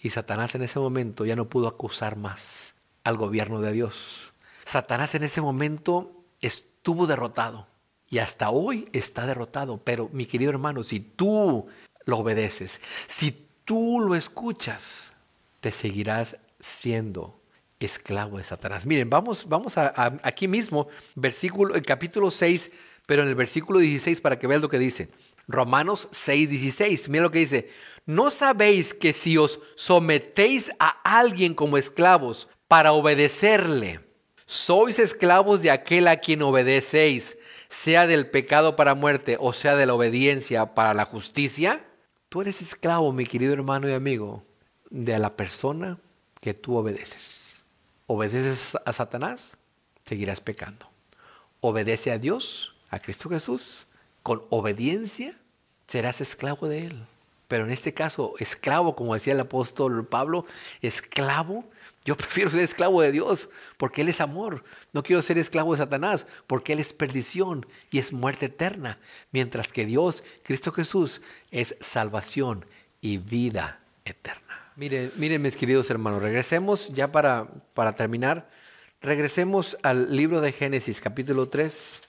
Y 0.02 0.12
Satanás 0.12 0.54
en 0.56 0.62
ese 0.62 0.80
momento 0.80 1.26
ya 1.26 1.36
no 1.36 1.46
pudo 1.46 1.68
acusar 1.68 2.16
más 2.16 2.74
al 3.04 3.18
gobierno 3.18 3.60
de 3.62 3.72
Dios. 3.72 4.32
Satanás 4.66 5.16
en 5.16 5.24
ese 5.24 5.42
momento 5.42 6.12
estuvo 6.42 7.08
derrotado 7.08 7.66
y 8.10 8.20
hasta 8.20 8.50
hoy 8.50 8.88
está 8.94 9.26
derrotado. 9.26 9.78
Pero 9.84 10.10
mi 10.14 10.26
querido 10.26 10.52
hermano, 10.52 10.84
si 10.84 11.00
tú 11.00 11.68
lo 12.10 12.18
obedeces. 12.18 12.82
Si 13.08 13.48
tú 13.66 14.00
lo 14.00 14.16
escuchas, 14.16 15.14
te 15.62 15.72
seguirás 15.72 16.38
siendo 16.60 17.40
esclavo 17.80 18.38
de 18.38 18.44
Satanás. 18.44 18.86
Miren, 18.86 19.10
vamos, 19.10 19.48
vamos 19.48 19.78
a, 19.78 20.20
aquí 20.24 20.48
mismo, 20.48 20.88
versículo, 21.16 21.76
el 21.76 21.84
capítulo 21.84 22.32
6, 22.32 22.72
pero 23.06 23.24
en 23.24 23.30
el 23.30 23.36
versículo 23.36 23.80
16 23.80 24.22
para 24.22 24.38
que 24.38 24.48
vean 24.48 24.62
lo 24.62 24.70
que 24.70 24.80
dice. 24.80 25.10
Romanos 25.48 26.10
6, 26.12 26.50
16. 26.50 27.10
Miren 27.10 27.24
lo 27.24 27.32
que 27.32 27.40
dice. 27.40 27.70
¿No 28.06 28.30
sabéis 28.30 28.94
que 28.94 29.14
si 29.14 29.38
os 29.38 29.60
sometéis 29.76 30.72
a 30.80 30.90
alguien 31.04 31.54
como 31.54 31.78
esclavos 31.78 32.50
para 32.68 32.92
obedecerle, 32.92 34.00
sois 34.46 35.00
esclavos 35.00 35.62
de 35.62 35.72
aquel 35.72 36.08
a 36.08 36.18
quien 36.18 36.42
obedecéis, 36.42 37.38
sea 37.68 38.08
del 38.08 38.30
pecado 38.30 38.76
para 38.76 38.96
muerte 38.96 39.38
o 39.40 39.54
sea 39.54 39.76
de 39.76 39.86
la 39.86 39.94
obediencia 39.94 40.74
para 40.74 40.94
la 40.94 41.06
justicia? 41.06 41.84
Tú 42.30 42.42
eres 42.42 42.62
esclavo, 42.62 43.12
mi 43.12 43.26
querido 43.26 43.54
hermano 43.54 43.90
y 43.90 43.94
amigo, 43.94 44.44
de 44.92 45.18
la 45.18 45.36
persona 45.36 45.98
que 46.42 46.54
tú 46.54 46.78
obedeces. 46.78 47.64
¿Obedeces 48.06 48.78
a 48.86 48.94
Satanás? 48.94 49.58
Seguirás 50.06 50.40
pecando. 50.40 50.86
Obedece 51.60 52.12
a 52.12 52.20
Dios, 52.20 52.76
a 52.92 53.00
Cristo 53.00 53.30
Jesús, 53.30 53.86
con 54.22 54.44
obediencia 54.52 55.34
serás 55.88 56.22
esclavo 56.22 56.68
de 56.68 56.86
Él. 56.86 57.04
Pero 57.48 57.66
en 57.66 57.72
este 57.72 57.96
caso, 57.96 58.36
esclavo, 58.38 58.96
como 58.96 59.16
decía 59.16 59.34
el 59.34 59.40
apóstol 59.40 60.06
Pablo, 60.06 60.46
esclavo 60.84 61.66
yo 62.06 62.16
prefiero 62.16 62.50
ser 62.50 62.62
esclavo 62.62 63.02
de 63.02 63.12
Dios 63.12 63.50
porque 63.78 64.02
Él 64.02 64.10
es 64.10 64.22
amor. 64.22 64.64
No 64.94 65.04
quiero 65.04 65.22
ser 65.22 65.38
esclavo 65.38 65.74
de 65.74 65.80
Satanás 65.80 66.26
porque 66.48 66.74
Él 66.74 66.80
es 66.80 66.94
perdición 66.94 67.66
y 67.92 68.00
es 68.00 68.14
muerte 68.14 68.48
eterna. 68.48 68.98
Mientras 69.32 69.68
que 69.70 69.86
Dios, 69.86 70.24
Cristo 70.44 70.72
Jesús, 70.72 71.22
es 71.52 71.76
salvación 71.80 72.66
y 73.02 73.18
vida 73.18 73.80
eterna. 74.06 74.42
Miren, 74.76 75.12
miren 75.18 75.42
mis 75.42 75.58
queridos 75.58 75.90
hermanos, 75.90 76.22
regresemos 76.22 76.90
ya 76.94 77.12
para, 77.12 77.48
para 77.74 77.94
terminar. 77.94 78.50
Regresemos 79.02 79.78
al 79.84 80.16
libro 80.16 80.42
de 80.42 80.52
Génesis, 80.52 81.02
capítulo 81.02 81.48
3. 81.50 82.02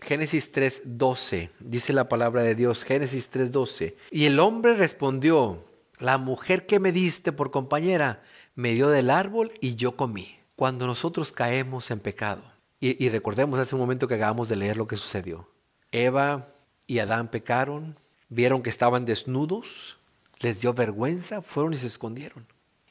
Génesis 0.00 0.52
3:12, 0.52 1.50
dice 1.58 1.92
la 1.92 2.08
palabra 2.08 2.42
de 2.42 2.54
Dios, 2.54 2.84
Génesis 2.84 3.32
3:12. 3.32 3.94
Y 4.10 4.26
el 4.26 4.38
hombre 4.38 4.74
respondió, 4.74 5.64
la 5.98 6.18
mujer 6.18 6.66
que 6.66 6.78
me 6.78 6.92
diste 6.92 7.32
por 7.32 7.50
compañera, 7.50 8.22
me 8.58 8.72
dio 8.72 8.88
del 8.88 9.10
árbol 9.10 9.52
y 9.60 9.76
yo 9.76 9.94
comí. 9.94 10.36
Cuando 10.56 10.88
nosotros 10.88 11.30
caemos 11.30 11.92
en 11.92 12.00
pecado, 12.00 12.42
y, 12.80 13.08
recordemos 13.08 13.56
hace 13.60 13.76
un 13.76 13.80
momento 13.80 14.08
que 14.08 14.16
acabamos 14.16 14.48
de 14.48 14.56
leer 14.56 14.76
lo 14.76 14.88
que 14.88 14.96
sucedió. 14.96 15.48
Eva 15.92 16.44
y 16.88 16.98
Adán 16.98 17.28
pecaron, 17.28 17.94
vieron 18.28 18.60
que 18.60 18.70
estaban 18.70 19.04
desnudos, 19.04 19.96
les 20.40 20.60
dio 20.60 20.74
vergüenza, 20.74 21.40
fueron 21.40 21.72
y 21.72 21.76
se 21.76 21.86
escondieron. 21.86 22.44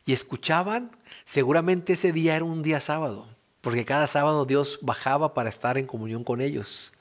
Y 0.05 0.13
escuchaban, 0.13 0.89
seguramente 1.25 1.93
ese 1.93 2.13
día 2.13 2.37
era 2.37 2.45
un 2.45 2.63
día 2.63 2.79
sábado, 2.79 3.27
porque 3.59 3.83
cada 3.83 4.07
sábado 4.07 4.45
Dios 4.45 4.79
bajaba 4.81 5.33
para 5.33 5.49
estar 5.49 5.77
en 5.77 5.85
comunión 5.85 6.23
con 6.23 6.39
ellos. 6.39 6.93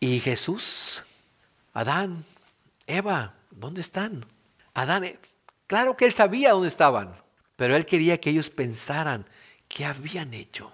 Y 0.00 0.20
Jesús, 0.20 1.02
Adán, 1.74 2.24
Eva, 2.86 3.34
¿dónde 3.50 3.82
están? 3.82 4.24
Adán, 4.72 5.04
eh, 5.04 5.18
claro 5.66 5.98
que 5.98 6.06
él 6.06 6.14
sabía 6.14 6.52
dónde 6.52 6.68
estaban. 6.68 7.25
Pero 7.56 7.74
él 7.74 7.86
quería 7.86 8.20
que 8.20 8.30
ellos 8.30 8.50
pensaran 8.50 9.24
qué 9.68 9.84
habían 9.84 10.34
hecho. 10.34 10.70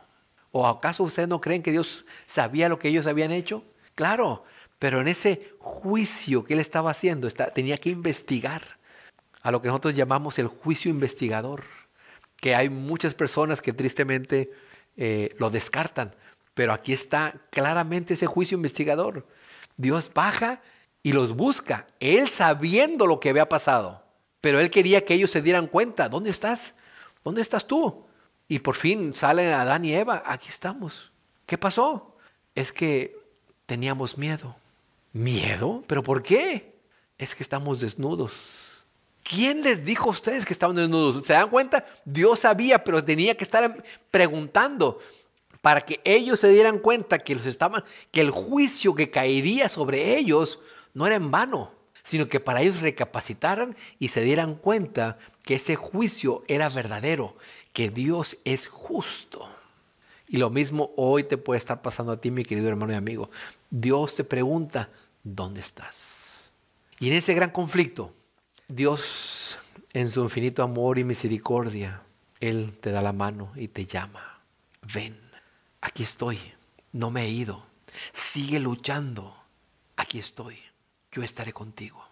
¿O 0.50 0.66
acaso 0.66 1.04
ustedes 1.04 1.28
no 1.28 1.40
creen 1.40 1.62
que 1.62 1.70
Dios 1.70 2.04
sabía 2.26 2.68
lo 2.68 2.78
que 2.78 2.88
ellos 2.88 3.06
habían 3.06 3.32
hecho? 3.32 3.62
Claro, 3.94 4.44
pero 4.78 5.00
en 5.00 5.08
ese 5.08 5.54
juicio 5.58 6.44
que 6.44 6.54
él 6.54 6.60
estaba 6.60 6.90
haciendo, 6.90 7.30
tenía 7.54 7.78
que 7.78 7.90
investigar 7.90 8.62
a 9.42 9.50
lo 9.50 9.62
que 9.62 9.68
nosotros 9.68 9.94
llamamos 9.94 10.38
el 10.38 10.46
juicio 10.48 10.90
investigador, 10.90 11.64
que 12.36 12.54
hay 12.54 12.68
muchas 12.68 13.14
personas 13.14 13.62
que 13.62 13.72
tristemente 13.72 14.50
eh, 14.96 15.34
lo 15.38 15.50
descartan, 15.50 16.12
pero 16.54 16.72
aquí 16.72 16.92
está 16.92 17.34
claramente 17.50 18.14
ese 18.14 18.26
juicio 18.26 18.56
investigador. 18.56 19.26
Dios 19.76 20.10
baja 20.12 20.60
y 21.02 21.12
los 21.12 21.34
busca, 21.34 21.86
él 21.98 22.28
sabiendo 22.28 23.06
lo 23.06 23.20
que 23.20 23.30
había 23.30 23.48
pasado. 23.48 24.01
Pero 24.43 24.61
él 24.61 24.70
quería 24.70 25.05
que 25.05 25.14
ellos 25.14 25.30
se 25.30 25.40
dieran 25.40 25.68
cuenta, 25.68 26.11
¿dónde 26.11 26.28
estás? 26.28 26.74
¿Dónde 27.24 27.40
estás 27.40 27.66
tú? 27.66 28.05
Y 28.49 28.59
por 28.59 28.74
fin 28.74 29.14
salen 29.14 29.55
Adán 29.55 29.84
y 29.86 29.95
Eva, 29.95 30.22
aquí 30.26 30.49
estamos. 30.51 31.11
¿Qué 31.47 31.57
pasó? 31.57 32.16
Es 32.55 32.72
que 32.72 33.16
teníamos 33.64 34.18
miedo. 34.18 34.55
¿Miedo? 35.12 35.84
¿Pero 35.86 36.03
por 36.03 36.22
qué? 36.22 36.74
Es 37.16 37.34
que 37.34 37.43
estamos 37.43 37.80
desnudos. 37.80 38.82
¿Quién 39.22 39.62
les 39.62 39.84
dijo 39.84 40.09
a 40.09 40.12
ustedes 40.12 40.45
que 40.45 40.53
estaban 40.53 40.74
desnudos? 40.74 41.24
¿Se 41.24 41.34
dan 41.34 41.49
cuenta? 41.49 41.86
Dios 42.05 42.40
sabía, 42.40 42.82
pero 42.82 43.03
tenía 43.05 43.36
que 43.36 43.45
estar 43.45 43.82
preguntando. 44.11 44.99
para 45.61 45.80
que 45.80 46.01
ellos 46.05 46.40
se 46.40 46.51
dieran 46.51 46.80
cuenta 46.80 47.20
que 47.20 47.36
los 47.36 47.47
estaban 47.47 47.84
que 48.11 48.20
el 48.20 48.30
juicio 48.30 48.97
que 48.97 49.11
caería 49.11 49.68
sobre 49.68 50.18
ellos 50.18 50.59
no 50.93 51.07
era 51.07 51.14
en 51.14 51.30
vano, 51.30 51.70
sino 52.03 52.28
que 52.28 52.40
para 52.40 52.62
ellos 52.62 52.80
recapacitaran 52.80 53.76
y 53.98 54.09
se 54.09 54.22
dieran 54.22 54.55
cuenta 54.55 55.18
que 55.44 55.55
ese 55.55 55.76
juicio 55.76 56.42
era 56.48 56.68
verdadero, 56.68 57.36
que 57.72 57.88
Dios 57.90 58.38
es 58.44 58.66
justo. 58.66 59.48
Y 60.28 60.38
lo 60.38 60.50
mismo 60.50 60.90
hoy 60.96 61.24
te 61.24 61.36
puede 61.36 61.59
estar 61.59 61.82
pasando 61.82 62.12
a 62.12 62.20
ti, 62.20 62.30
mi 62.30 62.44
querido 62.44 62.68
hermano 62.68 62.92
y 62.92 62.96
amigo. 62.96 63.30
Dios 63.70 64.16
te 64.16 64.24
pregunta, 64.24 64.88
¿dónde 65.22 65.61
estás? 65.61 66.50
Y 66.98 67.09
en 67.09 67.14
ese 67.14 67.34
gran 67.34 67.50
conflicto, 67.50 68.12
Dios, 68.68 69.59
en 69.92 70.09
su 70.09 70.22
infinito 70.22 70.62
amor 70.62 70.98
y 70.98 71.05
misericordia, 71.05 72.03
Él 72.40 72.72
te 72.80 72.92
da 72.92 73.03
la 73.03 73.12
mano 73.12 73.53
y 73.57 73.68
te 73.68 73.84
llama. 73.84 74.38
Ven, 74.94 75.18
aquí 75.80 76.03
estoy, 76.03 76.38
no 76.92 77.11
me 77.11 77.24
he 77.24 77.28
ido. 77.28 77.62
Sigue 78.12 78.59
luchando, 78.59 79.36
aquí 79.96 80.18
estoy, 80.18 80.59
yo 81.12 81.22
estaré 81.22 81.52
contigo. 81.52 82.02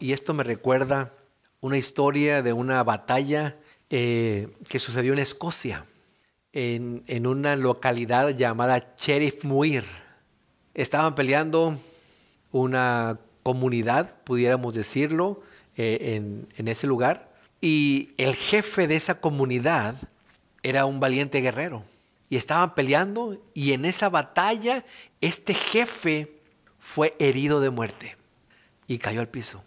y 0.00 0.12
esto 0.12 0.34
me 0.34 0.42
recuerda 0.42 1.12
una 1.60 1.76
historia 1.76 2.42
de 2.42 2.52
una 2.52 2.82
batalla 2.82 3.54
eh, 3.90 4.48
que 4.68 4.78
sucedió 4.78 5.12
en 5.12 5.18
Escocia, 5.18 5.84
en, 6.52 7.02
en, 7.06 7.26
una 7.26 7.56
localidad 7.56 8.30
llamada 8.30 8.94
Sheriff 8.96 9.44
Muir. 9.44 9.84
Estaban 10.74 11.14
peleando 11.14 11.78
una 12.50 13.18
comunidad, 13.42 14.16
pudiéramos 14.24 14.74
decirlo, 14.74 15.42
eh, 15.76 16.14
en, 16.16 16.48
en 16.56 16.68
ese 16.68 16.86
lugar. 16.86 17.28
Y 17.60 18.10
el 18.16 18.34
jefe 18.34 18.86
de 18.86 18.96
esa 18.96 19.20
comunidad 19.20 19.94
era 20.62 20.86
un 20.86 21.00
valiente 21.00 21.40
guerrero. 21.40 21.82
Y 22.30 22.36
estaban 22.36 22.74
peleando 22.74 23.36
y 23.52 23.72
en 23.72 23.84
esa 23.84 24.08
batalla 24.08 24.84
este 25.20 25.54
jefe 25.54 26.30
fue 26.78 27.16
herido 27.18 27.60
de 27.60 27.70
muerte 27.70 28.18
y 28.88 28.98
cayó 28.98 29.20
al 29.20 29.28
piso. 29.28 29.62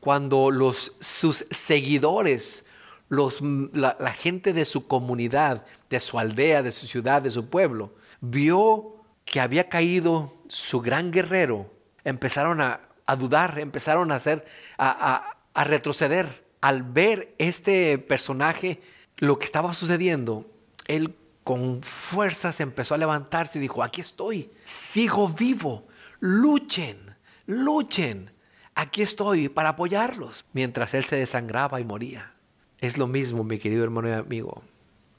Cuando 0.00 0.50
los, 0.50 0.96
sus 1.00 1.46
seguidores, 1.50 2.66
los, 3.08 3.40
la, 3.40 4.12
gente 4.12 4.52
de 4.52 4.66
su 4.66 4.86
comunidad, 4.86 5.64
de 5.88 6.00
su 6.00 6.18
aldea, 6.18 6.62
de 6.62 6.72
su 6.72 6.86
ciudad, 6.86 7.22
de 7.22 7.30
su 7.30 7.48
pueblo, 7.48 7.94
vio 8.20 8.96
que 9.24 9.40
había 9.40 9.70
caído 9.70 10.34
su 10.48 10.82
gran 10.82 11.10
guerrero, 11.10 11.70
empezaron 12.04 12.60
a, 12.60 12.80
a 13.06 13.16
dudar, 13.16 13.58
empezaron 13.58 14.12
a 14.12 14.16
hacer, 14.16 14.44
a, 14.76 14.90
a, 15.14 15.38
a, 15.54 15.64
retroceder. 15.64 16.44
Al 16.60 16.82
ver 16.82 17.34
este 17.38 17.98
personaje, 17.98 18.80
lo 19.18 19.38
que 19.38 19.44
estaba 19.44 19.72
sucediendo, 19.72 20.46
él 20.86 21.14
con 21.44 21.82
fuerzas 21.82 22.60
empezó 22.60 22.94
a 22.94 22.98
levantarse 22.98 23.58
y 23.58 23.62
dijo, 23.62 23.82
aquí 23.82 24.00
estoy, 24.00 24.50
sigo 24.64 25.28
vivo, 25.28 25.86
luchen, 26.20 26.98
luchen, 27.46 28.33
aquí 28.74 29.02
estoy 29.02 29.48
para 29.48 29.70
apoyarlos. 29.70 30.44
Mientras 30.52 30.94
él 30.94 31.04
se 31.04 31.16
desangraba 31.16 31.80
y 31.80 31.84
moría. 31.84 32.32
Es 32.80 32.98
lo 32.98 33.06
mismo, 33.06 33.44
mi 33.44 33.58
querido 33.58 33.84
hermano 33.84 34.08
y 34.08 34.12
amigo, 34.12 34.62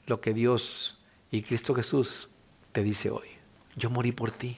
lo 0.06 0.20
que 0.20 0.32
Dios 0.32 0.98
y 1.30 1.42
Cristo 1.42 1.74
Jesús 1.74 2.28
te 2.72 2.82
dice 2.82 3.10
hoy. 3.10 3.28
Yo 3.74 3.90
morí 3.90 4.12
por 4.12 4.30
ti, 4.30 4.56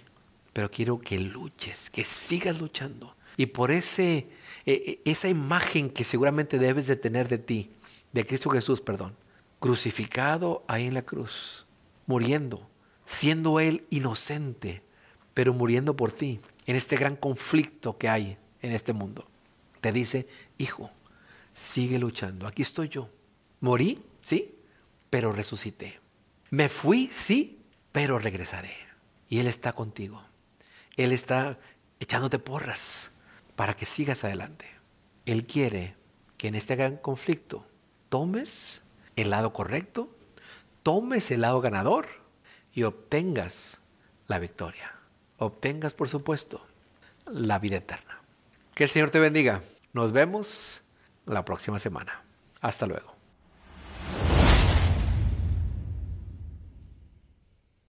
pero 0.52 0.70
quiero 0.70 0.98
que 0.98 1.18
luches, 1.18 1.90
que 1.90 2.04
sigas 2.04 2.60
luchando. 2.60 3.14
Y 3.36 3.46
por 3.46 3.70
ese, 3.70 4.26
e, 4.66 5.00
e, 5.04 5.10
esa 5.10 5.28
imagen 5.28 5.90
que 5.90 6.04
seguramente 6.04 6.58
debes 6.58 6.86
de 6.86 6.96
tener 6.96 7.28
de 7.28 7.38
ti, 7.38 7.70
de 8.12 8.26
Cristo 8.26 8.50
Jesús, 8.50 8.80
perdón, 8.80 9.14
crucificado 9.60 10.64
ahí 10.68 10.86
en 10.86 10.94
la 10.94 11.02
cruz, 11.02 11.64
muriendo, 12.06 12.68
siendo 13.04 13.60
Él 13.60 13.86
inocente, 13.90 14.82
pero 15.34 15.54
muriendo 15.54 15.96
por 15.96 16.12
ti, 16.12 16.40
en 16.66 16.76
este 16.76 16.96
gran 16.96 17.16
conflicto 17.16 17.96
que 17.96 18.08
hay 18.08 18.36
en 18.62 18.72
este 18.72 18.92
mundo. 18.92 19.26
Te 19.80 19.92
dice, 19.92 20.28
hijo, 20.58 20.90
sigue 21.54 21.98
luchando, 21.98 22.46
aquí 22.46 22.62
estoy 22.62 22.88
yo. 22.88 23.08
Morí, 23.60 24.02
sí, 24.22 24.54
pero 25.10 25.32
resucité. 25.32 25.98
Me 26.50 26.68
fui, 26.68 27.08
sí, 27.12 27.58
pero 27.92 28.18
regresaré. 28.18 28.74
Y 29.28 29.38
Él 29.38 29.46
está 29.46 29.72
contigo. 29.72 30.22
Él 30.96 31.12
está 31.12 31.58
echándote 32.00 32.38
porras 32.38 33.10
para 33.56 33.74
que 33.74 33.86
sigas 33.86 34.24
adelante. 34.24 34.66
Él 35.26 35.44
quiere 35.44 35.94
que 36.36 36.48
en 36.48 36.54
este 36.54 36.76
gran 36.76 36.96
conflicto 36.96 37.66
tomes 38.08 38.82
el 39.16 39.30
lado 39.30 39.52
correcto, 39.52 40.08
tomes 40.82 41.30
el 41.30 41.42
lado 41.42 41.60
ganador 41.60 42.06
y 42.74 42.84
obtengas 42.84 43.78
la 44.28 44.38
victoria. 44.38 44.92
Obtengas, 45.38 45.94
por 45.94 46.08
supuesto, 46.08 46.64
la 47.26 47.58
vida 47.58 47.76
eterna. 47.76 48.17
Que 48.78 48.84
el 48.84 48.90
Señor 48.90 49.10
te 49.10 49.18
bendiga. 49.18 49.60
Nos 49.92 50.12
vemos 50.12 50.82
la 51.26 51.44
próxima 51.44 51.80
semana. 51.80 52.22
Hasta 52.60 52.86
luego. 52.86 53.17